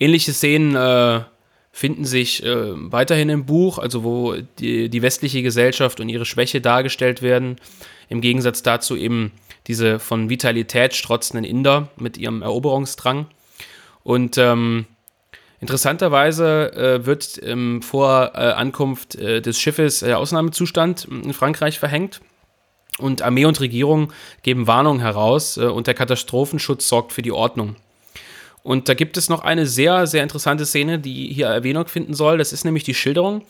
Ähnliche 0.00 0.32
Szenen 0.32 0.74
äh, 0.74 1.20
finden 1.72 2.06
sich 2.06 2.42
äh, 2.42 2.72
weiterhin 2.90 3.28
im 3.28 3.44
Buch, 3.44 3.78
also 3.78 4.04
wo 4.04 4.34
die, 4.58 4.88
die 4.88 5.02
westliche 5.02 5.42
Gesellschaft 5.42 6.00
und 6.00 6.08
ihre 6.08 6.24
Schwäche 6.24 6.62
dargestellt 6.62 7.20
werden. 7.20 7.56
Im 8.08 8.22
Gegensatz 8.22 8.62
dazu 8.62 8.96
eben 8.96 9.32
diese 9.66 9.98
von 9.98 10.30
Vitalität 10.30 10.94
strotzenden 10.94 11.44
Inder 11.44 11.90
mit 11.98 12.16
ihrem 12.16 12.40
Eroberungsdrang. 12.40 13.26
Und 14.04 14.38
ähm, 14.38 14.86
interessanterweise 15.60 16.72
äh, 16.72 17.06
wird 17.06 17.40
ähm, 17.42 17.82
vor 17.82 18.32
äh, 18.34 18.38
Ankunft 18.38 19.14
äh, 19.16 19.40
des 19.40 19.58
Schiffes 19.58 20.02
äh, 20.02 20.12
Ausnahmezustand 20.12 21.04
in 21.04 21.32
Frankreich 21.32 21.78
verhängt. 21.78 22.20
Und 22.98 23.22
Armee 23.22 23.44
und 23.44 23.60
Regierung 23.60 24.12
geben 24.42 24.66
Warnungen 24.66 25.00
heraus 25.00 25.56
äh, 25.56 25.64
und 25.64 25.86
der 25.86 25.94
Katastrophenschutz 25.94 26.88
sorgt 26.88 27.12
für 27.12 27.22
die 27.22 27.32
Ordnung. 27.32 27.76
Und 28.62 28.88
da 28.88 28.94
gibt 28.94 29.16
es 29.16 29.28
noch 29.28 29.42
eine 29.42 29.66
sehr, 29.66 30.06
sehr 30.06 30.22
interessante 30.22 30.66
Szene, 30.66 30.98
die 30.98 31.32
hier 31.32 31.46
Erwähnung 31.46 31.86
finden 31.86 32.14
soll. 32.14 32.38
Das 32.38 32.52
ist 32.52 32.64
nämlich 32.64 32.84
die 32.84 32.94
Schilderung, 32.94 33.42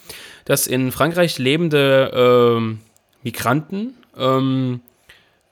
dass 0.44 0.66
in 0.66 0.92
Frankreich 0.92 1.38
lebende 1.38 2.60
äh, 2.60 2.78
Migranten 3.22 3.94
ähm, 4.16 4.80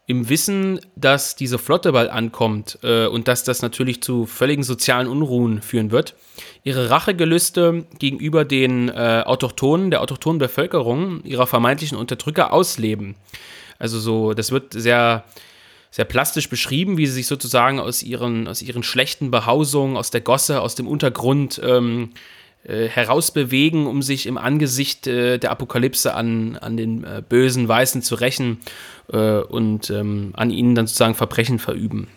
im 0.07 0.28
Wissen, 0.28 0.80
dass 0.94 1.34
diese 1.34 1.59
Flotte 1.59 1.92
bald 1.92 2.11
ankommt 2.11 2.78
äh, 2.82 3.07
und 3.07 3.26
dass 3.26 3.42
das 3.42 3.61
natürlich 3.61 4.02
zu 4.02 4.24
völligen 4.24 4.62
sozialen 4.62 5.09
Unruhen 5.09 5.61
führen 5.62 5.90
wird, 5.90 6.14
ihre 6.62 6.90
Rachegelüste 6.90 7.84
gegenüber 7.98 8.44
den 8.44 8.88
äh, 8.88 9.22
Autochtonen, 9.26 9.90
der 9.90 10.02
autochthonen 10.02 10.38
Bevölkerung, 10.38 11.24
ihrer 11.24 11.48
vermeintlichen 11.48 11.98
Unterdrücker 11.98 12.52
ausleben. 12.52 13.16
Also 13.78 13.98
so, 13.98 14.32
das 14.32 14.52
wird 14.52 14.72
sehr 14.72 15.24
sehr 15.96 16.04
plastisch 16.04 16.50
beschrieben, 16.50 16.98
wie 16.98 17.07
sie 17.07 17.14
sich 17.14 17.26
sozusagen 17.26 17.80
aus 17.80 18.02
ihren, 18.02 18.48
aus 18.48 18.61
ihren 18.61 18.82
schlechten 18.82 19.30
Behausungen, 19.30 19.96
aus 19.96 20.11
der 20.11 20.20
Gosse, 20.20 20.61
aus 20.61 20.74
dem 20.74 20.86
Untergrund 20.86 21.59
ähm, 21.64 22.11
äh, 22.64 22.88
herausbewegen, 22.88 23.86
um 23.86 24.02
sich 24.02 24.26
im 24.26 24.36
Angesicht 24.36 25.07
äh, 25.07 25.38
der 25.38 25.52
Apokalypse 25.52 26.12
an, 26.12 26.57
an 26.57 26.76
den 26.76 27.04
äh, 27.04 27.22
bösen 27.26 27.66
Weißen 27.66 28.02
zu 28.02 28.16
rächen 28.16 28.59
äh, 29.12 29.38
und 29.40 29.90
ähm, 29.90 30.32
an 30.34 30.50
ihnen 30.50 30.74
dann 30.74 30.86
sozusagen 30.86 31.14
Verbrechen 31.14 31.59
verüben. 31.59 32.09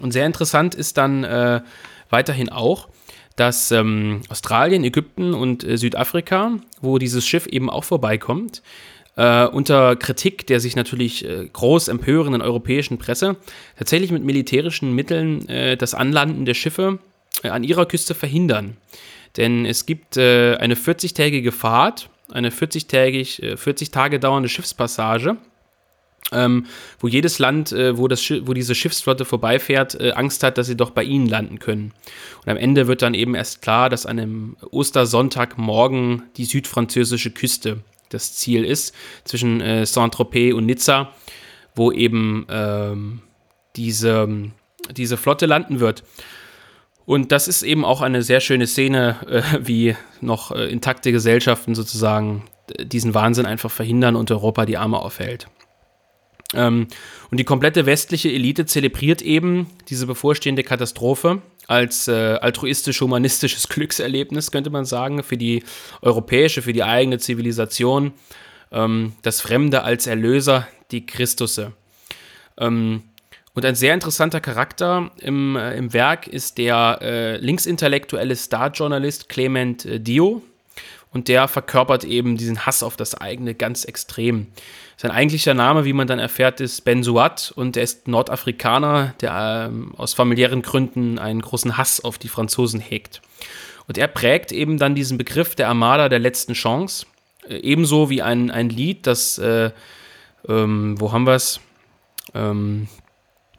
Und 0.00 0.12
sehr 0.12 0.26
interessant 0.26 0.74
ist 0.74 0.98
dann 0.98 1.24
äh, 1.24 1.60
weiterhin 2.10 2.48
auch, 2.50 2.88
dass 3.36 3.70
ähm, 3.70 4.22
Australien, 4.28 4.84
Ägypten 4.84 5.34
und 5.34 5.64
äh, 5.64 5.76
Südafrika, 5.76 6.52
wo 6.80 6.98
dieses 6.98 7.26
Schiff 7.26 7.46
eben 7.46 7.70
auch 7.70 7.84
vorbeikommt, 7.84 8.62
äh, 9.16 9.46
unter 9.46 9.96
Kritik 9.96 10.46
der 10.46 10.60
sich 10.60 10.76
natürlich 10.76 11.24
äh, 11.24 11.48
groß 11.52 11.88
empörenden 11.88 12.42
europäischen 12.42 12.98
Presse 12.98 13.36
tatsächlich 13.78 14.10
mit 14.10 14.24
militärischen 14.24 14.94
Mitteln 14.94 15.48
äh, 15.48 15.76
das 15.76 15.94
Anlanden 15.94 16.44
der 16.44 16.54
Schiffe 16.54 16.98
äh, 17.42 17.48
an 17.48 17.64
ihrer 17.64 17.86
Küste 17.86 18.14
verhindern. 18.14 18.76
Denn 19.36 19.66
es 19.66 19.84
gibt 19.84 20.16
äh, 20.16 20.56
eine 20.56 20.74
40-tägige 20.74 21.52
Fahrt, 21.52 22.08
eine 22.30 22.50
40-tägig, 22.50 23.56
40 23.56 23.90
Tage 23.90 24.18
dauernde 24.18 24.48
Schiffspassage 24.48 25.36
ähm, 26.32 26.66
wo 26.98 27.08
jedes 27.08 27.38
Land, 27.38 27.72
äh, 27.72 27.96
wo, 27.96 28.08
das 28.08 28.28
wo 28.30 28.52
diese 28.52 28.74
Schiffsflotte 28.74 29.24
vorbeifährt, 29.24 30.00
äh, 30.00 30.12
Angst 30.12 30.42
hat, 30.42 30.58
dass 30.58 30.66
sie 30.66 30.76
doch 30.76 30.90
bei 30.90 31.04
ihnen 31.04 31.26
landen 31.26 31.58
können. 31.58 31.92
Und 32.44 32.50
am 32.50 32.56
Ende 32.56 32.86
wird 32.88 33.02
dann 33.02 33.14
eben 33.14 33.34
erst 33.34 33.62
klar, 33.62 33.88
dass 33.88 34.06
an 34.06 34.18
einem 34.18 34.56
Ostersonntagmorgen 34.70 36.24
die 36.36 36.44
südfranzösische 36.44 37.30
Küste 37.30 37.78
das 38.08 38.34
Ziel 38.34 38.64
ist, 38.64 38.94
zwischen 39.24 39.60
äh, 39.60 39.86
Saint-Tropez 39.86 40.54
und 40.54 40.66
Nizza, 40.66 41.12
wo 41.74 41.92
eben 41.92 42.46
ähm, 42.48 43.20
diese, 43.76 44.50
diese 44.90 45.16
Flotte 45.16 45.46
landen 45.46 45.80
wird. 45.80 46.02
Und 47.04 47.30
das 47.30 47.46
ist 47.46 47.62
eben 47.62 47.84
auch 47.84 48.00
eine 48.00 48.22
sehr 48.22 48.40
schöne 48.40 48.66
Szene, 48.66 49.16
äh, 49.28 49.42
wie 49.60 49.96
noch 50.20 50.50
äh, 50.50 50.68
intakte 50.68 51.12
Gesellschaften 51.12 51.74
sozusagen 51.74 52.44
diesen 52.80 53.14
Wahnsinn 53.14 53.46
einfach 53.46 53.70
verhindern 53.70 54.16
und 54.16 54.30
Europa 54.32 54.66
die 54.66 54.76
Arme 54.76 54.98
aufhält. 54.98 55.46
Ähm, 56.54 56.88
und 57.30 57.38
die 57.38 57.44
komplette 57.44 57.86
westliche 57.86 58.30
Elite 58.30 58.66
zelebriert 58.66 59.22
eben 59.22 59.68
diese 59.88 60.06
bevorstehende 60.06 60.62
Katastrophe 60.62 61.42
als 61.66 62.06
äh, 62.08 62.12
altruistisch-humanistisches 62.40 63.68
Glückserlebnis, 63.68 64.50
könnte 64.50 64.70
man 64.70 64.84
sagen, 64.84 65.22
für 65.22 65.36
die 65.36 65.64
europäische, 66.02 66.62
für 66.62 66.72
die 66.72 66.84
eigene 66.84 67.18
Zivilisation. 67.18 68.12
Ähm, 68.70 69.14
das 69.22 69.40
Fremde 69.40 69.82
als 69.82 70.06
Erlöser, 70.06 70.68
die 70.92 71.04
Christusse. 71.06 71.72
Ähm, 72.58 73.02
und 73.54 73.64
ein 73.64 73.74
sehr 73.74 73.94
interessanter 73.94 74.40
Charakter 74.40 75.10
im, 75.18 75.56
äh, 75.56 75.76
im 75.76 75.92
Werk 75.92 76.26
ist 76.26 76.58
der 76.58 76.98
äh, 77.00 77.36
linksintellektuelle 77.38 78.36
Starjournalist 78.36 79.28
Clement 79.28 79.84
äh, 79.86 79.98
Dio. 79.98 80.42
Und 81.10 81.28
der 81.28 81.48
verkörpert 81.48 82.04
eben 82.04 82.36
diesen 82.36 82.66
Hass 82.66 82.82
auf 82.82 82.96
das 82.98 83.14
eigene 83.14 83.54
ganz 83.54 83.84
extrem. 83.84 84.48
Sein 84.98 85.10
eigentlicher 85.10 85.52
Name, 85.52 85.84
wie 85.84 85.92
man 85.92 86.06
dann 86.06 86.18
erfährt, 86.18 86.60
ist 86.60 86.84
Ben 86.84 87.02
Suat 87.02 87.52
und 87.54 87.76
er 87.76 87.82
ist 87.82 88.08
Nordafrikaner, 88.08 89.14
der 89.20 89.68
ähm, 89.68 89.94
aus 89.96 90.14
familiären 90.14 90.62
Gründen 90.62 91.18
einen 91.18 91.42
großen 91.42 91.76
Hass 91.76 92.00
auf 92.00 92.16
die 92.16 92.28
Franzosen 92.28 92.80
hegt. 92.80 93.20
Und 93.86 93.98
er 93.98 94.08
prägt 94.08 94.52
eben 94.52 94.78
dann 94.78 94.94
diesen 94.94 95.18
Begriff 95.18 95.54
der 95.54 95.68
Armada 95.68 96.08
der 96.08 96.18
letzten 96.18 96.54
Chance, 96.54 97.04
äh, 97.46 97.56
ebenso 97.58 98.08
wie 98.08 98.22
ein, 98.22 98.50
ein 98.50 98.70
Lied, 98.70 99.06
das, 99.06 99.36
äh, 99.36 99.70
ähm, 100.48 100.98
wo 100.98 101.12
haben 101.12 101.26
wir 101.26 101.34
es? 101.34 101.60
Ähm, 102.34 102.88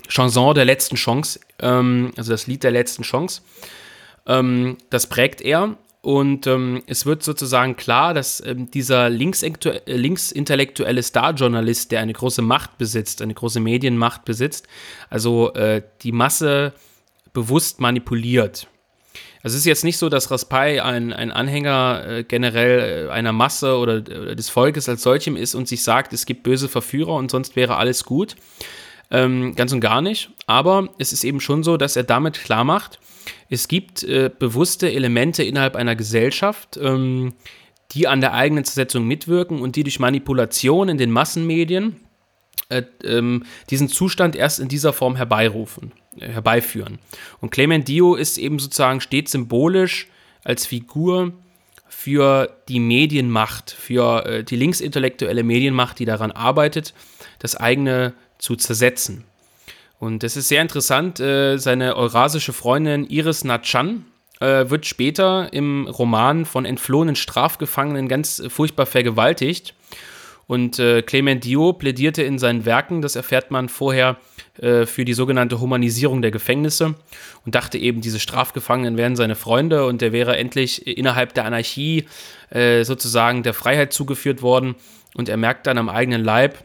Chanson 0.08 0.56
der 0.56 0.66
letzten 0.66 0.96
Chance, 0.96 1.40
ähm, 1.60 2.14
also 2.18 2.32
das 2.32 2.48
Lied 2.48 2.64
der 2.64 2.72
letzten 2.72 3.04
Chance. 3.04 3.42
Ähm, 4.26 4.78
das 4.90 5.06
prägt 5.06 5.42
er 5.42 5.78
und 6.08 6.48
ähm, 6.48 6.84
es 6.88 7.06
wird 7.06 7.22
sozusagen 7.22 7.76
klar, 7.76 8.14
dass 8.14 8.42
ähm, 8.46 8.72
dieser 8.72 9.08
äh, 9.08 9.10
linksintellektuelle 9.10 11.04
Starjournalist, 11.04 11.92
der 11.92 12.00
eine 12.00 12.14
große 12.14 12.42
Macht 12.42 12.78
besitzt, 12.78 13.22
eine 13.22 13.34
große 13.34 13.60
Medienmacht 13.60 14.24
besitzt, 14.24 14.70
also 15.10 15.52
äh, 15.54 15.82
die 16.04 16.14
Masse 16.14 16.72
bewusst 17.34 17.82
manipuliert. 17.82 18.68
Also 19.44 19.56
es 19.56 19.64
ist 19.64 19.66
jetzt 19.66 19.84
nicht 19.84 19.98
so, 19.98 20.08
dass 20.08 20.32
Raspail 20.32 20.80
ein, 20.80 21.12
ein 21.12 21.30
Anhänger 21.30 22.06
äh, 22.08 22.24
generell 22.24 23.08
äh, 23.08 23.12
einer 23.12 23.34
Masse 23.34 23.76
oder, 23.76 23.96
oder, 23.96 24.34
des 24.34 24.48
Volkes 24.48 24.88
als 24.88 25.04
solchem 25.04 25.36
ist 25.36 25.56
und 25.56 25.68
sich 25.68 25.84
sagt, 25.84 26.14
es 26.14 26.26
gibt 26.26 26.44
böse 26.44 26.70
Verführer 26.70 27.16
und 27.16 27.30
sonst 27.32 27.58
wäre 27.58 27.76
alles 27.76 28.06
gut. 28.06 28.38
Ähm, 29.10 29.56
ganz 29.56 29.72
und 29.72 29.80
gar 29.80 30.02
nicht. 30.02 30.30
Aber 30.48 30.90
es 30.98 31.14
ist 31.14 31.24
eben 31.24 31.40
schon 31.40 31.64
so, 31.64 31.78
dass 31.78 31.96
er 31.96 32.04
damit 32.04 32.42
klar 32.42 32.64
macht, 32.64 33.00
es 33.50 33.68
gibt 33.68 34.04
äh, 34.04 34.30
bewusste 34.38 34.92
Elemente 34.92 35.44
innerhalb 35.44 35.76
einer 35.76 35.96
Gesellschaft, 35.96 36.78
ähm, 36.82 37.34
die 37.92 38.08
an 38.08 38.22
der 38.22 38.34
eigenen 38.34 38.66
Zersetzung 38.66 39.06
mitwirken 39.06 39.62
und 39.62 39.76
die 39.76 39.84
durch 39.84 40.00
Manipulation 40.00 40.90
in 40.90 40.98
den 40.98 41.12
Massenmedien 41.12 41.98
äh, 42.70 42.84
ähm, 43.04 43.46
diesen 43.70 43.88
Zustand 43.88 44.36
erst 44.36 44.60
in 44.60 44.68
dieser 44.68 44.92
Form 44.92 45.16
herbeirufen, 45.16 45.94
äh, 46.20 46.28
herbeiführen. 46.28 47.00
Und 47.40 47.52
Clement 47.52 47.88
Dio 47.88 48.16
ist 48.16 48.38
eben 48.38 48.60
sozusagen 48.60 49.00
stets 49.00 49.32
symbolisch 49.32 50.08
als 50.44 50.66
Figur 50.66 51.34
für 51.88 52.58
die 52.68 52.82
Medienmacht, 52.82 53.72
für 53.72 54.26
äh, 54.26 54.44
die 54.44 54.58
linksintellektuelle 54.58 55.44
Medienmacht, 55.44 56.00
die 56.00 56.06
daran 56.06 56.32
arbeitet, 56.32 56.94
das 57.40 57.56
eigene 57.56 58.14
zu 58.38 58.56
zersetzen. 58.56 59.24
Und 60.00 60.24
es 60.24 60.38
ist 60.38 60.48
sehr 60.48 60.62
interessant, 60.62 61.20
äh, 61.20 61.58
seine 61.58 61.96
eurasische 61.96 62.54
Freundin 62.54 63.06
Iris 63.10 63.44
Natchan 63.44 64.06
äh, 64.40 64.70
wird 64.70 64.86
später 64.86 65.52
im 65.54 65.88
Roman 65.88 66.46
von 66.46 66.66
entflohenen 66.66 67.16
Strafgefangenen 67.16 68.08
ganz 68.08 68.40
äh, 68.40 68.50
furchtbar 68.50 68.86
vergewaltigt. 68.86 69.74
Und 70.46 70.80
äh, 70.80 71.02
Clement 71.02 71.44
Dio 71.44 71.74
plädierte 71.74 72.24
in 72.24 72.40
seinen 72.40 72.66
Werken, 72.66 73.02
das 73.02 73.18
erfährt 73.18 73.52
man 73.52 73.68
vorher, 73.68 74.18
äh, 74.60 74.86
für 74.86 75.04
die 75.04 75.14
sogenannte 75.14 75.60
Humanisierung 75.60 76.22
der 76.22 76.32
Gefängnisse 76.32 76.96
und 77.46 77.56
dachte 77.56 77.78
eben, 77.78 78.00
diese 78.00 78.20
Strafgefangenen 78.20 78.98
wären 78.98 79.18
seine 79.18 79.36
Freunde 79.36 79.86
und 79.86 80.02
er 80.02 80.14
wäre 80.14 80.38
endlich 80.38 80.88
innerhalb 80.88 81.34
der 81.34 81.46
Anarchie 81.46 82.06
äh, 82.50 82.84
sozusagen 82.84 83.44
der 83.44 83.54
Freiheit 83.54 83.92
zugeführt 83.92 84.42
worden. 84.42 84.76
Und 85.16 85.28
er 85.28 85.38
merkt 85.38 85.68
dann 85.68 85.78
am 85.78 85.90
eigenen 85.90 86.24
Leib, 86.24 86.64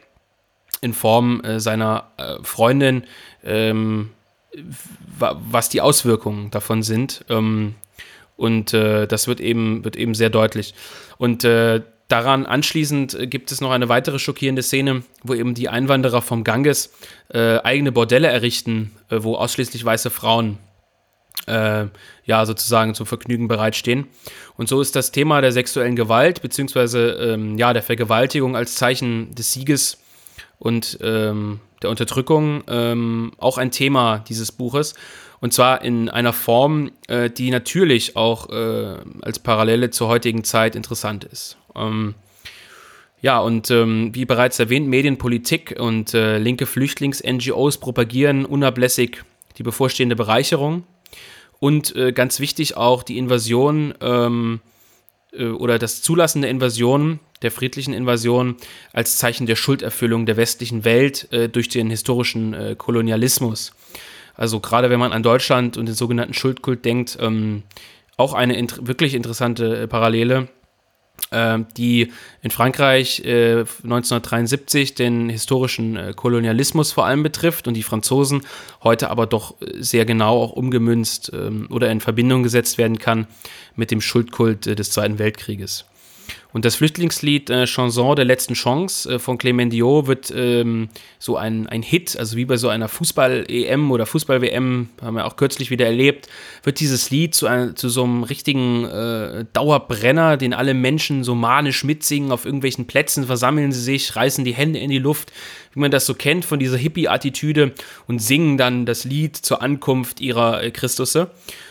in 0.81 0.95
Form 0.95 1.41
äh, 1.43 1.61
seiner 1.61 2.09
äh, 2.17 2.43
Freundin, 2.43 3.05
ähm, 3.45 4.11
was 5.19 5.69
die 5.69 5.81
Auswirkungen 5.81 6.51
davon 6.51 6.83
sind. 6.83 7.25
Ähm, 7.29 7.75
und 8.37 8.75
äh, 8.75 9.07
das 9.07 9.29
wird 9.29 9.41
eben, 9.41 9.85
wird 9.85 9.97
eben 9.97 10.15
sehr 10.15 10.31
deutlich. 10.31 10.75
Und 11.17 11.45
äh, 11.45 11.83
daran 12.09 12.45
anschließend 12.45 13.31
gibt 13.31 13.53
es 13.53 13.61
noch 13.61 13.71
eine 13.71 13.89
weitere 13.89 14.19
schockierende 14.19 14.63
Szene, 14.63 15.05
wo 15.23 15.35
eben 15.35 15.55
die 15.55 15.69
Einwanderer 15.69 16.23
vom 16.23 16.45
Ganges 16.45 16.93
äh, 17.33 17.59
eigene 17.59 17.93
Bordelle 17.93 18.29
errichten, 18.29 18.91
äh, 19.11 19.19
wo 19.21 19.37
ausschließlich 19.37 19.85
weiße 19.85 20.11
Frauen 20.11 20.59
ja, 21.45 22.47
sozusagen 22.47 22.95
zum 22.95 23.05
Vergnügen 23.05 23.49
bereitstehen. 23.49 24.07
Und 24.57 24.69
so 24.69 24.81
ist 24.81 24.95
das 24.95 25.11
Thema 25.11 25.41
der 25.41 25.51
sexuellen 25.51 25.97
Gewalt, 25.97 26.41
beziehungsweise 26.41 27.15
ähm, 27.15 27.59
ja, 27.59 27.73
der 27.73 27.83
Vergewaltigung 27.83 28.55
als 28.55 28.77
Zeichen 28.77 29.35
des 29.35 29.53
Sieges 29.53 30.02
und 30.59 30.99
ähm, 31.03 31.61
der 31.83 31.91
Unterdrückung 31.91 32.63
ähm, 32.69 33.33
auch 33.39 33.59
ein 33.59 33.71
Thema 33.71 34.19
dieses 34.29 34.53
Buches. 34.53 34.95
Und 35.41 35.53
zwar 35.53 35.83
in 35.83 36.09
einer 36.09 36.33
Form, 36.33 36.93
äh, 37.09 37.29
die 37.29 37.51
natürlich 37.51 38.17
auch 38.17 38.49
äh, 38.51 38.97
als 39.23 39.41
Parallele 39.41 39.91
zur 39.91 40.09
heutigen 40.09 40.45
Zeit 40.45 40.77
interessant 40.77 41.25
ist. 41.25 41.57
Ähm, 41.75 42.15
ja, 43.21 43.41
und 43.41 43.71
ähm, 43.71 44.15
wie 44.15 44.25
bereits 44.25 44.59
erwähnt, 44.59 44.89
Medienpolitik 44.89 45.77
und 45.79 46.15
äh, 46.15 46.39
linke 46.39 46.67
Flüchtlings-NGOs 46.67 47.79
propagieren 47.79 48.45
unablässig 48.45 49.25
die 49.59 49.63
bevorstehende 49.63 50.17
Bereicherung 50.17 50.85
und 51.61 51.95
äh, 51.95 52.13
ganz 52.13 52.41
wichtig 52.41 52.77
auch 52.77 53.05
die 53.05 53.19
Invasion 53.19 53.95
ähm, 54.01 54.61
äh, 55.33 55.47
oder 55.47 55.79
das 55.79 56.03
Zulassen 56.03 56.43
der 56.43 56.51
Invasion, 56.51 57.21
der 57.43 57.51
friedlichen 57.51 57.95
Invasion, 57.95 58.57
als 58.93 59.19
Zeichen 59.19 59.47
der 59.47 59.57
Schulderfüllung 59.57 60.27
der 60.27 60.37
westlichen 60.37 60.85
Welt 60.85 61.33
äh, 61.33 61.49
durch 61.49 61.69
den 61.69 61.91
historischen 61.91 62.55
äh, 62.55 62.75
Kolonialismus. 62.77 63.73
Also 64.35 64.61
gerade 64.61 64.91
wenn 64.91 65.01
man 65.01 65.13
an 65.13 65.23
Deutschland 65.23 65.77
und 65.77 65.87
den 65.87 65.95
sogenannten 65.95 66.35
Schuldkult 66.35 66.85
denkt, 66.85 67.19
ähm, 67.21 67.63
auch 68.17 68.35
eine 68.35 68.57
int 68.57 68.87
wirklich 68.87 69.15
interessante 69.15 69.83
äh, 69.83 69.87
Parallele 69.87 70.49
ähm, 71.31 71.67
die 71.77 72.13
in 72.43 72.51
Frankreich 72.51 73.21
äh, 73.25 73.61
1973 73.61 74.95
den 74.95 75.29
historischen 75.29 75.97
äh, 75.97 76.13
Kolonialismus 76.15 76.93
vor 76.93 77.07
allem 77.07 77.23
betrifft 77.23 77.69
und 77.69 77.75
die 77.75 77.83
Franzosen 77.83 78.43
heute 78.83 79.09
aber 79.09 79.27
doch 79.27 79.61
äh, 79.63 79.83
sehr 79.83 80.05
genau 80.05 80.43
auch 80.43 80.53
umgemünzt 80.53 81.31
ähm, 81.35 81.69
oder 81.71 81.91
in 81.91 82.01
Verbindung 82.01 82.43
gesetzt 82.43 82.77
werden 82.77 82.99
kann 82.99 83.27
mit 83.77 83.91
dem 83.91 84.01
Schuldkult 84.01 84.67
äh, 84.67 84.75
des 84.75 84.91
Zweiten 84.91 85.19
Weltkrieges. 85.19 85.87
Und 86.53 86.65
das 86.65 86.77
Flüchtlingslied 86.77 87.49
äh, 87.51 87.65
Chanson 87.65 88.15
der 88.15 88.25
letzten 88.25 88.55
Chance 88.55 89.15
äh, 89.15 89.19
von 89.19 89.39
Clement 89.39 89.73
Dio 89.73 90.07
wird 90.07 90.33
ähm, 90.37 90.89
so 91.19 91.37
ein, 91.37 91.67
ein 91.67 91.83
Hit, 91.83 92.17
also 92.19 92.37
wie 92.37 92.45
bei 92.45 92.57
so 92.57 92.69
einer 92.69 92.89
Fußball-EM 92.89 93.91
oder 93.91 94.05
Fußball-WM, 94.05 94.91
haben 95.01 95.17
wir 95.17 95.27
auch 95.27 95.37
kürzlich 95.37 95.71
wieder 95.71 95.87
erlebt, 95.87 96.29
wird 96.63 96.81
dieses 96.81 97.11
Lied 97.11 97.35
zu, 97.35 97.47
ein, 97.47 97.75
zu 97.77 97.89
so 97.89 98.05
einem 98.05 98.23
richtigen 98.23 98.85
äh, 98.85 99.45
Dauerbrenner, 99.53 100.37
den 100.37 100.53
alle 100.53 100.75
Menschen 100.75 101.25
so 101.25 101.35
manisch 101.35 101.85
mitsingen. 101.85 102.33
Auf 102.33 102.45
irgendwelchen 102.45 102.87
Plätzen 102.87 103.27
versammeln 103.27 103.73
sie 103.73 103.81
sich, 103.81 104.15
reißen 104.15 104.45
die 104.45 104.55
Hände 104.55 104.79
in 104.79 104.91
die 104.91 104.99
Luft, 104.99 105.33
wie 105.73 105.81
man 105.81 105.91
das 105.91 106.05
so 106.05 106.15
kennt 106.15 106.45
von 106.45 106.59
dieser 106.59 106.77
Hippie-Attitüde 106.77 107.73
und 108.07 108.21
singen 108.21 108.59
dann 108.59 108.85
das 108.85 109.05
Lied 109.05 109.37
zur 109.37 109.63
Ankunft 109.63 110.21
ihrer 110.21 110.63
äh, 110.63 110.71
Christusse. 110.71 111.31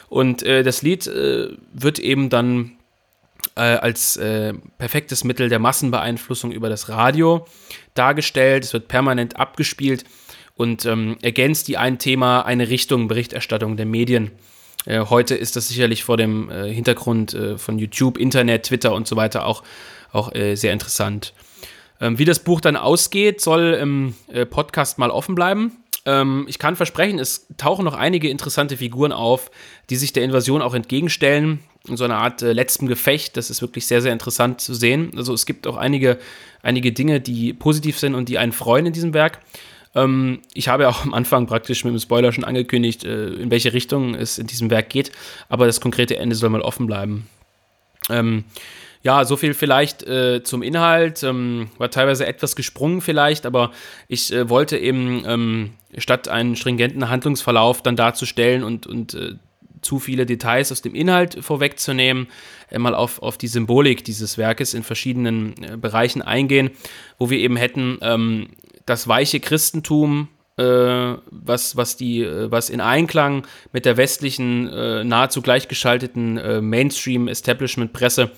Und 0.10 0.44
äh, 0.44 0.64
das 0.64 0.82
Lied 0.82 1.08
äh, 1.08 1.50
wird 1.74 2.00
eben 2.00 2.30
dann 2.30 2.72
äh, 3.56 3.62
als 3.62 4.18
äh, 4.18 4.54
perfektes 4.78 5.24
Mittel 5.24 5.50
der 5.50 5.60
Massenbeeinflussung 5.60 6.52
über 6.52 6.70
das 6.70 6.90
Radio 6.90 7.46
dargestellt. 7.94 8.64
Es 8.64 8.74
wird 8.74 8.88
permanent 8.88 9.38
abgespielt 9.38 10.06
und 10.56 10.86
ähm, 10.86 11.18
ergänzt 11.22 11.68
die 11.68 11.78
ein 11.78 12.00
Thema 12.00 12.42
eine 12.42 12.70
Richtung 12.70 13.08
Berichterstattung 13.08 13.78
der 13.78 13.86
Medien. 13.86 14.32
Äh, 14.86 15.06
heute 15.06 15.36
ist 15.36 15.56
das 15.56 15.68
sicherlich 15.68 16.04
vor 16.04 16.18
dem 16.18 16.50
äh, 16.50 16.74
Hintergrund 16.74 17.34
äh, 17.34 17.58
von 17.58 17.80
YouTube, 17.80 18.18
Internet, 18.18 18.64
Twitter 18.64 18.94
und 18.94 19.08
so 19.08 19.16
weiter 19.16 19.46
auch, 19.46 19.64
auch 20.12 20.34
äh, 20.34 20.56
sehr 20.56 20.74
interessant. 20.74 21.34
Ähm, 22.00 22.18
wie 22.18 22.26
das 22.26 22.40
Buch 22.40 22.62
dann 22.62 22.76
ausgeht, 22.76 23.42
soll 23.42 23.74
im 23.74 24.16
Podcast 24.50 24.98
mal 24.98 25.12
offen 25.12 25.36
bleiben. 25.36 25.72
Ähm, 26.06 26.46
ich 26.48 26.58
kann 26.58 26.76
versprechen, 26.76 27.20
es 27.20 27.48
tauchen 27.58 27.86
noch 27.86 27.94
einige 27.94 28.30
interessante 28.30 28.78
Figuren 28.78 29.12
auf, 29.12 29.52
die 29.90 29.96
sich 29.96 30.14
der 30.14 30.24
Invasion 30.24 30.62
auch 30.62 30.74
entgegenstellen. 30.74 31.60
In 31.88 31.98
so 31.98 32.04
einer 32.04 32.18
Art 32.18 32.42
äh, 32.42 32.54
letztem 32.54 32.88
Gefecht. 32.88 33.38
Das 33.38 33.50
ist 33.50 33.62
wirklich 33.62 33.88
sehr, 33.88 34.02
sehr 34.02 34.14
interessant 34.14 34.62
zu 34.62 34.74
sehen. 34.74 35.12
Also 35.16 35.34
es 35.34 35.46
gibt 35.46 35.66
auch 35.66 35.78
einige, 35.78 36.20
einige 36.62 36.92
Dinge, 36.92 37.20
die 37.20 37.54
positiv 37.54 37.98
sind 37.98 38.16
und 38.16 38.30
die 38.30 38.38
einen 38.38 38.52
freuen 38.52 38.86
in 38.86 38.94
diesem 38.94 39.14
Werk. 39.14 39.40
Ähm, 39.96 40.42
ich 40.54 40.68
habe 40.68 40.84
ja 40.84 40.90
auch 40.90 41.04
am 41.04 41.14
Anfang 41.14 41.48
praktisch 41.48 41.84
mit 41.84 41.94
dem 41.94 42.00
Spoiler 42.00 42.32
schon 42.32 42.44
angekündigt, 42.44 43.04
äh, 43.04 43.28
in 43.34 43.52
welche 43.52 43.74
Richtung 43.74 44.16
es 44.16 44.38
in 44.38 44.48
diesem 44.48 44.70
Werk 44.70 44.90
geht, 44.90 45.12
aber 45.50 45.66
das 45.66 45.82
konkrete 45.82 46.18
Ende 46.18 46.36
soll 46.36 46.50
mal 46.50 46.62
offen 46.62 46.88
bleiben. 46.88 47.28
Ähm, 48.10 48.46
ja, 49.04 49.26
so 49.26 49.36
viel 49.36 49.54
vielleicht 49.54 50.04
äh, 50.04 50.44
zum 50.44 50.62
Inhalt. 50.62 51.24
Ähm, 51.24 51.70
war 51.78 51.90
teilweise 51.90 52.26
etwas 52.26 52.56
gesprungen 52.56 53.02
vielleicht, 53.02 53.46
aber 53.46 53.72
ich 54.08 54.32
äh, 54.32 54.48
wollte 54.48 54.78
eben 54.78 55.24
ähm, 55.26 55.72
statt 55.98 56.28
einen 56.28 56.56
stringenten 56.56 57.10
Handlungsverlauf 57.10 57.82
dann 57.82 57.96
darzustellen 57.96 58.64
und, 58.64 58.86
und 58.86 59.16
äh, 59.16 59.34
zu 59.82 60.00
viele 60.00 60.26
Details 60.26 60.72
aus 60.72 60.82
dem 60.82 60.96
Inhalt 60.96 61.38
vorwegzunehmen, 61.42 62.28
äh, 62.70 62.80
mal 62.80 62.96
auf, 62.96 63.22
auf 63.22 63.38
die 63.38 63.48
Symbolik 63.48 64.04
dieses 64.04 64.38
Werkes 64.38 64.74
in 64.74 64.84
verschiedenen 64.84 65.56
äh, 65.64 65.78
Bereichen 65.78 66.22
eingehen, 66.22 66.72
wo 67.18 67.30
wir 67.30 67.40
eben 67.40 67.56
hätten 67.56 67.98
ähm, 68.02 68.50
das 68.86 69.08
weiche 69.08 69.40
Christentum, 69.40 70.30
äh, 70.58 70.64
was, 70.64 71.76
was, 71.76 71.98
die, 71.98 72.22
äh, 72.22 72.52
was 72.52 72.70
in 72.70 72.82
Einklang 72.82 73.48
mit 73.74 73.86
der 73.86 73.98
westlichen, 73.98 74.66
nahezu 75.08 75.42
gleichgeschalteten 75.42 76.70
Mainstream-Establishment-Presse 76.70 78.32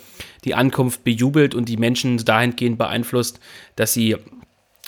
die 0.43 0.55
Ankunft 0.55 1.03
bejubelt 1.03 1.55
und 1.55 1.69
die 1.69 1.77
Menschen 1.77 2.17
dahingehend 2.17 2.77
beeinflusst, 2.77 3.39
dass 3.75 3.93
sie 3.93 4.17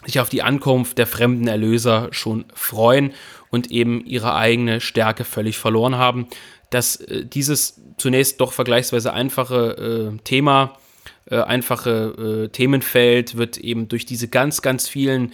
sich 0.06 0.20
auf 0.20 0.30
die 0.30 0.44
Ankunft 0.44 0.98
der 0.98 1.08
fremden 1.08 1.48
Erlöser 1.48 2.10
schon 2.12 2.46
freuen 2.54 3.14
und 3.56 3.72
eben 3.72 4.06
ihre 4.06 4.36
eigene 4.36 4.82
Stärke 4.82 5.24
völlig 5.24 5.58
verloren 5.58 5.96
haben. 5.96 6.28
Dass 6.70 6.98
äh, 6.98 7.26
dieses 7.26 7.82
zunächst 7.98 8.40
doch 8.42 8.54
vergleichsweise 8.54 9.14
einfache 9.14 10.12
äh, 10.14 10.24
Thema 10.24 10.78
äh, 11.30 11.42
einfache 11.42 12.46
äh, 12.46 12.50
Themenfeld 12.50 13.36
wird 13.36 13.58
eben 13.58 13.88
durch 13.88 14.06
diese 14.06 14.28
ganz, 14.28 14.62
ganz 14.62 14.88
vielen 14.88 15.34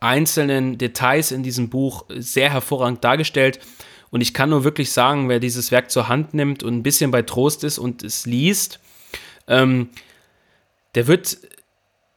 einzelnen 0.00 0.76
Details 0.76 1.32
in 1.32 1.42
diesem 1.42 1.70
Buch 1.70 2.04
sehr 2.10 2.50
hervorragend 2.50 3.02
dargestellt. 3.04 3.58
Und 4.10 4.20
ich 4.20 4.34
kann 4.34 4.50
nur 4.50 4.64
wirklich 4.64 4.92
sagen, 4.92 5.28
wer 5.28 5.40
dieses 5.40 5.70
Werk 5.70 5.90
zur 5.90 6.08
Hand 6.08 6.34
nimmt 6.34 6.62
und 6.62 6.74
ein 6.74 6.82
bisschen 6.82 7.10
bei 7.10 7.22
Trost 7.22 7.64
ist 7.64 7.78
und 7.78 8.02
es 8.02 8.26
liest, 8.26 8.80
ähm, 9.48 9.88
der 10.94 11.06
wird 11.06 11.38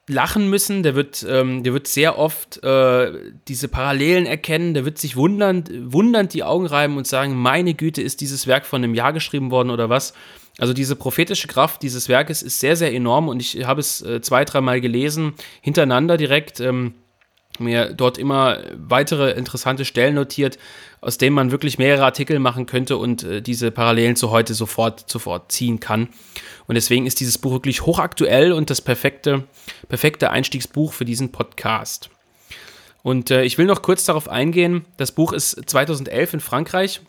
lachen 0.08 0.50
müssen, 0.50 0.84
der 0.84 0.96
wird, 0.96 1.26
ähm, 1.28 1.64
der 1.64 1.74
wird 1.74 1.88
sehr 1.88 2.18
oft 2.18 2.64
äh, 2.64 3.12
diese 3.48 3.68
Parallelen 3.68 4.26
erkennen, 4.26 4.74
der 4.74 4.86
wird 4.86 4.98
sich 4.98 5.18
wundernd, 5.18 5.70
wundernd 5.84 6.34
die 6.34 6.44
Augen 6.44 6.66
reiben 6.66 6.98
und 6.98 7.06
sagen, 7.06 7.36
meine 7.36 7.74
Güte, 7.74 8.02
ist 8.02 8.22
dieses 8.22 8.48
Werk 8.48 8.66
von 8.66 8.84
einem 8.84 8.94
Jahr 8.94 9.12
geschrieben 9.12 9.52
worden 9.52 9.70
oder 9.70 9.90
was? 9.90 10.14
Also 10.60 10.74
diese 10.74 10.96
prophetische 10.96 11.48
Kraft 11.48 11.84
dieses 11.84 12.10
Werkes 12.10 12.42
ist 12.42 12.60
sehr, 12.60 12.76
sehr 12.76 12.94
enorm 12.94 13.28
und 13.28 13.42
ich 13.42 13.66
habe 13.66 13.82
es 13.82 14.02
äh, 14.02 14.22
zwei, 14.22 14.46
dreimal 14.46 14.82
gelesen, 14.82 15.34
hintereinander 15.62 16.18
direkt. 16.18 16.60
Ähm, 16.62 16.96
mir 17.60 17.94
dort 17.94 18.18
immer 18.18 18.60
weitere 18.76 19.32
interessante 19.32 19.84
Stellen 19.84 20.16
notiert, 20.16 20.60
aus 21.02 21.18
denen 21.18 21.36
man 21.36 21.52
wirklich 21.52 21.78
mehrere 21.78 22.06
Artikel 22.06 22.40
machen 22.40 22.66
könnte 22.66 22.98
und 22.98 23.24
äh, 23.24 23.42
diese 23.42 23.72
Parallelen 23.72 24.16
zu 24.16 24.32
heute 24.32 24.54
sofort, 24.54 25.10
sofort 25.10 25.52
ziehen 25.52 25.80
kann. 25.80 26.10
Und 26.68 26.76
deswegen 26.76 27.06
ist 27.06 27.20
dieses 27.20 27.38
Buch 27.38 27.54
wirklich 27.54 27.86
hochaktuell 27.86 28.52
und 28.52 28.70
das 28.70 28.82
perfekte, 28.82 29.44
perfekte 29.88 30.32
Einstiegsbuch 30.32 30.94
für 30.94 31.06
diesen 31.06 31.32
Podcast. 31.32 32.10
Und 33.04 33.32
äh, 33.32 33.44
ich 33.44 33.58
will 33.58 33.66
noch 33.66 33.82
kurz 33.82 34.06
darauf 34.06 34.28
eingehen, 34.28 34.86
das 34.98 35.12
Buch 35.12 35.34
ist 35.34 35.70
2011 35.70 36.36
in 36.36 36.40
Frankreich 36.40 37.02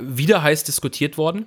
wieder 0.00 0.42
heiß 0.42 0.64
diskutiert 0.64 1.18
worden. 1.18 1.46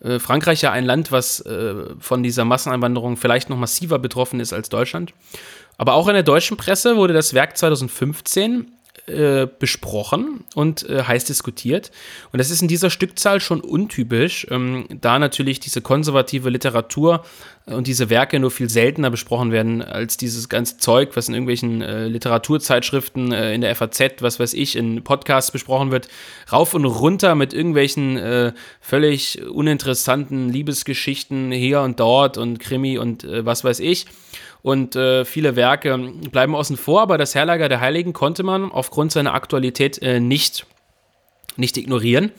Äh, 0.00 0.18
Frankreich 0.18 0.62
ja 0.62 0.72
ein 0.72 0.84
Land, 0.84 1.12
was 1.12 1.40
äh, 1.40 1.74
von 1.98 2.22
dieser 2.22 2.44
Masseneinwanderung 2.44 3.16
vielleicht 3.16 3.50
noch 3.50 3.56
massiver 3.56 3.98
betroffen 3.98 4.40
ist 4.40 4.52
als 4.52 4.68
Deutschland. 4.68 5.12
Aber 5.78 5.94
auch 5.94 6.08
in 6.08 6.14
der 6.14 6.22
deutschen 6.22 6.56
Presse 6.56 6.96
wurde 6.96 7.14
das 7.14 7.34
Werk 7.34 7.56
2015 7.56 8.72
äh, 9.06 9.46
besprochen 9.46 10.44
und 10.54 10.88
äh, 10.88 11.04
heiß 11.04 11.24
diskutiert. 11.24 11.90
Und 12.32 12.38
das 12.38 12.50
ist 12.50 12.62
in 12.62 12.68
dieser 12.68 12.90
Stückzahl 12.90 13.40
schon 13.40 13.60
untypisch, 13.60 14.46
ähm, 14.50 14.86
da 15.00 15.18
natürlich 15.18 15.60
diese 15.60 15.80
konservative 15.80 16.50
Literatur 16.50 17.24
und 17.66 17.88
diese 17.88 18.10
Werke 18.10 18.38
nur 18.38 18.52
viel 18.52 18.70
seltener 18.70 19.10
besprochen 19.10 19.50
werden 19.50 19.82
als 19.82 20.16
dieses 20.16 20.48
ganze 20.48 20.78
Zeug, 20.78 21.10
was 21.16 21.28
in 21.28 21.34
irgendwelchen 21.34 21.82
äh, 21.82 22.06
Literaturzeitschriften, 22.06 23.32
äh, 23.32 23.54
in 23.54 23.60
der 23.60 23.74
FAZ, 23.74 24.20
was 24.20 24.38
weiß 24.38 24.54
ich, 24.54 24.76
in 24.76 25.02
Podcasts 25.02 25.50
besprochen 25.50 25.90
wird, 25.90 26.08
rauf 26.52 26.74
und 26.74 26.84
runter 26.84 27.34
mit 27.34 27.52
irgendwelchen 27.52 28.16
äh, 28.16 28.52
völlig 28.80 29.42
uninteressanten 29.42 30.48
Liebesgeschichten 30.48 31.50
hier 31.50 31.80
und 31.80 31.98
dort 31.98 32.38
und 32.38 32.60
Krimi 32.60 32.98
und 32.98 33.24
äh, 33.24 33.44
was 33.44 33.64
weiß 33.64 33.80
ich 33.80 34.06
und 34.66 34.96
äh, 34.96 35.24
viele 35.24 35.54
Werke 35.54 35.96
bleiben 36.32 36.56
außen 36.56 36.76
vor, 36.76 37.00
aber 37.00 37.18
das 37.18 37.36
Herlager 37.36 37.68
der 37.68 37.80
Heiligen 37.80 38.12
konnte 38.12 38.42
man 38.42 38.72
aufgrund 38.72 39.12
seiner 39.12 39.32
Aktualität 39.32 40.02
äh, 40.02 40.18
nicht, 40.18 40.66
nicht 41.56 41.76
ignorieren. 41.76 42.32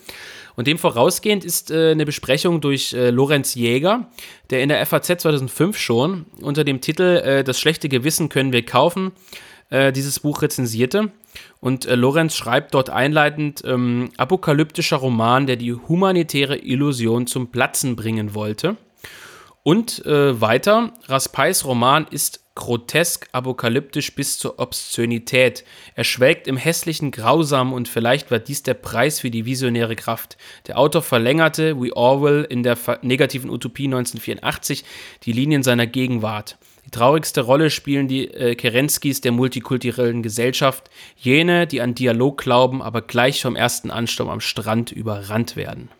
Und 0.58 0.66
dem 0.66 0.76
vorausgehend 0.76 1.44
ist 1.44 1.70
äh, 1.70 1.92
eine 1.92 2.04
Besprechung 2.04 2.60
durch 2.60 2.92
äh, 2.92 3.10
Lorenz 3.10 3.54
Jäger, 3.54 4.08
der 4.50 4.60
in 4.60 4.68
der 4.68 4.84
FAZ 4.84 5.22
2005 5.22 5.78
schon 5.78 6.26
unter 6.42 6.64
dem 6.64 6.80
Titel 6.80 7.22
äh, 7.24 7.44
Das 7.44 7.60
schlechte 7.60 7.88
Gewissen 7.88 8.28
können 8.28 8.50
wir 8.50 8.64
kaufen 8.64 9.12
äh, 9.70 9.92
dieses 9.92 10.18
Buch 10.18 10.42
rezensierte. 10.42 11.12
Und 11.60 11.84
Lorenz 11.84 12.34
schreibt 12.34 12.74
dort 12.74 12.90
einleitend, 12.90 13.62
ähm, 13.64 14.10
apokalyptischer 14.16 14.96
Roman, 14.96 15.46
der 15.46 15.54
die 15.54 15.74
humanitäre 15.74 16.56
Illusion 16.56 17.28
zum 17.28 17.52
Platzen 17.52 17.94
bringen 17.94 18.34
wollte. 18.34 18.76
Und 19.62 20.04
äh, 20.06 20.40
weiter, 20.40 20.92
Raspails 21.06 21.64
Roman 21.64 22.06
ist 22.10 22.40
grotesk, 22.58 23.28
apokalyptisch 23.30 24.14
bis 24.14 24.36
zur 24.36 24.58
Obszönität. 24.58 25.64
Er 25.94 26.02
schwelgt 26.02 26.48
im 26.48 26.56
hässlichen, 26.56 27.12
grausamen 27.12 27.72
und 27.72 27.88
vielleicht 27.88 28.32
war 28.32 28.40
dies 28.40 28.64
der 28.64 28.74
Preis 28.74 29.20
für 29.20 29.30
die 29.30 29.44
visionäre 29.44 29.94
Kraft. 29.94 30.36
Der 30.66 30.76
Autor 30.76 31.02
verlängerte, 31.02 31.80
wie 31.80 31.92
Orwell 31.92 32.44
in 32.48 32.64
der 32.64 32.76
negativen 33.02 33.48
Utopie 33.48 33.84
1984, 33.84 34.84
die 35.22 35.32
Linien 35.32 35.62
seiner 35.62 35.86
Gegenwart. 35.86 36.58
Die 36.84 36.90
traurigste 36.90 37.42
Rolle 37.42 37.70
spielen 37.70 38.08
die 38.08 38.28
äh, 38.28 38.56
Kerenskis 38.56 39.20
der 39.20 39.30
multikulturellen 39.30 40.22
Gesellschaft, 40.22 40.90
jene, 41.16 41.66
die 41.66 41.80
an 41.80 41.94
Dialog 41.94 42.38
glauben, 42.38 42.82
aber 42.82 43.02
gleich 43.02 43.40
vom 43.40 43.54
ersten 43.54 43.90
Ansturm 43.90 44.30
am 44.30 44.40
Strand 44.40 44.90
überrannt 44.90 45.54
werden. 45.54 45.90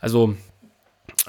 Also 0.00 0.36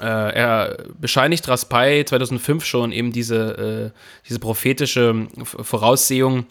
er 0.04 0.76
bescheinigt 1.00 1.48
Raspai 1.48 2.04
2005 2.04 2.64
schon 2.64 2.92
eben 2.92 3.12
diese, 3.12 3.92
äh, 3.94 3.98
diese 4.28 4.38
prophetische 4.38 5.26
Voraussehung 5.42 6.46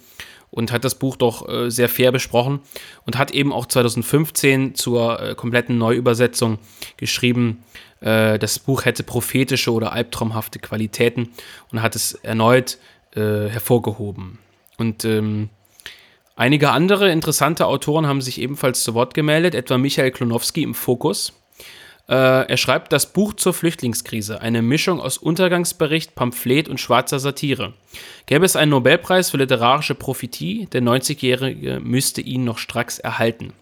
und 0.56 0.72
hat 0.72 0.84
das 0.86 0.96
Buch 0.96 1.16
doch 1.18 1.48
äh, 1.48 1.70
sehr 1.70 1.90
fair 1.90 2.12
besprochen 2.12 2.62
und 3.06 3.18
hat 3.18 3.32
eben 3.32 3.52
auch 3.52 3.66
2015 3.66 4.74
zur 4.74 5.20
äh, 5.20 5.36
kompletten 5.36 5.78
Neuübersetzung 5.78 6.60
geschrieben, 6.98 7.64
äh, 8.00 8.40
das 8.40 8.60
Buch 8.60 8.86
hätte 8.86 9.04
prophetische 9.04 9.72
oder 9.72 9.92
albtraumhafte 9.92 10.60
Qualitäten 10.60 11.30
und 11.72 11.82
hat 11.82 11.96
es 11.96 12.14
erneut 12.14 12.78
äh, 13.16 13.50
hervorgehoben. 13.50 14.40
Und 14.78 15.06
ähm, 15.06 15.50
einige 16.36 16.72
andere 16.72 17.12
interessante 17.12 17.68
Autoren 17.68 18.08
haben 18.08 18.22
sich 18.22 18.42
ebenfalls 18.42 18.84
zu 18.84 18.94
Wort 18.94 19.14
gemeldet, 19.14 19.56
etwa 19.56 19.78
Michael 19.78 20.12
Klonowski 20.12 20.64
im 20.64 20.74
Fokus 20.74 21.34
äh, 22.08 22.14
er 22.48 22.58
schreibt 22.58 22.94
das 22.94 23.12
Buch 23.12 23.34
zur 23.34 23.54
Flüchtlingskrise, 23.54 24.42
eine 24.42 24.62
Mischung 24.62 25.00
aus 25.02 25.18
Untergangsbericht, 25.18 26.14
Pamphlet 26.14 26.70
und 26.70 26.80
schwarzer 26.80 27.20
Satire. 27.20 27.74
Gäbe 28.28 28.46
es 28.46 28.56
einen 28.56 28.72
Nobelpreis 28.72 29.32
für 29.32 29.38
literarische 29.38 29.96
Prophetie, 29.96 30.68
der 30.72 30.84
90-Jährige 30.84 31.80
müsste 31.80 32.22
ihn 32.22 32.44
noch 32.44 32.60
stracks 32.60 33.00
erhalten. 33.00 33.54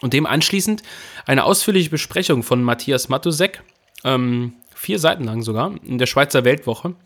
Und 0.00 0.12
dem 0.12 0.26
anschließend 0.26 0.82
eine 1.26 1.44
ausführliche 1.44 1.90
Besprechung 1.90 2.42
von 2.42 2.64
Matthias 2.64 3.08
Matusek, 3.08 3.62
ähm, 4.02 4.54
vier 4.74 4.98
Seiten 4.98 5.22
lang 5.22 5.42
sogar, 5.42 5.72
in 5.84 5.98
der 5.98 6.06
Schweizer 6.06 6.44
Weltwoche, 6.44 6.96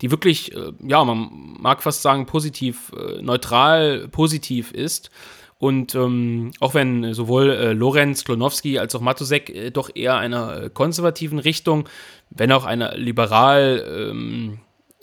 die 0.00 0.10
wirklich, 0.10 0.54
äh, 0.54 0.72
ja, 0.82 1.04
man 1.04 1.28
mag 1.60 1.82
fast 1.82 2.00
sagen, 2.00 2.24
positiv, 2.24 2.92
äh, 2.96 3.20
neutral 3.20 4.08
positiv 4.08 4.72
ist 4.72 5.10
Und 5.58 5.96
ähm, 5.96 6.52
auch 6.60 6.74
wenn 6.74 7.14
sowohl 7.14 7.50
äh, 7.50 7.72
Lorenz 7.72 8.24
Klonowski 8.24 8.78
als 8.78 8.94
auch 8.94 9.00
Matusek 9.00 9.50
äh, 9.50 9.70
doch 9.70 9.90
eher 9.92 10.16
einer 10.16 10.62
äh, 10.62 10.70
konservativen 10.70 11.40
Richtung, 11.40 11.88
wenn 12.30 12.52
auch 12.52 12.64
einer 12.64 12.96
liberal, 12.96 13.84
ähm, 14.10 14.60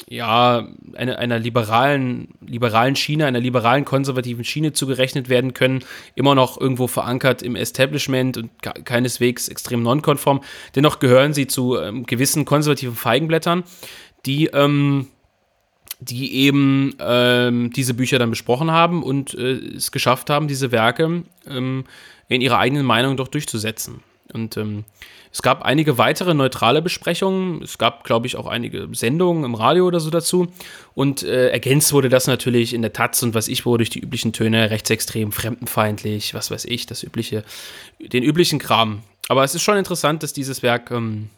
ja, 0.07 0.65
einer, 0.93 1.17
einer 1.17 1.39
liberalen, 1.39 2.35
liberalen 2.39 2.95
Schiene, 2.95 3.25
einer 3.25 3.41
liberalen 3.41 3.83
konservativen 3.83 4.45
Schiene 4.45 4.71
zugerechnet 4.71 5.27
werden 5.27 5.53
können, 5.53 5.83
immer 6.15 6.35
noch 6.35 6.59
irgendwo 6.59 6.87
verankert 6.87 7.41
im 7.41 7.57
Establishment 7.57 8.37
und 8.37 8.49
keineswegs 8.85 9.49
extrem 9.49 9.83
nonkonform. 9.83 10.41
Dennoch 10.75 10.99
gehören 10.99 11.33
sie 11.33 11.47
zu 11.47 11.77
ähm, 11.77 12.05
gewissen 12.05 12.45
konservativen 12.45 12.95
Feigenblättern, 12.95 13.63
die 14.25 14.45
ähm, 14.53 15.07
die 15.99 16.33
eben 16.35 16.95
ähm, 16.99 17.71
diese 17.71 17.93
Bücher 17.93 18.19
dann 18.19 18.29
besprochen 18.29 18.71
haben 18.71 19.03
und 19.03 19.33
äh, 19.33 19.53
es 19.75 19.91
geschafft 19.91 20.29
haben, 20.29 20.47
diese 20.47 20.71
Werke 20.71 21.23
ähm, 21.47 21.85
in 22.27 22.41
ihrer 22.41 22.59
eigenen 22.59 22.85
Meinung 22.85 23.17
doch 23.17 23.27
durchzusetzen. 23.27 24.01
Und 24.33 24.57
ähm, 24.57 24.83
es 25.31 25.41
gab 25.41 25.63
einige 25.63 25.97
weitere 25.97 26.33
neutrale 26.33 26.81
Besprechungen. 26.81 27.61
Es 27.61 27.77
gab, 27.77 28.05
glaube 28.05 28.25
ich, 28.25 28.37
auch 28.37 28.47
einige 28.47 28.87
Sendungen 28.93 29.43
im 29.43 29.53
Radio 29.53 29.85
oder 29.85 29.99
so 29.99 30.09
dazu. 30.09 30.47
Und 30.93 31.23
äh, 31.23 31.49
ergänzt 31.49 31.91
wurde 31.93 32.09
das 32.09 32.25
natürlich 32.25 32.73
in 32.73 32.81
der 32.81 32.93
Taz 32.93 33.21
und 33.21 33.33
was 33.33 33.47
ich 33.47 33.65
wo 33.65 33.75
durch 33.77 33.89
die 33.89 33.99
üblichen 33.99 34.33
Töne 34.33 34.69
rechtsextrem, 34.69 35.31
fremdenfeindlich, 35.31 36.33
was 36.33 36.51
weiß 36.51 36.65
ich, 36.65 36.85
das 36.85 37.03
übliche, 37.03 37.43
den 37.99 38.23
üblichen 38.23 38.59
Kram. 38.59 39.03
Aber 39.27 39.43
es 39.43 39.55
ist 39.55 39.61
schon 39.61 39.77
interessant, 39.77 40.23
dass 40.23 40.33
dieses 40.33 40.63
Werk 40.63 40.89
ähm, 40.91 41.29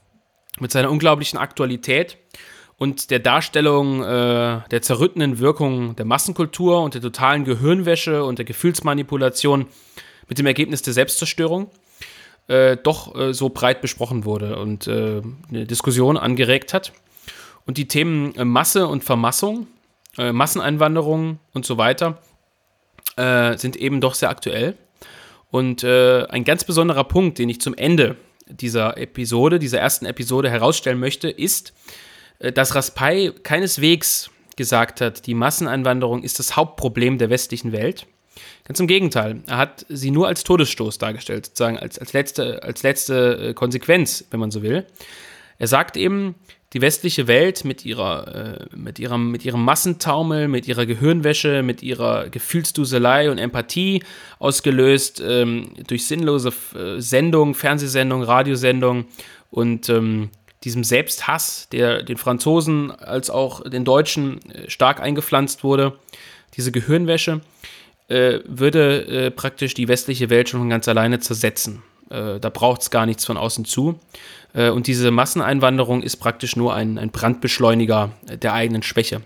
mit 0.60 0.72
seiner 0.72 0.91
unglaublichen 0.91 1.39
Aktualität 1.39 2.18
und 2.78 3.09
der 3.09 3.19
Darstellung 3.19 4.03
äh, 4.03 4.61
der 4.69 4.82
zerrüttenden 4.82 5.39
Wirkung 5.39 5.95
der 5.95 6.05
Massenkultur 6.05 6.82
und 6.82 6.93
der 6.93 7.01
totalen 7.01 7.43
Gehirnwäsche 7.43 8.23
und 8.23 8.38
der 8.38 8.45
Gefühlsmanipulation 8.45 9.65
mit 10.28 10.38
dem 10.38 10.45
Ergebnis 10.45 10.84
der 10.84 10.93
Selbstzerstörung 10.93 11.71
äh, 12.47 12.78
doch 12.78 13.15
äh, 13.15 13.34
so 13.34 13.49
breit 13.49 13.82
besprochen 13.82 14.25
wurde 14.25 14.57
und 14.57 14.88
äh, 14.88 15.21
eine 15.49 15.65
Diskussion 15.65 16.17
angeregt 16.17 16.73
hat. 16.73 16.93
Und 17.65 17.78
die 17.78 17.88
Themen 17.88 18.36
äh, 18.36 18.45
Masse 18.45 18.88
und 18.88 19.03
Vermassung, 19.03 19.67
äh, 20.17 20.32
Masseneinwanderung 20.32 21.39
und 21.53 21.65
so 21.65 21.78
weiter 21.78 22.19
sind 23.19 23.75
eben 23.78 23.99
doch 23.99 24.13
sehr 24.13 24.30
aktuell. 24.30 24.78
Und 25.49 25.84
ein 25.84 26.43
ganz 26.43 26.63
besonderer 26.65 27.03
Punkt, 27.03 27.39
den 27.39 27.49
ich 27.49 27.59
zum 27.59 27.73
Ende 27.73 28.15
dieser 28.47 28.95
Episode, 28.95 29.57
dieser 29.57 29.80
ersten 29.80 30.05
Episode 30.05 30.51
herausstellen 30.51 30.99
möchte, 30.99 31.28
ist, 31.28 31.73
dass 32.39 32.75
Raspail 32.75 33.31
keineswegs 33.31 34.29
gesagt 34.55 35.01
hat, 35.01 35.25
die 35.27 35.33
Masseneinwanderung 35.33 36.23
ist 36.23 36.39
das 36.39 36.55
Hauptproblem 36.55 37.17
der 37.17 37.29
westlichen 37.29 37.71
Welt. 37.71 38.07
Ganz 38.65 38.79
im 38.79 38.88
Gegenteil, 38.88 39.41
er 39.47 39.57
hat 39.57 39.85
sie 39.88 40.11
nur 40.11 40.27
als 40.27 40.43
Todesstoß 40.43 40.97
dargestellt, 40.97 41.47
sozusagen 41.47 41.77
als, 41.77 41.97
als, 41.97 42.13
letzte, 42.13 42.61
als 42.63 42.83
letzte 42.83 43.49
äh, 43.49 43.53
Konsequenz, 43.53 44.25
wenn 44.29 44.39
man 44.39 44.51
so 44.51 44.61
will. 44.61 44.85
Er 45.57 45.67
sagt 45.67 45.97
eben, 45.97 46.35
die 46.73 46.81
westliche 46.81 47.27
Welt 47.27 47.63
mit, 47.65 47.85
ihrer, 47.85 48.59
äh, 48.59 48.65
mit, 48.75 48.99
ihrem, 48.99 49.31
mit 49.31 49.45
ihrem 49.45 49.63
Massentaumel, 49.63 50.47
mit 50.47 50.67
ihrer 50.67 50.85
Gehirnwäsche, 50.85 51.63
mit 51.63 51.81
ihrer 51.81 52.29
Gefühlsduselei 52.29 53.31
und 53.31 53.38
Empathie, 53.38 54.03
ausgelöst 54.38 55.21
ähm, 55.25 55.71
durch 55.88 56.05
sinnlose 56.05 56.51
äh, 56.75 56.99
Sendungen, 56.99 57.53
Fernsehsendungen, 57.53 58.25
Radiosendungen 58.25 59.05
und 59.49 59.88
ähm, 59.89 60.29
diesem 60.68 60.84
Selbsthass, 60.84 61.70
der 61.72 62.03
den 62.03 62.18
Franzosen 62.18 62.91
als 62.91 63.30
auch 63.30 63.61
den 63.63 63.86
Deutschen 63.86 64.41
äh, 64.51 64.70
stark 64.70 64.99
eingepflanzt 64.99 65.63
wurde, 65.63 65.97
diese 66.57 66.74
Gehirnwäsche, 66.74 67.39
äh, 68.09 68.39
würde 68.45 69.07
äh, 69.07 69.32
praktisch 69.32 69.74
die 69.74 69.88
westliche 69.88 70.30
Welt 70.30 70.49
schon 70.49 70.70
ganz 70.70 70.89
alleine 70.89 71.20
zersetzen. 71.20 71.84
Äh, 72.09 72.41
da 72.41 72.49
braucht 72.49 72.82
es 72.82 72.89
gar 72.89 73.05
nichts 73.05 73.24
von 73.24 73.38
außen 73.38 73.63
zu. 73.63 73.97
Äh, 74.53 74.70
und 74.70 74.88
diese 74.88 75.09
Masseneinwanderung 75.09 76.03
ist 76.03 76.18
praktisch 76.18 76.57
nur 76.57 76.74
ein, 76.74 76.97
ein 76.97 77.11
Brandbeschleuniger 77.11 78.11
der 78.41 78.53
eigenen 78.53 78.84
Schwäche. 78.84 79.22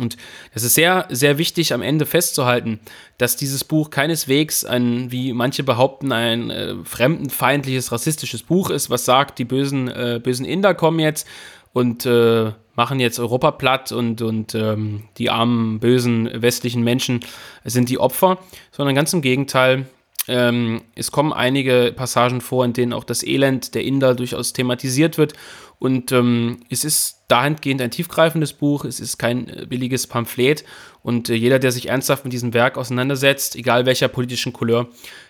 Und 0.00 0.16
es 0.52 0.62
ist 0.62 0.74
sehr, 0.74 1.06
sehr 1.10 1.38
wichtig 1.38 1.72
am 1.72 1.82
Ende 1.82 2.06
festzuhalten, 2.06 2.80
dass 3.18 3.36
dieses 3.36 3.64
Buch 3.64 3.90
keineswegs 3.90 4.64
ein, 4.64 5.12
wie 5.12 5.32
manche 5.32 5.62
behaupten, 5.62 6.10
ein 6.12 6.50
äh, 6.50 6.74
fremdenfeindliches, 6.84 7.92
rassistisches 7.92 8.42
Buch 8.42 8.70
ist, 8.70 8.90
was 8.90 9.04
sagt, 9.04 9.38
die 9.38 9.44
bösen, 9.44 9.88
äh, 9.88 10.20
bösen 10.22 10.46
Inder 10.46 10.74
kommen 10.74 10.98
jetzt 10.98 11.26
und 11.72 12.06
äh, 12.06 12.52
machen 12.74 12.98
jetzt 12.98 13.18
Europa 13.18 13.50
platt 13.50 13.92
und, 13.92 14.22
und 14.22 14.54
ähm, 14.54 15.04
die 15.18 15.30
armen, 15.30 15.80
bösen 15.80 16.30
westlichen 16.32 16.82
Menschen 16.82 17.20
sind 17.64 17.88
die 17.88 17.98
Opfer, 17.98 18.38
sondern 18.72 18.94
ganz 18.94 19.12
im 19.12 19.22
Gegenteil, 19.22 19.86
ähm, 20.28 20.82
es 20.94 21.10
kommen 21.10 21.32
einige 21.32 21.92
Passagen 21.94 22.40
vor, 22.40 22.64
in 22.64 22.72
denen 22.72 22.92
auch 22.92 23.04
das 23.04 23.22
Elend 23.22 23.74
der 23.74 23.84
Inder 23.84 24.14
durchaus 24.14 24.52
thematisiert 24.52 25.18
wird. 25.18 25.32
Und 25.78 26.12
ähm, 26.12 26.60
es 26.68 26.84
ist 26.84 27.22
dahingehend 27.28 27.80
ein 27.80 27.90
tiefgreifendes 27.90 28.52
Buch, 28.52 28.84
es 28.84 29.00
ist 29.00 29.18
kein 29.18 29.48
äh, 29.48 29.66
billiges 29.66 30.06
Pamphlet. 30.06 30.64
Und 31.02 31.30
äh, 31.30 31.34
jeder, 31.34 31.58
der 31.58 31.72
sich 31.72 31.88
ernsthaft 31.88 32.24
mit 32.24 32.32
diesem 32.32 32.52
Werk 32.52 32.76
auseinandersetzt, 32.76 33.56
egal 33.56 33.86
welcher 33.86 34.08
politischen 34.08 34.52
Couleur, 34.52 34.88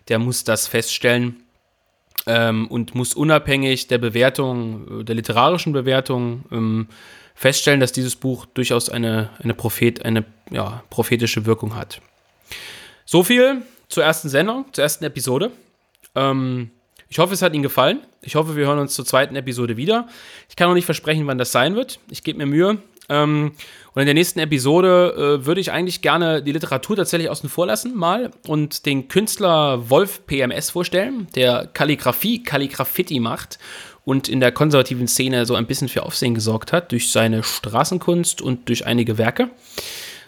der 0.09 0.19
muss 0.19 0.43
das 0.43 0.67
feststellen 0.67 1.37
ähm, 2.27 2.67
und 2.67 2.95
muss 2.95 3.15
unabhängig 3.15 3.87
der 3.87 3.99
Bewertung, 3.99 5.01
äh, 5.01 5.05
der 5.05 5.15
literarischen 5.15 5.73
Bewertung, 5.73 6.45
ähm, 6.51 6.89
feststellen, 7.35 7.81
dass 7.81 7.93
dieses 7.93 8.17
Buch 8.17 8.45
durchaus 8.47 8.91
eine, 8.91 9.31
eine, 9.43 9.55
Prophet, 9.55 10.05
eine 10.05 10.25
ja, 10.51 10.83
prophetische 10.91 11.47
Wirkung 11.47 11.75
hat. 11.75 12.03
So 13.07 13.23
viel 13.23 13.63
zur 13.91 14.05
ersten 14.05 14.29
Sendung, 14.31 14.65
zur 14.73 14.83
ersten 14.83 15.05
Episode. 15.05 15.51
Ähm, 16.15 16.71
ich 17.09 17.19
hoffe, 17.19 17.35
es 17.35 17.43
hat 17.43 17.53
Ihnen 17.53 17.63
gefallen. 17.63 18.01
Ich 18.23 18.37
hoffe, 18.37 18.57
wir 18.57 18.67
hören 18.67 18.79
uns 18.79 18.95
zur 18.95 19.05
zweiten 19.05 19.37
Episode 19.37 19.77
wieder. 19.77 20.09
Ich 20.49 20.57
kann 20.57 20.69
noch 20.69 20.75
nicht 20.75 20.85
versprechen, 20.85 21.27
wann 21.27 21.39
das 21.39 21.53
sein 21.53 21.75
wird. 21.75 21.99
Ich 22.09 22.23
gebe 22.23 22.39
mir 22.39 22.47
Mühe. 22.47 22.79
Ähm, 23.09 23.53
und 23.93 24.01
in 24.01 24.07
der 24.07 24.15
nächsten 24.15 24.39
Episode 24.39 25.41
äh, 25.41 25.47
würde 25.47 25.61
ich 25.61 25.73
eigentlich 25.73 26.01
gerne 26.01 26.43
die 26.43 26.53
Literatur 26.53 26.95
tatsächlich 26.95 27.29
außen 27.29 27.49
vor 27.49 27.67
lassen, 27.67 27.97
mal 27.97 28.31
und 28.47 28.87
den 28.87 29.09
Künstler 29.09 29.91
Wolf 29.91 30.25
PMS 30.27 30.71
vorstellen, 30.71 31.27
der 31.35 31.69
Kalligrafie, 31.73 32.45
Kalligraffiti 32.45 33.19
macht 33.19 33.59
und 34.05 34.29
in 34.29 34.39
der 34.39 34.53
konservativen 34.53 35.09
Szene 35.09 35.45
so 35.45 35.57
ein 35.57 35.67
bisschen 35.67 35.89
für 35.89 36.05
Aufsehen 36.05 36.35
gesorgt 36.35 36.73
hat 36.73 36.93
durch 36.93 37.11
seine 37.11 37.43
Straßenkunst 37.43 38.41
und 38.41 38.69
durch 38.69 38.87
einige 38.87 39.19
Werke. 39.19 39.51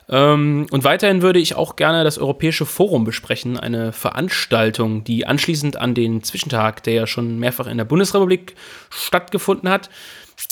Ähm, 0.09 0.67
und 0.71 0.85
weiterhin 0.85 1.23
würde 1.23 1.39
ich 1.39 1.55
auch 1.55 1.77
gerne 1.77 2.05
das 2.05 2.19
Europäische 2.19 2.67
Forum 2.67 3.05
besprechen, 3.05 3.59
eine 3.59 3.93
Veranstaltung, 3.93 5.05
die 5.05 5.27
anschließend 5.27 5.77
an 5.77 5.95
den 5.95 6.23
Zwischentag, 6.23 6.83
der 6.83 6.95
ja 6.95 7.07
schon 7.07 7.39
mehrfach 7.39 7.67
in 7.67 7.79
der 7.79 7.85
Bundesrepublik 7.85 8.55
stattgefunden 8.91 9.69
hat, 9.69 9.91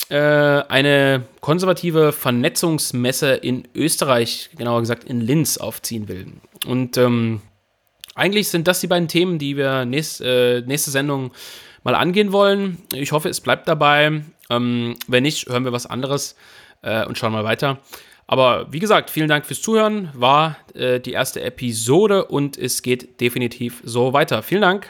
äh, 0.08 0.16
eine 0.16 1.24
konservative 1.40 2.12
Vernetzungsmesse 2.12 3.34
in 3.34 3.66
Österreich, 3.74 4.50
genauer 4.56 4.80
gesagt 4.80 5.04
in 5.04 5.20
Linz, 5.20 5.58
aufziehen 5.58 6.08
will. 6.08 6.26
Und 6.66 6.96
ähm, 6.96 7.40
eigentlich 8.14 8.48
sind 8.48 8.68
das 8.68 8.80
die 8.80 8.86
beiden 8.86 9.08
Themen, 9.08 9.38
die 9.38 9.56
wir 9.56 9.84
nächst, 9.84 10.20
äh, 10.20 10.60
nächste 10.62 10.90
Sendung 10.90 11.32
mal 11.84 11.94
angehen 11.94 12.32
wollen. 12.32 12.78
Ich 12.92 13.12
hoffe, 13.12 13.28
es 13.28 13.40
bleibt 13.40 13.68
dabei. 13.68 14.22
Ähm, 14.50 14.96
wenn 15.06 15.22
nicht, 15.22 15.48
hören 15.48 15.64
wir 15.64 15.72
was 15.72 15.86
anderes 15.86 16.36
äh, 16.82 17.04
und 17.06 17.16
schauen 17.16 17.32
mal 17.32 17.44
weiter. 17.44 17.78
Aber 18.30 18.72
wie 18.72 18.78
gesagt, 18.78 19.10
vielen 19.10 19.28
Dank 19.28 19.44
fürs 19.44 19.60
Zuhören. 19.60 20.08
War 20.14 20.56
äh, 20.74 21.00
die 21.00 21.10
erste 21.10 21.40
Episode 21.42 22.26
und 22.26 22.56
es 22.56 22.80
geht 22.80 23.20
definitiv 23.20 23.82
so 23.84 24.12
weiter. 24.12 24.44
Vielen 24.44 24.60
Dank. 24.60 24.88